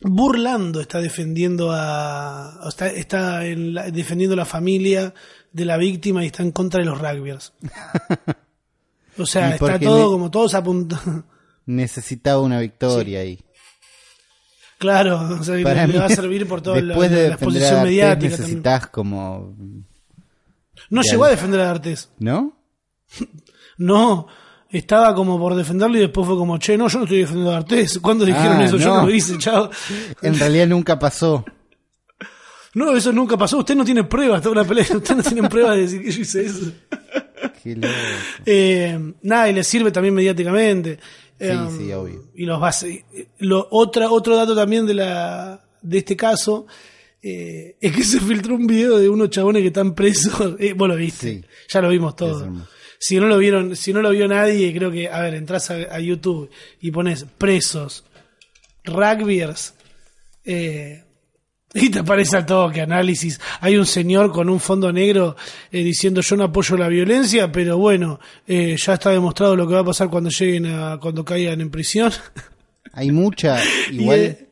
burlando 0.00 0.80
está 0.80 1.00
defendiendo 1.00 1.70
a 1.72 2.60
está, 2.68 2.88
está 2.88 3.46
en 3.46 3.74
la- 3.74 3.90
defendiendo 3.90 4.36
la 4.36 4.44
familia 4.44 5.14
de 5.52 5.64
la 5.64 5.76
víctima 5.76 6.22
y 6.22 6.26
está 6.26 6.42
en 6.42 6.52
contra 6.52 6.80
de 6.80 6.86
los 6.86 6.98
rugbyers. 6.98 7.52
O 9.18 9.24
sea 9.24 9.54
está 9.54 9.78
todo 9.78 10.10
como 10.12 10.30
todos 10.30 10.52
apuntando. 10.54 11.24
Necesitaba 11.64 12.42
una 12.42 12.60
victoria 12.60 13.20
ahí. 13.20 13.40
claro 14.76 15.38
o 15.40 15.42
sea, 15.42 15.62
Para 15.62 15.86
le, 15.86 15.86
le 15.86 15.92
mí, 15.94 15.98
va 15.98 16.04
a 16.04 16.10
servir 16.10 16.46
por 16.46 16.60
toda 16.60 16.80
la, 16.82 16.88
después 16.88 17.10
de 17.10 17.16
la 17.16 17.22
a 17.22 17.28
exposición 17.28 17.82
mediática 17.82 18.30
necesitas 18.36 18.86
como... 18.88 19.56
no 20.90 21.00
llegó 21.00 21.24
a 21.24 21.30
defender 21.30 21.60
a 21.62 21.70
Artes 21.70 22.10
¿No? 22.18 22.58
no 23.78 24.26
estaba 24.78 25.14
como 25.14 25.38
por 25.38 25.54
defenderlo 25.54 25.96
y 25.96 26.00
después 26.00 26.26
fue 26.26 26.36
como 26.36 26.58
che 26.58 26.76
no 26.76 26.88
yo 26.88 26.98
no 26.98 27.04
estoy 27.04 27.18
defendiendo 27.20 27.52
a 27.52 27.56
Artes 27.58 27.98
¿cuándo 27.98 28.24
dijeron 28.24 28.58
Ah, 28.58 28.64
eso? 28.64 28.76
yo 28.76 28.96
no. 28.96 29.06
lo 29.06 29.10
hice 29.14 29.36
chao 29.38 29.70
En 30.22 30.38
realidad 30.38 30.66
nunca 30.66 30.98
pasó. 30.98 31.44
no 32.74 32.94
eso 32.96 33.12
nunca 33.12 33.36
pasó 33.36 33.58
usted 33.58 33.74
no 33.74 33.84
tiene 33.84 34.04
pruebas 34.04 34.40
toda 34.42 34.52
una 34.60 34.64
pelea 34.64 34.86
usted 34.94 35.16
no 35.16 35.22
tiene 35.22 35.48
pruebas 35.48 35.76
de 35.76 35.82
decir 35.82 36.02
que 36.02 36.10
yo 36.10 36.20
hice 36.22 36.46
eso 36.46 36.72
Qué 37.62 37.74
loco. 37.76 37.88
Eh, 38.46 39.12
nada, 39.22 39.48
y 39.50 39.52
les 39.52 39.66
sirve 39.66 39.90
también 39.90 40.14
mediáticamente. 40.14 40.98
Eh, 41.38 41.58
sí, 41.76 41.92
obvio. 41.92 42.24
Y 42.34 42.46
los 42.46 42.76
seguir. 42.76 43.04
Lo, 43.40 43.66
otra, 43.72 44.10
otro 44.10 44.36
dato 44.36 44.54
también 44.56 44.86
de, 44.86 44.94
la, 44.94 45.60
de 45.82 45.98
este 45.98 46.16
caso 46.16 46.66
eh, 47.22 47.76
es 47.80 47.92
que 47.94 48.04
se 48.04 48.20
filtró 48.20 48.54
un 48.54 48.66
video 48.66 48.98
de 48.98 49.08
unos 49.08 49.30
chabones 49.30 49.60
que 49.62 49.68
están 49.68 49.94
presos. 49.94 50.32
Vos 50.76 50.88
lo 50.88 50.96
viste, 50.96 51.32
Sí. 51.34 51.44
ya 51.68 51.80
lo 51.82 51.88
vimos 51.90 52.14
hermoso. 52.20 52.68
Si 53.06 53.20
no 53.20 53.28
lo 53.28 53.38
vieron, 53.38 53.76
si 53.76 53.92
no 53.92 54.02
lo 54.02 54.10
vio 54.10 54.26
nadie, 54.26 54.74
creo 54.74 54.90
que, 54.90 55.08
a 55.08 55.20
ver, 55.20 55.34
entras 55.34 55.70
a, 55.70 55.74
a 55.74 56.00
YouTube 56.00 56.50
y 56.80 56.90
pones 56.90 57.24
presos, 57.38 58.02
rugbyers, 58.82 59.74
eh, 60.44 61.04
y 61.72 61.88
te 61.88 62.00
aparece 62.00 62.36
al 62.36 62.46
toque 62.46 62.80
análisis. 62.80 63.40
Hay 63.60 63.76
un 63.76 63.86
señor 63.86 64.32
con 64.32 64.50
un 64.50 64.58
fondo 64.58 64.90
negro 64.92 65.36
eh, 65.70 65.84
diciendo 65.84 66.20
yo 66.20 66.36
no 66.36 66.42
apoyo 66.42 66.76
la 66.76 66.88
violencia, 66.88 67.52
pero 67.52 67.78
bueno, 67.78 68.18
eh, 68.44 68.76
ya 68.76 68.94
está 68.94 69.10
demostrado 69.10 69.54
lo 69.54 69.68
que 69.68 69.74
va 69.74 69.80
a 69.82 69.84
pasar 69.84 70.10
cuando 70.10 70.28
lleguen 70.28 70.66
a, 70.66 70.98
cuando 71.00 71.24
caigan 71.24 71.60
en 71.60 71.70
prisión. 71.70 72.10
Hay 72.92 73.12
mucha... 73.12 73.62
Igual... 73.92 74.36
Y, 74.42 74.46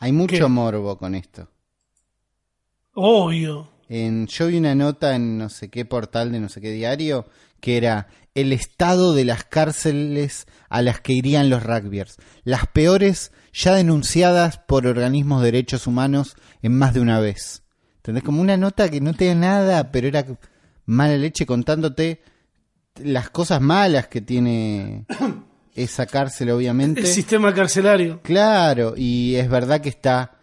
hay 0.00 0.10
mucho 0.10 0.34
¿qué? 0.34 0.46
morbo 0.48 0.98
con 0.98 1.14
esto. 1.14 1.48
obvio. 2.94 3.73
En, 3.88 4.26
yo 4.26 4.46
vi 4.46 4.56
una 4.56 4.74
nota 4.74 5.14
en 5.14 5.38
no 5.38 5.48
sé 5.48 5.68
qué 5.68 5.84
portal 5.84 6.32
de 6.32 6.40
no 6.40 6.48
sé 6.48 6.60
qué 6.60 6.70
diario 6.70 7.26
que 7.60 7.76
era 7.76 8.08
el 8.34 8.52
estado 8.52 9.14
de 9.14 9.24
las 9.24 9.44
cárceles 9.44 10.46
a 10.68 10.82
las 10.82 11.00
que 11.00 11.12
irían 11.12 11.48
los 11.48 11.62
rugbyers, 11.62 12.16
las 12.42 12.66
peores 12.66 13.32
ya 13.52 13.74
denunciadas 13.74 14.58
por 14.58 14.86
organismos 14.86 15.40
de 15.40 15.52
derechos 15.52 15.86
humanos 15.86 16.36
en 16.62 16.76
más 16.76 16.92
de 16.92 17.00
una 17.00 17.20
vez. 17.20 17.62
¿Entendés? 17.96 18.22
Como 18.22 18.42
una 18.42 18.58
nota 18.58 18.90
que 18.90 19.00
no 19.00 19.14
tenía 19.14 19.34
nada, 19.34 19.90
pero 19.90 20.08
era 20.08 20.26
mala 20.84 21.16
leche 21.16 21.46
contándote 21.46 22.20
las 23.02 23.30
cosas 23.30 23.60
malas 23.60 24.08
que 24.08 24.20
tiene 24.20 25.06
esa 25.74 26.04
cárcel, 26.04 26.50
obviamente. 26.50 27.00
El 27.00 27.06
sistema 27.06 27.54
carcelario. 27.54 28.20
Claro, 28.22 28.94
y 28.94 29.36
es 29.36 29.48
verdad 29.48 29.80
que 29.80 29.88
está 29.88 30.33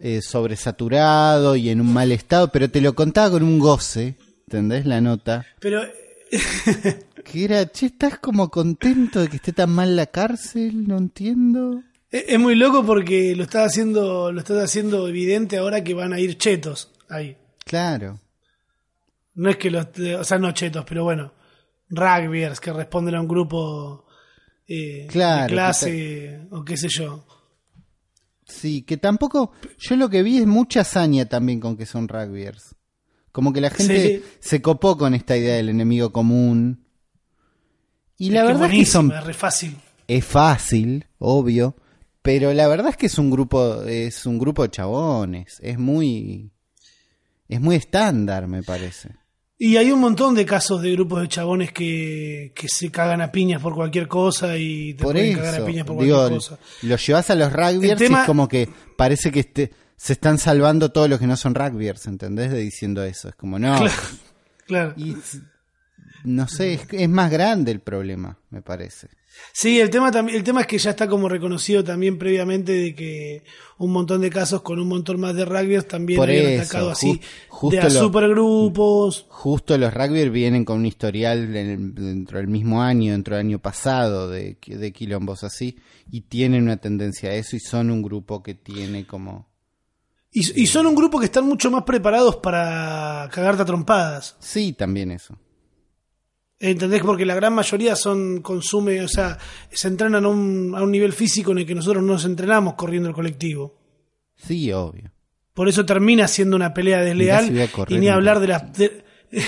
eh, 0.00 0.22
sobresaturado 0.22 1.56
y 1.56 1.68
en 1.68 1.80
un 1.80 1.92
mal 1.92 2.10
estado, 2.10 2.50
pero 2.50 2.70
te 2.70 2.80
lo 2.80 2.94
contaba 2.94 3.32
con 3.32 3.42
un 3.42 3.58
goce, 3.58 4.16
¿entendés? 4.46 4.86
La 4.86 5.00
nota. 5.00 5.46
Pero 5.60 5.82
que 7.24 7.44
era, 7.44 7.70
che, 7.70 7.86
¿estás 7.86 8.18
como 8.18 8.50
contento 8.50 9.20
de 9.20 9.28
que 9.28 9.36
esté 9.36 9.52
tan 9.52 9.70
mal 9.70 9.96
la 9.96 10.06
cárcel? 10.06 10.88
No 10.88 10.96
entiendo. 10.98 11.82
Es, 12.10 12.24
es 12.28 12.38
muy 12.38 12.54
loco 12.54 12.84
porque 12.84 13.34
lo 13.36 13.44
estás 13.44 13.66
haciendo, 13.66 14.32
lo 14.32 14.40
estás 14.40 14.64
haciendo 14.64 15.06
evidente 15.06 15.58
ahora 15.58 15.84
que 15.84 15.94
van 15.94 16.12
a 16.12 16.20
ir 16.20 16.38
chetos 16.38 16.90
ahí. 17.08 17.36
Claro. 17.64 18.20
No 19.34 19.50
es 19.50 19.56
que 19.56 19.70
los, 19.70 19.86
o 20.18 20.24
sea, 20.24 20.38
no 20.38 20.52
chetos, 20.52 20.84
pero 20.88 21.04
bueno, 21.04 21.32
rugbyers 21.88 22.60
que 22.60 22.72
responden 22.72 23.14
a 23.14 23.20
un 23.20 23.28
grupo 23.28 24.06
eh, 24.66 25.06
Claro, 25.10 25.42
de 25.42 25.48
que 25.48 25.52
clase 25.52 26.40
o 26.50 26.64
qué 26.64 26.76
sé 26.76 26.88
yo. 26.88 27.24
Sí, 28.50 28.82
que 28.82 28.96
tampoco. 28.96 29.52
Yo 29.78 29.96
lo 29.96 30.08
que 30.10 30.22
vi 30.22 30.38
es 30.38 30.46
mucha 30.46 30.80
hazaña 30.80 31.26
también 31.26 31.60
con 31.60 31.76
que 31.76 31.86
son 31.86 32.08
rugbyers. 32.08 32.74
Como 33.32 33.52
que 33.52 33.60
la 33.60 33.70
gente 33.70 34.18
Sí. 34.18 34.24
se 34.40 34.60
copó 34.60 34.98
con 34.98 35.14
esta 35.14 35.36
idea 35.36 35.54
del 35.56 35.68
enemigo 35.68 36.12
común. 36.12 36.84
Y 38.18 38.30
la 38.30 38.40
Es 38.40 38.46
verdad 38.48 38.70
es 38.72 38.78
que 38.78 38.86
son. 38.86 39.12
es 39.12 39.24
re 39.24 39.34
fácil. 39.34 39.76
Es 40.08 40.24
fácil, 40.24 41.06
obvio. 41.18 41.76
Pero 42.22 42.52
la 42.52 42.68
verdad 42.68 42.88
es 42.90 42.96
que 42.96 43.06
es 43.06 43.18
un 43.18 43.30
grupo. 43.30 43.82
Es 43.84 44.26
un 44.26 44.38
grupo 44.38 44.62
de 44.62 44.70
chabones. 44.70 45.58
Es 45.62 45.78
muy. 45.78 46.50
Es 47.48 47.60
muy 47.60 47.76
estándar, 47.76 48.46
me 48.46 48.62
parece. 48.62 49.10
Y 49.62 49.76
hay 49.76 49.92
un 49.92 50.00
montón 50.00 50.34
de 50.34 50.46
casos 50.46 50.80
de 50.80 50.90
grupos 50.92 51.20
de 51.20 51.28
chabones 51.28 51.70
que, 51.70 52.50
que 52.54 52.66
se 52.66 52.90
cagan 52.90 53.20
a 53.20 53.30
piñas 53.30 53.60
por 53.60 53.74
cualquier 53.74 54.08
cosa 54.08 54.56
y 54.56 54.94
te 54.94 55.04
Por 55.04 55.12
pueden 55.12 55.32
eso. 55.32 55.40
cagar 55.42 55.60
a 55.60 55.66
piñas 55.66 55.86
por 55.86 56.02
Digo, 56.02 56.16
cualquier 56.16 56.38
cosa. 56.40 56.58
lo 56.80 56.96
llevas 56.96 57.28
a 57.30 57.34
los 57.34 57.52
rugbyers 57.52 57.98
tema- 57.98 58.18
y 58.18 58.20
es 58.22 58.26
como 58.26 58.48
que 58.48 58.68
parece 58.96 59.30
que 59.30 59.40
este- 59.40 59.70
se 59.96 60.14
están 60.14 60.38
salvando 60.38 60.90
todos 60.92 61.10
los 61.10 61.18
que 61.18 61.26
no 61.26 61.36
son 61.36 61.54
rugbyers, 61.54 62.06
¿entendés? 62.06 62.50
De 62.50 62.58
diciendo 62.58 63.04
eso. 63.04 63.28
Es 63.28 63.34
como, 63.34 63.58
no. 63.58 63.76
Claro, 63.76 63.92
claro. 64.66 64.94
Y 64.96 65.14
no 66.24 66.48
sé, 66.48 66.72
es, 66.72 66.86
es 66.90 67.08
más 67.10 67.30
grande 67.30 67.70
el 67.70 67.80
problema, 67.80 68.38
me 68.48 68.62
parece. 68.62 69.08
Sí, 69.52 69.80
el 69.80 69.90
tema 69.90 70.10
también, 70.12 70.38
el 70.38 70.44
tema 70.44 70.60
es 70.62 70.66
que 70.66 70.78
ya 70.78 70.90
está 70.90 71.08
como 71.08 71.28
reconocido 71.28 71.82
también 71.82 72.18
previamente 72.18 72.72
de 72.72 72.94
que 72.94 73.42
un 73.78 73.90
montón 73.92 74.20
de 74.20 74.30
casos 74.30 74.62
con 74.62 74.78
un 74.78 74.86
montón 74.88 75.18
más 75.20 75.34
de 75.34 75.44
rugbyers 75.44 75.88
también 75.88 76.18
Por 76.18 76.30
eso, 76.30 76.62
atacado 76.62 76.88
ju- 76.88 76.92
así 76.92 77.20
justo 77.48 77.76
de 77.76 77.82
a 77.82 77.84
lo- 77.90 78.00
supergrupos. 78.00 79.26
Justo 79.28 79.76
los 79.76 79.92
rugbyers 79.92 80.30
vienen 80.32 80.64
con 80.64 80.78
un 80.78 80.86
historial 80.86 81.52
dentro 81.52 82.38
del 82.38 82.48
mismo 82.48 82.82
año, 82.82 83.12
dentro 83.12 83.36
del 83.36 83.46
año 83.46 83.58
pasado, 83.58 84.28
de, 84.30 84.56
de 84.64 84.92
quilombos 84.92 85.42
así, 85.44 85.76
y 86.10 86.22
tienen 86.22 86.62
una 86.64 86.76
tendencia 86.76 87.30
a 87.30 87.34
eso 87.34 87.56
y 87.56 87.60
son 87.60 87.90
un 87.90 88.02
grupo 88.02 88.42
que 88.42 88.54
tiene 88.54 89.06
como... 89.06 89.48
Y, 90.32 90.62
y 90.62 90.66
son 90.68 90.86
un 90.86 90.94
grupo 90.94 91.18
que 91.18 91.24
están 91.26 91.44
mucho 91.44 91.72
más 91.72 91.82
preparados 91.82 92.36
para 92.36 93.28
cagarte 93.32 93.62
a 93.62 93.64
trompadas. 93.64 94.36
Sí, 94.38 94.72
también 94.74 95.10
eso. 95.10 95.36
¿Entendés? 96.62 97.00
Porque 97.02 97.24
la 97.24 97.34
gran 97.34 97.54
mayoría 97.54 97.96
son 97.96 98.42
consume, 98.42 99.00
o 99.02 99.08
sea, 99.08 99.38
se 99.70 99.88
entrenan 99.88 100.24
a 100.26 100.28
un, 100.28 100.74
a 100.76 100.82
un 100.82 100.90
nivel 100.92 101.14
físico 101.14 101.52
en 101.52 101.58
el 101.58 101.66
que 101.66 101.74
nosotros 101.74 102.02
no 102.04 102.12
nos 102.12 102.24
entrenamos 102.26 102.74
corriendo 102.74 103.08
el 103.08 103.14
colectivo. 103.14 103.78
Sí, 104.36 104.70
obvio. 104.70 105.10
Por 105.54 105.68
eso 105.70 105.86
termina 105.86 106.28
siendo 106.28 106.56
una 106.56 106.72
pelea 106.74 106.98
Mirá 106.98 107.08
desleal 107.40 107.68
si 107.86 107.94
y 107.94 107.98
ni 107.98 108.08
hablar 108.08 108.40
de 108.40 108.46
las 108.48 108.72
de- 108.76 109.04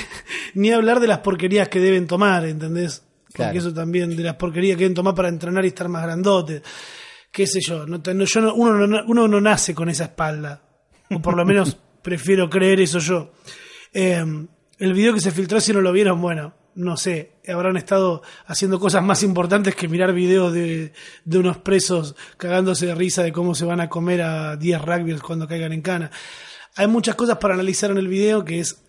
ni 0.55 0.71
hablar 0.71 1.01
de 1.01 1.07
las 1.07 1.19
porquerías 1.19 1.69
que 1.69 1.81
deben 1.81 2.07
tomar, 2.07 2.47
¿entendés? 2.47 3.03
Porque 3.27 3.37
Claro. 3.37 3.59
eso 3.59 3.75
también 3.75 4.17
de 4.17 4.23
las 4.23 4.37
porquerías 4.37 4.77
que 4.77 4.85
deben 4.85 4.95
tomar 4.95 5.15
para 5.15 5.29
entrenar 5.29 5.65
y 5.65 5.69
estar 5.69 5.89
más 5.89 6.03
grandotes. 6.05 6.63
Qué 7.31 7.47
sé 7.47 7.61
yo, 7.67 7.87
no, 7.87 8.01
te- 8.01 8.15
no- 8.15 8.25
yo 8.25 8.41
no- 8.41 8.55
uno, 8.55 8.87
no, 8.87 9.01
uno 9.07 9.29
no 9.29 9.41
nace 9.41 9.75
con 9.75 9.89
esa 9.91 10.05
espalda. 10.05 10.63
O 11.11 11.21
por 11.21 11.37
lo 11.37 11.45
menos 11.45 11.77
prefiero 12.03 12.49
creer 12.49 12.81
eso 12.81 12.99
yo. 13.01 13.33
Eh, 13.93 14.25
el 14.79 14.93
video 14.95 15.13
que 15.15 15.21
se 15.21 15.31
filtró, 15.31 15.61
si 15.61 15.73
no 15.75 15.81
lo 15.83 15.93
vieron, 15.93 16.21
bueno, 16.21 16.55
no 16.75 16.97
sé, 16.97 17.33
habrán 17.47 17.77
estado 17.77 18.23
haciendo 18.47 18.81
cosas 18.81 19.03
más 19.03 19.23
importantes 19.23 19.75
que 19.75 19.89
mirar 19.89 20.13
videos 20.13 20.53
de, 20.53 20.93
de 21.25 21.39
unos 21.39 21.59
presos 21.59 22.15
cagándose 22.37 22.87
de 22.87 22.95
risa 22.95 23.23
de 23.23 23.33
cómo 23.33 23.55
se 23.55 23.65
van 23.65 23.81
a 23.81 23.89
comer 23.89 24.23
a 24.23 24.57
10 24.57 24.83
rugbyers 24.83 25.23
cuando 25.23 25.47
caigan 25.47 25.73
en 25.73 25.83
cana. 25.83 26.11
Hay 26.77 26.87
muchas 26.87 27.15
cosas 27.15 27.39
para 27.39 27.55
analizar 27.55 27.91
en 27.91 27.99
el 27.99 28.09
video 28.09 28.45
que 28.45 28.61
es 28.61 28.83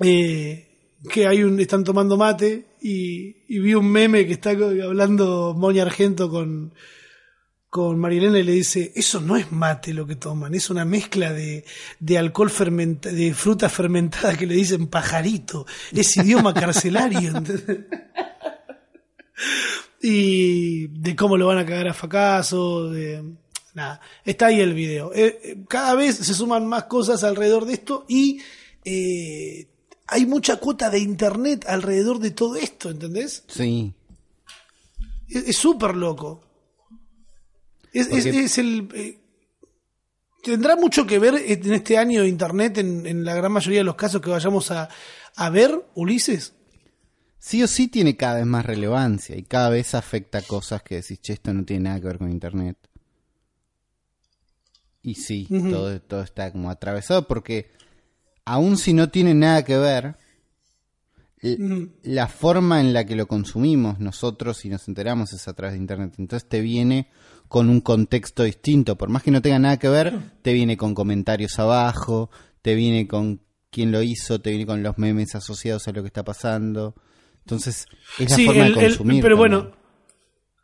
eh, 0.00 0.68
que 1.10 1.26
hay 1.26 1.42
un 1.42 1.58
están 1.60 1.84
tomando 1.84 2.16
mate 2.16 2.66
y, 2.80 3.44
y 3.48 3.58
vi 3.58 3.74
un 3.74 3.90
meme 3.90 4.26
que 4.26 4.32
está 4.32 4.50
hablando 4.50 5.54
Moña 5.56 5.82
Argento 5.82 6.30
con 6.30 6.72
con 7.72 7.98
Marilena 7.98 8.38
y 8.38 8.42
le 8.42 8.52
dice, 8.52 8.92
eso 8.94 9.18
no 9.18 9.34
es 9.34 9.50
mate 9.50 9.94
lo 9.94 10.06
que 10.06 10.16
toman, 10.16 10.54
es 10.54 10.68
una 10.68 10.84
mezcla 10.84 11.32
de, 11.32 11.64
de 11.98 12.18
alcohol 12.18 12.50
fermenta, 12.50 13.10
de 13.10 13.32
fruta 13.32 13.70
fermentada 13.70 14.36
que 14.36 14.44
le 14.46 14.54
dicen 14.54 14.88
pajarito, 14.88 15.64
es 15.90 16.14
idioma 16.18 16.52
carcelario. 16.60 17.32
y 20.02 20.86
de 20.88 21.16
cómo 21.16 21.38
lo 21.38 21.46
van 21.46 21.56
a 21.56 21.64
cagar 21.64 21.88
a 21.88 21.94
facazo, 21.94 22.90
de 22.90 23.24
nada, 23.72 24.02
está 24.22 24.48
ahí 24.48 24.60
el 24.60 24.74
video. 24.74 25.10
Eh, 25.14 25.40
eh, 25.42 25.64
cada 25.66 25.94
vez 25.94 26.16
se 26.16 26.34
suman 26.34 26.66
más 26.66 26.84
cosas 26.84 27.24
alrededor 27.24 27.64
de 27.64 27.72
esto 27.72 28.04
y 28.06 28.42
eh, 28.84 29.66
hay 30.08 30.26
mucha 30.26 30.56
cuota 30.56 30.90
de 30.90 30.98
internet 30.98 31.64
alrededor 31.66 32.18
de 32.18 32.32
todo 32.32 32.56
esto, 32.56 32.90
¿entendés? 32.90 33.44
Sí. 33.48 33.94
Es 35.26 35.48
es 35.48 35.56
súper 35.56 35.96
loco. 35.96 36.51
Es, 37.92 38.06
es- 38.06 38.08
Porque- 38.08 38.44
es 38.44 38.58
el. 38.58 38.88
eh, 38.94 39.18
tendrá 40.42 40.76
mucho 40.76 41.06
que 41.06 41.18
ver 41.18 41.34
en 41.36 41.72
este 41.72 41.98
año 41.98 42.22
de 42.22 42.28
internet, 42.28 42.78
en, 42.78 43.06
en 43.06 43.24
la 43.24 43.34
gran 43.34 43.52
mayoría 43.52 43.80
de 43.80 43.84
los 43.84 43.94
casos 43.96 44.20
que 44.20 44.30
vayamos 44.30 44.70
a, 44.70 44.88
a 45.36 45.50
ver, 45.50 45.84
Ulises. 45.94 46.54
Sí 47.38 47.62
o 47.62 47.66
sí 47.66 47.88
tiene 47.88 48.16
cada 48.16 48.36
vez 48.36 48.46
más 48.46 48.64
relevancia 48.64 49.36
y 49.36 49.42
cada 49.42 49.68
vez 49.68 49.94
afecta 49.94 50.42
cosas 50.42 50.82
que 50.82 50.96
decís, 50.96 51.20
che, 51.20 51.32
esto 51.34 51.52
no 51.52 51.64
tiene 51.64 51.84
nada 51.84 52.00
que 52.00 52.06
ver 52.06 52.18
con 52.18 52.30
Internet. 52.30 52.76
Y 55.02 55.16
sí, 55.16 55.48
todo, 55.48 56.00
todo 56.00 56.22
está 56.22 56.52
como 56.52 56.70
atravesado 56.70 57.26
porque 57.26 57.70
aun 58.44 58.76
si 58.78 58.92
no 58.92 59.10
tiene 59.10 59.34
nada 59.34 59.64
que 59.64 59.76
ver. 59.76 60.16
La 61.42 62.28
forma 62.28 62.80
en 62.80 62.92
la 62.92 63.04
que 63.04 63.16
lo 63.16 63.26
consumimos 63.26 63.98
nosotros 63.98 64.64
y 64.64 64.68
nos 64.68 64.86
enteramos 64.88 65.32
es 65.32 65.48
a 65.48 65.52
través 65.54 65.74
de 65.74 65.80
Internet. 65.80 66.14
Entonces 66.18 66.48
te 66.48 66.60
viene 66.60 67.08
con 67.48 67.68
un 67.68 67.80
contexto 67.80 68.44
distinto. 68.44 68.96
Por 68.96 69.08
más 69.08 69.22
que 69.22 69.30
no 69.32 69.42
tenga 69.42 69.58
nada 69.58 69.78
que 69.78 69.88
ver, 69.88 70.14
te 70.42 70.52
viene 70.52 70.76
con 70.76 70.94
comentarios 70.94 71.58
abajo, 71.58 72.30
te 72.62 72.74
viene 72.74 73.08
con 73.08 73.40
quién 73.70 73.90
lo 73.90 74.02
hizo, 74.02 74.40
te 74.40 74.50
viene 74.50 74.66
con 74.66 74.82
los 74.82 74.98
memes 74.98 75.34
asociados 75.34 75.88
a 75.88 75.92
lo 75.92 76.02
que 76.02 76.06
está 76.06 76.24
pasando. 76.24 76.94
Entonces, 77.40 77.86
es 78.18 78.30
la 78.30 78.36
Sí, 78.36 78.46
forma 78.46 78.66
el- 78.66 78.74
de 78.74 78.80
el- 78.80 78.86
consumir. 78.90 79.22
pero 79.22 79.36
también. 79.36 79.60
bueno, 79.62 79.76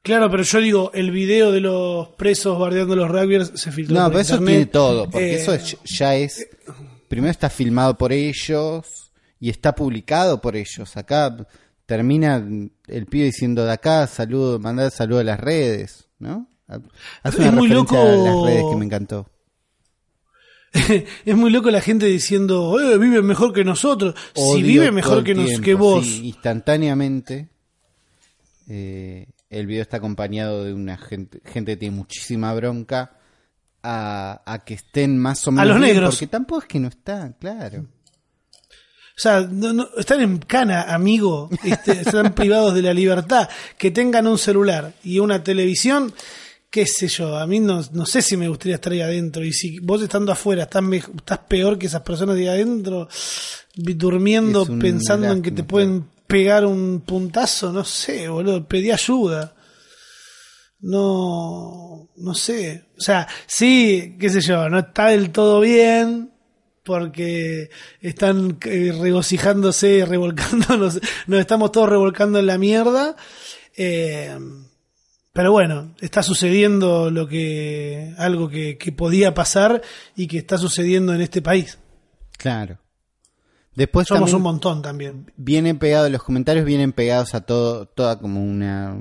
claro, 0.02 0.30
pero 0.30 0.42
yo 0.44 0.60
digo, 0.60 0.90
el 0.94 1.10
video 1.10 1.50
de 1.50 1.60
los 1.60 2.08
presos 2.10 2.56
bardeando 2.58 2.94
los 2.94 3.08
rugbyers 3.10 3.50
se 3.54 3.72
filtró. 3.72 3.96
No, 3.96 4.02
por 4.04 4.10
pero 4.12 4.20
eso 4.20 4.38
tiene 4.38 4.66
todo, 4.66 5.10
porque 5.10 5.32
Eh, 5.32 5.42
eso 5.42 5.52
es- 5.54 5.76
ya 5.84 6.14
es... 6.14 6.46
Primero 7.08 7.30
está 7.32 7.50
filmado 7.50 7.96
por 7.98 8.12
ellos 8.12 9.07
y 9.40 9.50
está 9.50 9.74
publicado 9.74 10.40
por 10.40 10.56
ellos. 10.56 10.96
Acá 10.96 11.36
termina 11.86 12.36
el 12.86 13.06
pibe 13.06 13.26
diciendo 13.26 13.64
de 13.64 13.72
acá, 13.72 14.06
saludo, 14.06 14.58
mandar 14.58 14.90
saludo 14.90 15.20
a 15.20 15.24
las 15.24 15.40
redes, 15.40 16.08
¿no? 16.18 16.48
Hace 17.22 17.38
una 17.38 17.46
Es 17.48 17.52
muy 17.54 17.68
loco- 17.68 17.96
a 17.98 18.04
las 18.04 18.42
redes 18.44 18.64
que 18.70 18.76
me 18.76 18.84
encantó. 18.84 19.30
es 21.24 21.34
muy 21.36 21.50
loco 21.50 21.70
la 21.70 21.80
gente 21.80 22.04
diciendo, 22.06 22.78
eh, 22.78 22.98
vive 22.98 23.22
mejor 23.22 23.52
que 23.54 23.64
nosotros. 23.64 24.14
si 24.34 24.62
vive 24.62 24.92
mejor 24.92 25.24
que, 25.24 25.34
nos, 25.34 25.46
tiempo, 25.46 25.64
que 25.64 25.74
vos. 25.74 26.04
sí, 26.06 26.28
instantáneamente. 26.28 27.48
eh, 28.68 29.26
el 29.50 29.66
video 29.66 29.80
está 29.80 29.96
acompañado 29.96 30.64
de 30.64 30.74
una 30.74 30.98
gente, 30.98 31.40
gente 31.42 31.72
que 31.72 31.76
tiene 31.78 31.96
muchísima 31.96 32.52
bronca 32.52 33.16
a, 33.82 34.42
a 34.44 34.58
que 34.62 34.74
estén 34.74 35.16
más 35.16 35.46
o 35.48 35.52
menos 35.52 35.68
los 35.68 35.78
bien, 35.78 35.88
negros. 35.94 36.14
porque 36.16 36.26
tampoco 36.26 36.60
es 36.62 36.68
que 36.68 36.78
no 36.80 36.88
están, 36.88 37.34
claro. 37.40 37.86
O 39.18 39.20
sea, 39.20 39.40
no- 39.40 39.72
no- 39.72 39.88
están 39.98 40.20
en 40.20 40.38
cana, 40.38 40.82
amigo. 40.94 41.50
Este, 41.64 41.90
están 42.06 42.34
privados 42.34 42.72
de 42.74 42.82
la 42.82 42.94
libertad. 42.94 43.48
Que 43.76 43.90
tengan 43.90 44.28
un 44.28 44.38
celular 44.38 44.94
y 45.02 45.18
una 45.18 45.42
televisión, 45.42 46.14
qué 46.70 46.86
sé 46.86 47.08
yo. 47.08 47.36
A 47.36 47.44
mí 47.46 47.58
no, 47.58 47.82
no 47.92 48.06
sé 48.06 48.22
si 48.22 48.36
me 48.36 48.46
gustaría 48.48 48.76
estar 48.76 48.92
ahí 48.92 49.00
adentro. 49.00 49.44
Y 49.44 49.52
si 49.52 49.80
vos 49.80 50.00
estando 50.02 50.30
afuera 50.30 50.62
estás, 50.62 50.84
estás 51.16 51.38
peor 51.48 51.76
que 51.76 51.86
esas 51.86 52.02
personas 52.02 52.36
de 52.36 52.42
ahí 52.42 52.60
adentro, 52.60 53.08
durmiendo, 53.74 54.64
pensando 54.78 55.26
en 55.32 55.42
que 55.42 55.50
te 55.50 55.64
pueden 55.64 56.04
pegar 56.28 56.64
un 56.64 57.00
puntazo, 57.00 57.72
no 57.72 57.84
sé, 57.84 58.28
boludo, 58.28 58.68
pedí 58.68 58.90
ayuda. 58.92 59.52
No, 60.80 62.08
no 62.16 62.34
sé. 62.34 62.84
O 62.96 63.00
sea, 63.00 63.26
sí, 63.46 64.16
qué 64.18 64.30
sé 64.30 64.40
yo, 64.40 64.68
no 64.68 64.78
está 64.78 65.06
del 65.08 65.30
todo 65.30 65.60
bien 65.60 66.30
porque 66.88 67.68
están 68.00 68.56
eh, 68.64 68.96
regocijándose, 68.98 70.06
revolcándonos, 70.06 70.98
nos 71.26 71.40
estamos 71.40 71.70
todos 71.70 71.90
revolcando 71.90 72.38
en 72.38 72.46
la 72.46 72.56
mierda. 72.56 73.14
Eh, 73.76 74.34
pero 75.34 75.52
bueno, 75.52 75.94
está 76.00 76.22
sucediendo 76.22 77.10
lo 77.10 77.28
que, 77.28 78.14
algo 78.16 78.48
que, 78.48 78.78
que 78.78 78.90
podía 78.90 79.34
pasar 79.34 79.82
y 80.16 80.28
que 80.28 80.38
está 80.38 80.56
sucediendo 80.56 81.12
en 81.12 81.20
este 81.20 81.42
país. 81.42 81.78
Claro. 82.38 82.78
Después 83.74 84.08
Somos 84.08 84.32
un 84.32 84.42
montón 84.42 84.80
también. 84.80 85.30
vienen 85.36 85.78
pegados, 85.78 86.10
los 86.10 86.22
comentarios 86.22 86.64
vienen 86.64 86.92
pegados 86.92 87.34
a 87.34 87.42
todo, 87.42 87.84
toda 87.84 88.18
como 88.18 88.42
una 88.42 88.96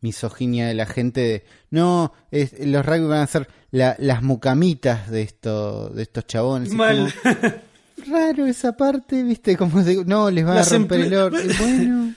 misoginia 0.00 0.66
de 0.66 0.74
la 0.74 0.86
gente 0.86 1.20
de, 1.20 1.44
no, 1.70 2.12
es- 2.30 2.54
los 2.60 2.84
rugby 2.84 3.06
van 3.06 3.20
a 3.20 3.26
ser 3.26 3.48
la- 3.70 3.96
las 3.98 4.22
mucamitas 4.22 5.10
de 5.10 5.22
esto, 5.22 5.90
de 5.90 6.02
estos 6.02 6.26
chabones. 6.26 6.70
Mal. 6.72 7.12
como, 7.22 8.16
raro 8.16 8.46
esa 8.46 8.72
parte, 8.72 9.22
viste, 9.22 9.56
como 9.56 9.82
de, 9.82 10.04
no, 10.04 10.30
les 10.30 10.44
van 10.44 10.56
Las 10.56 10.72
a 10.72 10.76
romper 10.78 11.00
el 11.00 11.14
orto. 11.14 11.38
Bueno, 11.58 12.14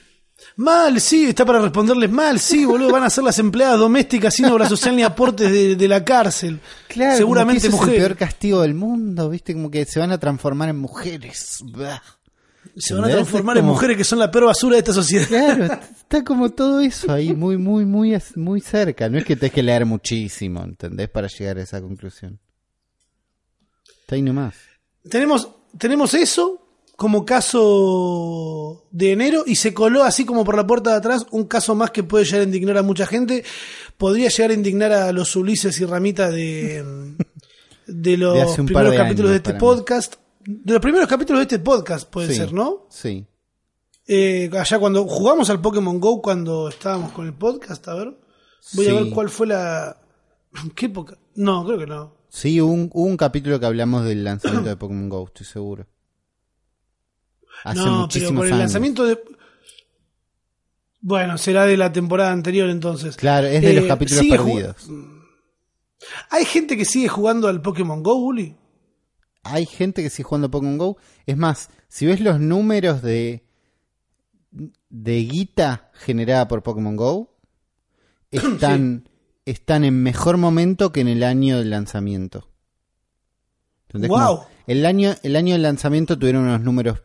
Mal, 0.56 1.00
sí, 1.00 1.26
está 1.26 1.44
para 1.44 1.60
responderles 1.60 2.10
mal, 2.10 2.38
sí, 2.38 2.64
boludo, 2.64 2.90
van 2.92 3.02
a 3.04 3.10
ser 3.10 3.24
las 3.24 3.38
empleadas 3.38 3.78
domésticas 3.78 4.34
sin 4.34 4.44
obra 4.46 4.68
social 4.68 4.94
ni 4.94 5.02
aportes 5.02 5.50
de, 5.50 5.74
de 5.74 5.88
la 5.88 6.04
cárcel. 6.04 6.60
claro, 6.88 7.16
Seguramente 7.16 7.70
como 7.70 7.78
que 7.78 7.84
eso 7.84 7.92
es 7.92 7.98
el 8.00 8.06
peor 8.06 8.16
castigo 8.18 8.62
del 8.62 8.74
mundo, 8.74 9.30
viste, 9.30 9.52
como 9.54 9.70
que 9.70 9.84
se 9.84 10.00
van 10.00 10.12
a 10.12 10.18
transformar 10.18 10.68
en 10.68 10.76
mujeres. 10.78 11.58
Bah. 11.64 12.02
Se 12.76 12.94
van 12.94 13.04
a 13.04 13.08
transformar 13.08 13.58
en 13.58 13.64
mujeres 13.64 13.96
que 13.96 14.04
son 14.04 14.18
la 14.18 14.30
peor 14.30 14.46
basura 14.46 14.74
de 14.74 14.80
esta 14.80 14.92
sociedad. 14.92 15.26
Claro, 15.28 15.64
está 15.96 16.24
como 16.24 16.50
todo 16.50 16.80
eso 16.80 17.10
ahí 17.12 17.34
muy, 17.34 17.56
muy, 17.56 17.84
muy, 17.84 18.16
muy 18.36 18.60
cerca. 18.60 19.08
No 19.08 19.18
es 19.18 19.24
que 19.24 19.36
tenés 19.36 19.52
que 19.52 19.62
leer 19.62 19.86
muchísimo, 19.86 20.62
¿entendés? 20.62 21.08
Para 21.08 21.28
llegar 21.28 21.58
a 21.58 21.62
esa 21.62 21.80
conclusión. 21.80 22.40
Está 24.00 24.16
ahí 24.16 24.22
nomás. 24.22 24.56
Tenemos, 25.08 25.48
tenemos 25.78 26.14
eso 26.14 26.60
como 26.96 27.24
caso 27.24 28.86
de 28.90 29.12
enero 29.12 29.42
y 29.46 29.56
se 29.56 29.74
coló 29.74 30.04
así 30.04 30.24
como 30.24 30.44
por 30.44 30.56
la 30.56 30.66
puerta 30.66 30.90
de 30.90 30.96
atrás 30.96 31.26
un 31.32 31.44
caso 31.44 31.74
más 31.74 31.90
que 31.90 32.04
puede 32.04 32.24
llegar 32.24 32.42
a 32.42 32.44
indignar 32.44 32.78
a 32.78 32.82
mucha 32.82 33.06
gente. 33.06 33.44
Podría 33.96 34.28
llegar 34.28 34.50
a 34.50 34.54
indignar 34.54 34.92
a 34.92 35.12
los 35.12 35.34
Ulises 35.36 35.80
y 35.80 35.84
Ramita 35.84 36.30
de, 36.30 36.84
de 37.86 38.16
los 38.16 38.56
De 38.56 38.64
primeros 38.64 38.92
de 38.92 38.96
capítulos 38.96 39.30
de 39.30 39.36
este 39.38 39.52
mí. 39.54 39.58
De 40.46 40.72
los 40.74 40.82
primeros 40.82 41.08
capítulos 41.08 41.40
de 41.40 41.42
este 41.44 41.58
podcast 41.58 42.08
puede 42.10 42.28
Sí, 42.28 42.34
ser, 42.36 42.52
¿no? 42.52 42.86
Sí. 42.90 43.26
Eh, 44.06 44.50
allá 44.58 44.78
cuando 44.78 45.06
jugamos 45.06 45.48
al 45.50 45.60
Pokémon 45.62 45.98
Go 45.98 46.20
cuando 46.20 46.68
estábamos 46.68 47.12
con 47.12 47.26
el 47.26 47.32
podcast, 47.34 47.86
a 47.88 47.94
ver. 47.94 48.18
Voy 48.74 48.88
a 48.88 48.94
ver 48.94 49.10
cuál 49.10 49.30
fue 49.30 49.46
la... 49.46 49.96
¿Qué 50.74 50.86
época? 50.86 51.18
No, 51.36 51.64
creo 51.64 51.78
que 51.78 51.86
no. 51.86 52.14
Sí, 52.28 52.60
hubo 52.60 52.72
un, 52.72 52.90
un 52.92 53.16
capítulo 53.16 53.58
que 53.60 53.66
hablamos 53.66 54.04
del 54.04 54.24
lanzamiento 54.24 54.68
de 54.68 54.76
Pokémon 54.76 55.08
GO, 55.08 55.24
estoy 55.26 55.46
seguro. 55.46 55.86
Hace 57.64 57.78
no, 57.80 58.08
pero 58.12 58.26
con 58.28 58.36
el 58.38 58.44
años. 58.44 58.58
lanzamiento 58.58 59.04
de... 59.04 59.18
Bueno, 61.00 61.36
será 61.38 61.64
de 61.66 61.76
la 61.76 61.92
temporada 61.92 62.32
anterior 62.32 62.68
entonces. 62.70 63.16
Claro, 63.16 63.46
es 63.46 63.62
de 63.62 63.74
los 63.74 63.84
Eh, 63.84 63.88
capítulos 63.88 64.24
perdidos. 64.28 64.76
¿Hay 66.30 66.44
gente 66.44 66.76
que 66.76 66.84
sigue 66.84 67.08
jugando 67.08 67.48
al 67.48 67.62
Pokémon 67.62 68.02
Go, 68.02 68.14
Uli? 68.16 68.56
Hay 69.44 69.66
gente 69.66 70.02
que 70.02 70.10
sigue 70.10 70.24
jugando 70.24 70.50
Pokémon 70.50 70.78
GO. 70.78 70.96
Es 71.26 71.36
más, 71.36 71.70
si 71.88 72.06
ves 72.06 72.20
los 72.20 72.40
números 72.40 73.02
de, 73.02 73.44
de 74.50 75.16
guita 75.24 75.90
generada 75.94 76.48
por 76.48 76.62
Pokémon 76.62 76.96
GO, 76.96 77.36
están, 78.30 79.08
están 79.44 79.84
en 79.84 80.02
mejor 80.02 80.36
momento 80.36 80.92
que 80.92 81.00
en 81.00 81.08
el 81.08 81.22
año 81.22 81.58
del 81.58 81.70
lanzamiento. 81.70 82.48
Como 83.92 84.46
El 84.66 84.86
año, 84.86 85.14
el 85.22 85.36
año 85.36 85.52
del 85.52 85.62
lanzamiento 85.62 86.18
tuvieron 86.18 86.44
unos 86.44 86.60
números 86.60 87.02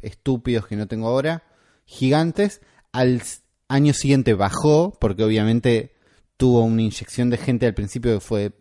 estúpidos 0.00 0.66
que 0.66 0.76
no 0.76 0.88
tengo 0.88 1.08
ahora, 1.08 1.44
gigantes. 1.84 2.60
Al 2.90 3.22
año 3.68 3.92
siguiente 3.94 4.34
bajó, 4.34 4.98
porque 5.00 5.22
obviamente 5.22 5.94
tuvo 6.36 6.64
una 6.64 6.82
inyección 6.82 7.30
de 7.30 7.36
gente 7.36 7.66
al 7.66 7.74
principio 7.74 8.14
que 8.14 8.20
fue 8.20 8.52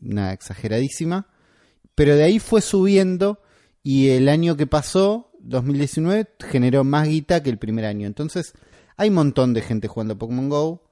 una 0.00 0.32
exageradísima. 0.32 1.28
Pero 1.96 2.14
de 2.14 2.22
ahí 2.22 2.38
fue 2.38 2.60
subiendo 2.60 3.40
y 3.82 4.10
el 4.10 4.28
año 4.28 4.56
que 4.56 4.66
pasó, 4.66 5.32
2019, 5.40 6.28
generó 6.48 6.84
más 6.84 7.08
guita 7.08 7.42
que 7.42 7.50
el 7.50 7.58
primer 7.58 7.86
año. 7.86 8.06
Entonces, 8.06 8.52
hay 8.96 9.08
un 9.08 9.14
montón 9.16 9.54
de 9.54 9.62
gente 9.62 9.88
jugando 9.88 10.18
Pokémon 10.18 10.48
Go. 10.48 10.84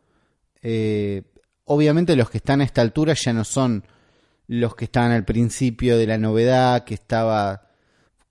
Eh, 0.62 1.22
obviamente 1.64 2.16
los 2.16 2.30
que 2.30 2.38
están 2.38 2.62
a 2.62 2.64
esta 2.64 2.80
altura 2.80 3.14
ya 3.14 3.32
no 3.32 3.44
son 3.44 3.84
los 4.46 4.74
que 4.74 4.86
estaban 4.86 5.12
al 5.12 5.24
principio 5.24 5.98
de 5.98 6.06
la 6.06 6.18
novedad, 6.18 6.84
que 6.84 6.94
estaba 6.94 7.68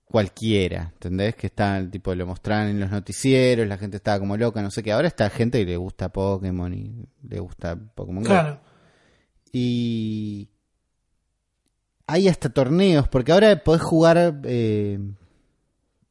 cualquiera, 0.04 0.92
¿entendés? 0.94 1.36
Que 1.36 1.48
estaban, 1.48 1.90
tipo, 1.90 2.14
lo 2.14 2.26
mostraban 2.26 2.68
en 2.68 2.80
los 2.80 2.90
noticieros, 2.90 3.68
la 3.68 3.78
gente 3.78 3.98
estaba 3.98 4.18
como 4.18 4.36
loca, 4.36 4.62
no 4.62 4.70
sé 4.70 4.82
qué. 4.82 4.92
Ahora 4.92 5.08
está 5.08 5.30
gente 5.30 5.58
que 5.58 5.66
le 5.66 5.76
gusta 5.76 6.08
Pokémon 6.08 6.72
y 6.74 7.06
le 7.28 7.38
gusta 7.38 7.76
Pokémon 7.76 8.24
Go. 8.24 8.28
Claro. 8.28 8.60
Y 9.52 10.48
hay 12.06 12.28
hasta 12.28 12.50
torneos, 12.50 13.08
porque 13.08 13.32
ahora 13.32 13.62
podés 13.62 13.82
jugar, 13.82 14.40
eh, 14.44 14.98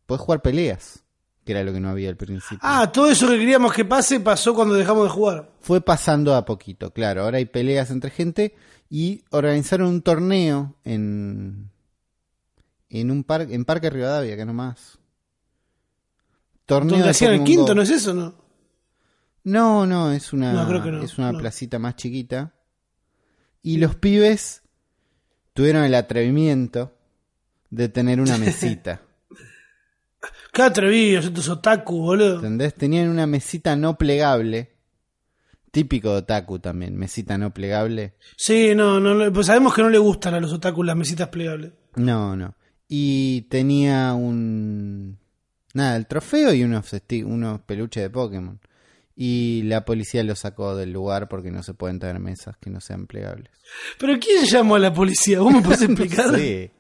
podés 0.06 0.22
jugar 0.22 0.42
peleas, 0.42 1.04
que 1.46 1.52
era 1.52 1.64
lo 1.64 1.74
que 1.74 1.80
no 1.80 1.90
había 1.90 2.10
al 2.10 2.18
principio. 2.18 2.60
Ah, 2.62 2.92
todo 2.92 3.10
eso 3.10 3.28
que 3.28 3.38
queríamos 3.38 3.74
que 3.74 3.86
pase 3.86 4.20
pasó 4.20 4.54
cuando 4.56 4.76
dejamos 4.76 5.04
de 5.06 5.10
jugar. 5.10 5.52
Fue 5.60 5.82
pasando 5.82 6.36
a 6.36 6.46
poquito, 6.46 6.92
claro. 6.92 7.24
Ahora 7.24 7.38
hay 7.38 7.46
peleas 7.46 7.92
entre 7.92 8.10
gente 8.10 8.56
y 8.90 9.24
organizaron 9.30 9.88
un 9.88 10.02
torneo 10.02 10.76
en 10.84 11.70
en 12.90 13.10
un 13.12 13.24
parque 13.24 13.54
en 13.54 13.66
Parque 13.66 13.90
Rivadavia, 13.90 14.36
que 14.36 14.46
nomás. 14.46 15.00
Torneo 16.66 16.96
Donde 16.96 17.10
hacían 17.10 17.34
el 17.34 17.44
quinto. 17.44 17.76
¿no 17.76 17.82
es 17.82 17.90
eso? 17.90 18.14
No. 18.14 18.36
No, 19.44 19.86
no, 19.86 20.12
es 20.14 20.32
una, 20.32 20.54
No, 20.54 20.68
creo 20.68 20.82
que 20.82 20.92
no, 20.92 21.02
es 21.04 21.18
una 21.18 21.34
no. 21.34 21.40
placita 21.40 21.78
más 21.78 21.98
chiquita. 21.98 22.54
Y 23.62 23.78
los 23.78 23.96
pibes 23.96 24.63
tuvieron 25.54 25.84
el 25.84 25.96
atrevimiento 25.96 26.96
de 27.70 27.90
tener 27.90 28.20
una 28.20 28.38
mesita. 28.38 29.02
Qué 30.52 30.62
atrevidos 30.62 31.26
estos 31.26 31.50
otaku, 31.50 32.00
boludo. 32.00 32.36
¿Entendés? 32.36 32.76
Tenían 32.76 33.10
una 33.10 33.26
mesita 33.26 33.76
no 33.76 33.98
plegable. 33.98 34.72
Típico 35.72 36.12
de 36.12 36.18
otaku 36.18 36.60
también, 36.60 36.96
mesita 36.96 37.38
no 37.40 37.52
plegable. 37.52 38.14
Sí, 38.38 38.76
no, 38.76 39.00
no, 39.00 39.34
pues 39.34 39.48
sabemos 39.48 39.74
que 39.74 39.82
no 39.82 39.90
le 39.90 39.98
gustan 39.98 40.36
a 40.36 40.40
los 40.40 40.54
otaku 40.54 40.84
las 40.84 40.96
mesitas 40.96 41.30
plegables. 41.30 41.72
No, 41.96 42.36
no. 42.36 42.54
Y 42.88 43.42
tenía 43.50 44.14
un... 44.14 45.18
Nada, 45.74 45.96
el 45.96 46.06
trofeo 46.06 46.54
y 46.54 46.64
unos, 46.64 46.92
unos 47.26 47.62
peluches 47.62 48.04
de 48.04 48.10
Pokémon. 48.12 48.60
Y 49.16 49.62
la 49.64 49.86
policía 49.86 50.24
lo 50.24 50.36
sacó 50.36 50.76
del 50.76 50.92
lugar 50.92 51.30
porque 51.30 51.52
no 51.52 51.62
se 51.62 51.74
pueden 51.76 52.00
tener 52.00 52.20
mesas 52.20 52.58
que 52.58 52.70
no 52.72 52.82
sean 52.82 53.06
plegables. 53.06 53.52
Pero 54.00 54.18
¿quién 54.20 54.46
llamó 54.46 54.76
a 54.76 54.80
la 54.80 54.94
policía? 54.94 55.40
¿Vos 55.40 55.54
me 55.54 55.62
podés 55.62 55.82
explicar? 55.84 56.32
No 56.32 56.38
sé. 56.38 56.72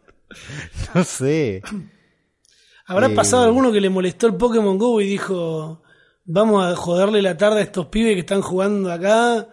No 0.95 1.03
sé. 1.03 1.61
¿Habrá 2.85 3.07
Eh, 3.07 3.15
pasado 3.15 3.43
alguno 3.43 3.71
que 3.71 3.79
le 3.81 3.89
molestó 3.89 4.27
el 4.27 4.35
Pokémon 4.35 4.77
Go 4.77 4.99
y 4.99 5.05
dijo, 5.07 5.83
vamos 6.25 6.65
a 6.65 6.75
joderle 6.75 7.21
la 7.21 7.37
tarde 7.37 7.59
a 7.59 7.63
estos 7.63 7.85
pibes 7.87 8.13
que 8.15 8.21
están 8.21 8.41
jugando 8.41 8.91
acá? 8.91 9.47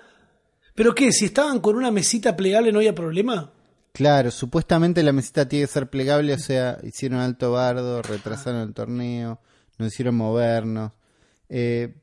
¿Pero 0.75 0.95
qué? 0.95 1.13
Si 1.13 1.27
estaban 1.27 1.61
con 1.61 1.77
una 1.77 1.91
mesita 1.91 2.35
plegable 2.35 2.73
no 2.73 2.79
había 2.79 2.95
problema. 2.95 3.53
Claro, 3.93 4.31
supuestamente 4.31 5.03
la 5.03 5.13
mesita 5.13 5.47
tiene 5.49 5.67
que 5.67 5.73
ser 5.73 5.91
plegable, 5.91 6.33
o 6.33 6.39
sea, 6.39 6.79
hicieron 6.83 7.19
alto 7.19 7.53
bardo, 7.53 8.01
retrasaron 8.03 8.63
el 8.63 8.73
torneo, 8.73 9.41
nos 9.79 9.93
hicieron 9.93 10.15
movernos. 10.15 10.93
Eh, 11.49 11.95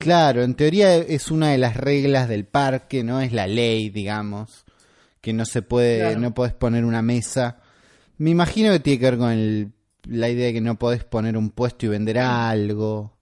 claro, 0.00 0.42
en 0.42 0.54
teoría 0.54 0.96
es 0.96 1.30
una 1.30 1.50
de 1.52 1.58
las 1.58 1.76
reglas 1.76 2.28
del 2.28 2.44
parque, 2.46 3.04
no 3.04 3.20
es 3.20 3.32
la 3.32 3.46
ley, 3.46 3.90
digamos, 3.90 4.64
que 5.20 5.32
no 5.32 5.44
se 5.44 5.62
puede, 5.62 5.98
Claro. 6.00 6.18
no 6.20 6.34
podés 6.34 6.54
poner 6.54 6.84
una 6.84 7.02
mesa. 7.02 7.60
Me 8.18 8.30
imagino 8.30 8.72
que 8.72 8.80
tiene 8.80 8.98
que 8.98 9.04
ver 9.04 9.18
con 9.18 9.30
el- 9.30 9.72
la 10.08 10.28
idea 10.28 10.46
de 10.46 10.52
que 10.54 10.60
no 10.60 10.78
podés 10.78 11.04
poner 11.04 11.36
un 11.36 11.50
puesto 11.50 11.86
y 11.86 11.90
vender 11.90 12.18
algo. 12.18 13.16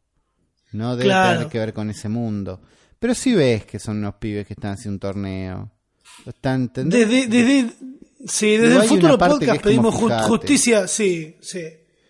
No 0.72 0.92
debe 0.96 1.04
Claro. 1.10 1.38
tener 1.38 1.52
que 1.52 1.58
ver 1.58 1.72
con 1.74 1.90
ese 1.90 2.08
mundo. 2.08 2.60
Pero 2.98 3.14
sí 3.14 3.34
ves 3.34 3.64
que 3.66 3.78
son 3.78 3.98
unos 3.98 4.14
pibes 4.14 4.46
que 4.46 4.54
están 4.54 4.72
haciendo 4.72 4.94
un 4.94 5.00
torneo. 5.00 5.70
Están. 6.26 6.70
Desde, 6.74 7.26
desde, 7.26 7.70
sí, 8.26 8.56
desde 8.56 8.76
el 8.76 8.82
futuro 8.88 9.18
podcast 9.18 9.62
pedimos 9.62 9.98
fijate. 9.98 10.22
justicia, 10.28 10.86
sí, 10.88 11.36
sí. 11.40 11.62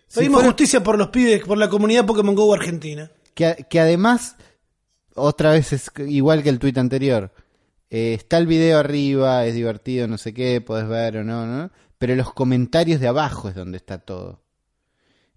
Si 0.07 0.21
Pedimos 0.21 0.37
fuera- 0.41 0.49
justicia 0.49 0.83
por 0.83 0.97
los 0.97 1.09
pibes, 1.09 1.45
por 1.45 1.59
la 1.59 1.69
comunidad 1.69 2.07
Pokémon 2.07 2.35
Go 2.35 2.55
Argentina. 2.55 3.11
Que, 3.35 3.66
que 3.69 3.79
además, 3.81 4.37
otra 5.19 5.53
vez 5.53 5.73
es 5.73 5.91
igual 6.07 6.43
que 6.43 6.49
el 6.49 6.59
tuit 6.59 6.79
anterior. 6.79 7.33
Eh, 7.91 8.14
está 8.14 8.39
el 8.39 8.47
video 8.47 8.79
arriba, 8.79 9.47
es 9.47 9.55
divertido, 9.55 10.07
no 10.09 10.19
sé 10.19 10.35
qué, 10.35 10.61
podés 10.61 10.89
ver 10.89 11.19
o 11.19 11.25
no, 11.25 11.47
¿no? 11.47 11.71
Pero 11.99 12.14
los 12.14 12.33
comentarios 12.33 13.01
de 13.01 13.09
abajo 13.09 13.49
es 13.49 13.55
donde 13.55 13.79
está 13.79 13.99
todo. 13.99 14.43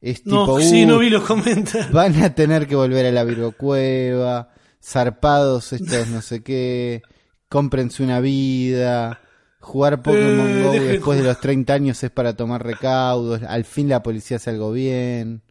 Es 0.01 0.25
No, 0.25 0.45
tipo, 0.45 0.61
sí, 0.61 0.84
uh, 0.84 0.88
no 0.88 0.97
vi 0.99 1.09
los 1.09 1.23
comentarios. 1.23 1.91
van 1.93 2.21
a 2.23 2.34
tener 2.36 2.67
que 2.67 2.75
volver 2.75 3.05
a 3.05 3.11
la 3.11 3.23
Virgo 3.23 3.51
Cueva, 3.53 4.49
zarpados 4.84 5.73
estos 5.73 6.07
no 6.09 6.21
sé 6.21 6.43
qué, 6.43 7.03
cómprense 7.47 8.03
una 8.03 8.19
vida, 8.19 9.21
jugar 9.59 10.01
Pokémon 10.01 10.49
Eh, 10.49 10.63
Go 10.63 10.71
dejen 10.71 10.88
después 10.88 11.19
de 11.19 11.23
los 11.25 11.39
30 11.39 11.73
años 11.73 12.03
es 12.03 12.09
para 12.11 12.36
tomar 12.36 12.63
recaudos, 12.65 13.43
al 13.43 13.63
fin 13.63 13.88
la 13.89 14.03
policía 14.03 14.38
hace 14.38 14.49
algo 14.49 14.71
bien. 14.71 15.43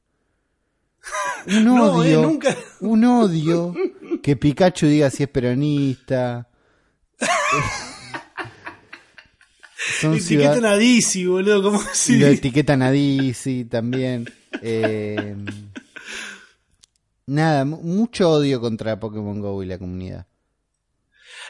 Un 1.46 1.64
No, 1.64 1.86
eh, 1.86 1.90
odio, 1.90 2.22
nunca. 2.22 2.56
un 2.80 3.04
odio 3.04 3.74
que 4.22 4.36
Pikachu 4.36 4.86
diga 4.86 5.10
si 5.10 5.22
es 5.24 5.28
peronista. 5.28 6.48
Son 10.00 10.18
ciudad- 10.20 10.52
Etiqueten 10.56 10.66
a 10.66 10.76
Dizzy, 10.76 11.26
boludo. 11.26 11.62
¿Cómo 11.62 11.80
así? 11.80 12.18
lo 12.18 12.26
etiquetan 12.26 12.82
a 12.82 12.90
DC 12.90 13.66
también. 13.70 14.28
Eh, 14.62 15.36
nada, 17.26 17.64
mu- 17.64 17.82
mucho 17.82 18.30
odio 18.30 18.60
contra 18.60 18.98
Pokémon 19.00 19.40
Go 19.40 19.62
y 19.62 19.66
la 19.66 19.78
comunidad. 19.78 20.26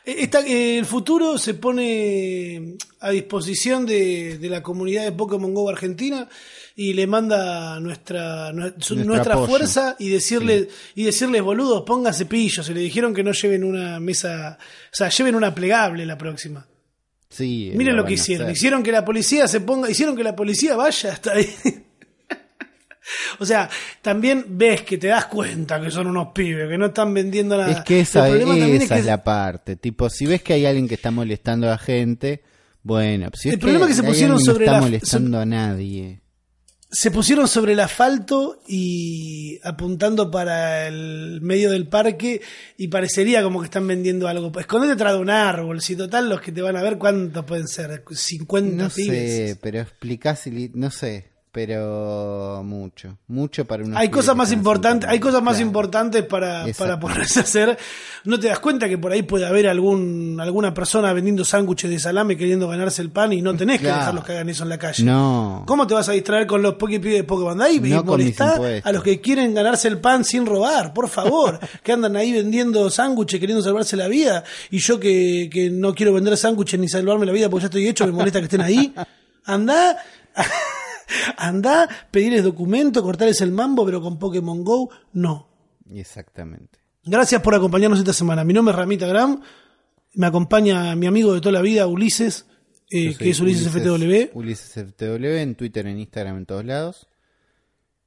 Eh, 0.05 0.17
Está, 0.19 0.41
eh, 0.47 0.79
el 0.79 0.87
futuro 0.87 1.39
se 1.39 1.55
pone 1.55 2.77
a 3.01 3.11
disposición 3.11 3.87
de, 3.87 4.39
de 4.39 4.49
la 4.49 4.63
comunidad 4.63 5.05
de 5.05 5.13
Pokémon 5.13 5.53
Go 5.55 5.69
Argentina 5.69 6.29
y 6.77 6.93
le 6.93 7.07
manda 7.07 7.79
nuestra 7.81 8.53
nuestra 8.53 9.37
fuerza 9.39 9.97
y 9.99 10.09
decirle 10.09 10.69
y 10.95 11.05
decirles 11.05 11.43
boludos 11.43 11.83
pónganse 11.83 12.25
pillos 12.27 12.65
se 12.65 12.73
le 12.73 12.81
dijeron 12.81 13.13
que 13.13 13.23
no 13.23 13.33
lleven 13.33 13.65
una 13.65 14.01
mesa 14.01 14.57
o 14.61 14.95
sea 14.95 15.11
lleven 15.11 15.35
una 15.35 15.55
plegable 15.55 16.07
la 16.07 16.17
próxima. 16.17 16.67
Sí, 17.29 17.71
miren 17.75 17.97
lo 17.97 18.05
que 18.05 18.15
hicieron. 18.15 18.51
hicieron 18.51 18.83
que 18.83 18.93
la 18.93 19.05
policía 19.05 19.47
se 19.47 19.61
ponga 19.61 19.91
hicieron 19.91 20.17
que 20.17 20.25
la 20.25 20.35
policía 20.35 20.75
vaya 20.75 21.13
hasta 21.13 21.33
ahí 21.33 21.49
O 23.39 23.47
sea, 23.47 23.69
también 24.03 24.45
ves 24.51 24.83
que 24.83 24.99
te 24.99 25.09
das 25.09 25.27
cuenta 25.27 25.81
que 25.81 25.91
son 25.91 26.07
unos 26.07 26.29
pibes, 26.33 26.69
que 26.69 26.79
no 26.79 26.87
están 26.87 27.13
vendiendo 27.15 27.57
nada. 27.57 27.71
Es 27.73 27.81
que 27.85 28.01
esa, 28.01 28.29
es 28.29 29.05
la 29.05 29.23
parte. 29.25 29.77
Tipo, 29.77 30.09
si 30.11 30.27
ves 30.27 30.43
que 30.43 30.53
hay 30.55 30.67
alguien 30.67 30.89
que 30.89 30.95
está 30.95 31.11
molestando 31.11 31.67
a 31.67 31.71
la 31.71 31.79
gente, 31.79 32.43
bueno, 32.83 33.31
si 33.35 33.49
El 33.49 33.55
es 33.55 33.61
problema 33.61 33.85
es 33.87 33.91
que 33.91 34.03
se 34.03 34.03
pusieron 34.03 34.41
sobre 34.41 34.59
no 34.61 34.65
está 34.65 34.73
la- 34.73 34.81
molestando 34.81 35.39
a 35.41 35.45
nadie. 35.47 36.21
se 36.93 37.11
pusieron 37.13 37.47
sobre 37.47 37.75
el 37.75 37.81
asfalto 37.81 38.63
y 38.67 39.59
apuntando 39.63 40.31
para 40.31 40.89
el 40.89 41.41
medio 41.41 41.71
del 41.71 41.87
parque 41.89 42.41
y 42.77 42.89
parecería 42.89 43.43
como 43.45 43.61
que 43.61 43.67
están 43.67 43.87
vendiendo 43.87 44.27
algo. 44.27 44.51
Escondete 44.59 44.95
detrás 44.95 45.13
de 45.15 45.21
un 45.21 45.31
árbol, 45.31 45.81
si 45.83 45.95
total 45.95 46.29
los 46.29 46.41
que 46.41 46.51
te 46.53 46.63
van 46.63 46.77
a 46.77 46.83
ver, 46.83 46.99
¿cuántos 46.99 47.45
pueden 47.45 47.69
ser? 47.69 48.03
50 48.11 48.85
No 48.85 48.91
pibes. 48.91 49.51
sé, 49.51 49.59
pero 49.63 49.81
explicás, 49.81 50.45
no 50.75 50.91
sé, 50.91 51.29
pero 51.53 52.63
mucho, 52.65 53.19
mucho 53.27 53.65
para 53.65 53.83
unos 53.85 53.99
Hay 53.99 54.09
cosas 54.09 54.37
más 54.37 54.53
importantes, 54.53 55.09
hay 55.11 55.19
cosas 55.19 55.43
más 55.43 55.55
Claro. 55.57 55.67
importantes 55.67 56.25
para, 56.25 56.65
para 56.79 57.01
ponerse 57.01 57.41
a 57.41 57.43
hacer. 57.43 57.77
¿No 58.25 58.39
te 58.39 58.47
das 58.49 58.61
cuenta 58.61 58.89
que 58.89 58.99
por 58.99 59.11
ahí 59.11 59.23
puede 59.23 59.47
haber 59.47 59.67
algún 59.67 60.39
alguna 60.41 60.73
persona 60.73 61.13
vendiendo 61.13 61.45
sándwiches 61.45 61.91
de 61.91 61.99
salame 61.99 62.37
queriendo 62.37 62.69
ganarse 62.69 63.03
el 63.03 63.11
pan 63.11 63.33
y 63.33 63.43
no 63.43 63.57
tenés 63.57 63.81
que 63.81 63.87
dejarlos 63.89 64.25
que 64.25 64.33
hagan 64.33 64.49
eso 64.49 64.63
en 64.63 64.69
la 64.69 64.79
calle? 64.79 65.03
No, 65.05 65.65
¿Cómo 65.67 65.87
te 65.87 65.95
vas 65.95 66.09
a 66.09 66.13
distraer 66.13 66.47
con 66.47 66.63
los 66.63 66.75
Pibes 66.75 67.15
de 67.15 67.25
Pokémon? 67.25 67.61
Ahí 67.61 67.81
No 67.81 67.87
y 67.87 67.93
impuestos. 67.93 68.61
a 68.85 68.93
los 68.93 69.03
que 69.03 69.21
quieren 69.21 69.53
ganarse 69.55 69.89
el 69.89 69.99
pan 69.99 70.25
sin 70.25 70.47
robar, 70.47 70.93
por 70.95 71.09
favor. 71.09 71.59
que 71.83 71.93
andan 71.93 72.15
ahí 72.17 72.33
vendiendo 72.33 72.89
sándwiches 72.91 73.41
queriendo 73.41 73.63
salvarse 73.65 73.97
la 73.97 74.07
vida. 74.07 74.45
Y 74.71 74.79
yo 74.79 75.01
que, 75.01 75.51
que 75.53 75.69
no 75.71 75.95
quiero 75.95 76.13
vender 76.13 76.37
sándwiches 76.37 76.79
ni 76.79 76.89
salvarme 76.89 77.27
la 77.27 77.33
vida 77.33 77.49
porque 77.51 77.63
ya 77.63 77.67
estoy 77.67 77.89
hecho, 77.89 78.07
me 78.07 78.13
molesta 78.13 78.39
que 78.39 78.45
estén 78.45 78.61
ahí. 78.61 78.95
Andá. 79.45 79.97
Andá, 81.37 81.89
pedirles 82.11 82.45
documento, 82.45 83.03
cortarles 83.03 83.41
el 83.41 83.53
mambo, 83.53 83.85
pero 83.85 84.01
con 84.01 84.19
Pokémon 84.19 84.63
Go, 84.65 84.91
no. 85.13 85.49
exactamente. 85.91 86.79
Gracias 87.05 87.41
por 87.41 87.55
acompañarnos 87.55 87.99
esta 87.99 88.13
semana. 88.13 88.45
Mi 88.45 88.53
nombre 88.53 88.73
es 88.73 88.79
Ramita 88.79 89.07
Gram. 89.07 89.41
Me 90.15 90.27
acompaña 90.27 90.95
mi 90.97 91.07
amigo 91.07 91.33
de 91.33 91.41
toda 91.41 91.53
la 91.53 91.63
vida, 91.63 91.87
Ulises, 91.87 92.47
eh, 92.91 93.15
que 93.17 93.31
es 93.31 93.41
Ulises, 93.41 93.69
FTW. 93.69 94.37
Ulises 94.39 94.73
FTW 94.73 95.39
en 95.39 95.55
Twitter, 95.55 95.87
en 95.87 95.99
Instagram, 95.99 96.37
en 96.39 96.47
todos 96.47 96.65
lados. 96.65 97.09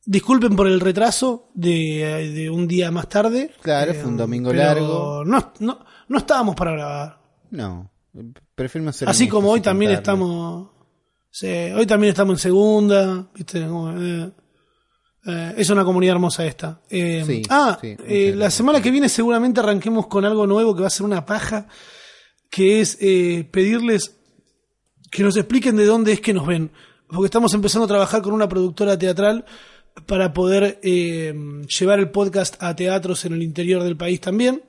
Disculpen 0.05 0.55
por 0.55 0.67
el 0.67 0.81
retraso 0.81 1.49
de, 1.53 2.31
de 2.35 2.49
un 2.49 2.67
día 2.67 2.91
más 2.91 3.07
tarde. 3.07 3.51
Claro, 3.61 3.93
fue 3.93 4.05
un 4.05 4.17
domingo 4.17 4.51
largo. 4.51 5.23
No, 5.25 5.53
no, 5.59 5.85
no 6.09 6.17
estábamos 6.17 6.55
para 6.55 6.71
grabar. 6.73 7.21
No, 7.51 7.89
prefiero 8.53 8.83
no 8.83 8.91
ser 8.91 9.07
Así 9.07 9.29
como 9.29 9.49
hoy 9.49 9.61
también 9.61 9.91
estamos. 9.91 10.71
Sí, 11.33 11.47
hoy 11.47 11.85
también 11.87 12.11
estamos 12.11 12.35
en 12.35 12.39
segunda. 12.39 13.27
eh, 13.35 14.29
eh, 15.25 15.53
es 15.57 15.69
una 15.69 15.83
comunidad 15.83 16.13
hermosa 16.15 16.45
esta. 16.45 16.81
Eh, 16.89 17.23
Sí, 17.25 17.41
ah, 17.49 17.77
sí, 17.81 17.95
la 18.33 18.51
semana 18.51 18.81
que 18.81 18.91
viene 18.91 19.09
seguramente 19.09 19.59
arranquemos 19.59 20.05
con 20.07 20.25
algo 20.25 20.45
nuevo 20.45 20.75
que 20.75 20.81
va 20.81 20.87
a 20.87 20.91
ser 20.91 21.05
una 21.05 21.25
paja. 21.25 21.67
Que 22.49 22.81
es 22.81 22.97
pedirles 23.51 24.15
que 25.09 25.23
nos 25.23 25.35
expliquen 25.37 25.75
de 25.75 25.87
dónde 25.87 26.13
es 26.13 26.21
que 26.21 26.33
nos 26.33 26.45
ven. 26.45 26.69
Porque 27.07 27.25
estamos 27.25 27.51
empezando 27.55 27.85
a 27.85 27.87
trabajar 27.87 28.21
con 28.21 28.33
una 28.33 28.47
productora 28.47 28.95
teatral 28.97 29.43
para 30.05 30.33
poder 30.33 30.79
llevar 30.81 31.99
el 31.99 32.11
podcast 32.11 32.61
a 32.61 32.75
teatros 32.75 33.25
en 33.25 33.33
el 33.33 33.41
interior 33.41 33.81
del 33.83 33.97
país 33.97 34.21
también. 34.21 34.61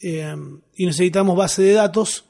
Y 0.00 0.86
necesitamos 0.86 1.36
base 1.36 1.62
de 1.62 1.72
datos 1.74 2.24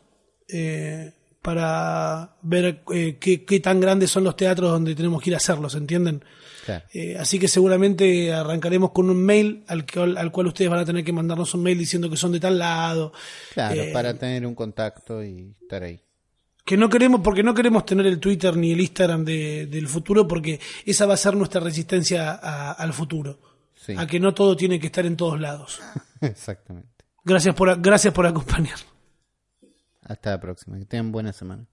eh, 0.49 1.15
para 1.45 2.37
ver 2.41 2.83
eh, 2.91 3.19
qué, 3.21 3.45
qué 3.45 3.61
tan 3.61 3.79
grandes 3.79 4.11
son 4.11 4.25
los 4.25 4.35
teatros 4.35 4.71
donde 4.71 4.95
tenemos 4.95 5.23
que 5.23 5.29
ir 5.29 5.35
a 5.35 5.37
hacerlos, 5.37 5.75
¿entienden? 5.75 6.25
Claro. 6.65 6.87
Eh, 6.95 7.19
así 7.19 7.39
que 7.39 7.49
seguramente 7.49 8.33
arrancaremos 8.33 8.93
con 8.93 9.11
un 9.11 9.23
mail 9.23 9.63
al, 9.69 9.85
que, 9.85 10.01
al 10.01 10.33
cual 10.33 10.47
ustedes 10.47 10.71
van 10.71 10.81
a 10.81 10.85
tener 10.87 11.05
que 11.05 11.13
mandarnos 11.13 11.53
un 11.53 11.63
mail 11.63 11.77
diciendo 11.77 12.09
que 12.09 12.17
son 12.17 12.33
de 12.33 12.41
tal 12.41 12.59
lado. 12.59 13.13
Claro, 13.53 13.83
Eh, 13.83 13.91
para 13.93 14.15
tener 14.15 14.47
un 14.47 14.55
contacto 14.55 15.23
y 15.23 15.55
estar 15.61 15.83
ahí. 15.83 16.01
Que 16.65 16.79
no 16.79 16.89
queremos, 16.89 17.21
porque 17.21 17.43
no 17.43 17.53
queremos 17.53 17.85
tener 17.85 18.07
el 18.07 18.19
Twitter 18.19 18.57
ni 18.57 18.73
el 18.73 18.81
Instagram 18.81 19.23
de- 19.27 19.67
del 19.67 19.87
futuro, 19.87 20.27
porque 20.27 20.59
esa 20.87 21.05
va 21.05 21.13
a 21.13 21.19
ser 21.19 21.37
nuestra 21.37 21.61
resistencia 21.61 22.33
a- 22.33 22.73
al 22.73 22.95
futuro. 22.95 23.39
Sí, 23.75 23.93
A 23.99 24.07
que 24.07 24.19
no 24.19 24.33
todo 24.33 24.57
tiene 24.57 24.81
que 24.81 24.87
estar 24.87 25.05
en 25.05 25.15
todos 25.15 25.39
lados. 25.39 25.79
exactamente. 26.23 26.89
Gracias 27.23 27.55
por, 27.55 27.79
gracias 27.83 28.15
por 28.15 28.27
acompañarnos. 28.27 28.87
Hasta 30.05 30.31
la 30.31 30.41
próxima. 30.41 30.79
Que 30.79 30.85
tengan 30.87 31.13
buena 31.13 31.33
semana. 31.33 31.67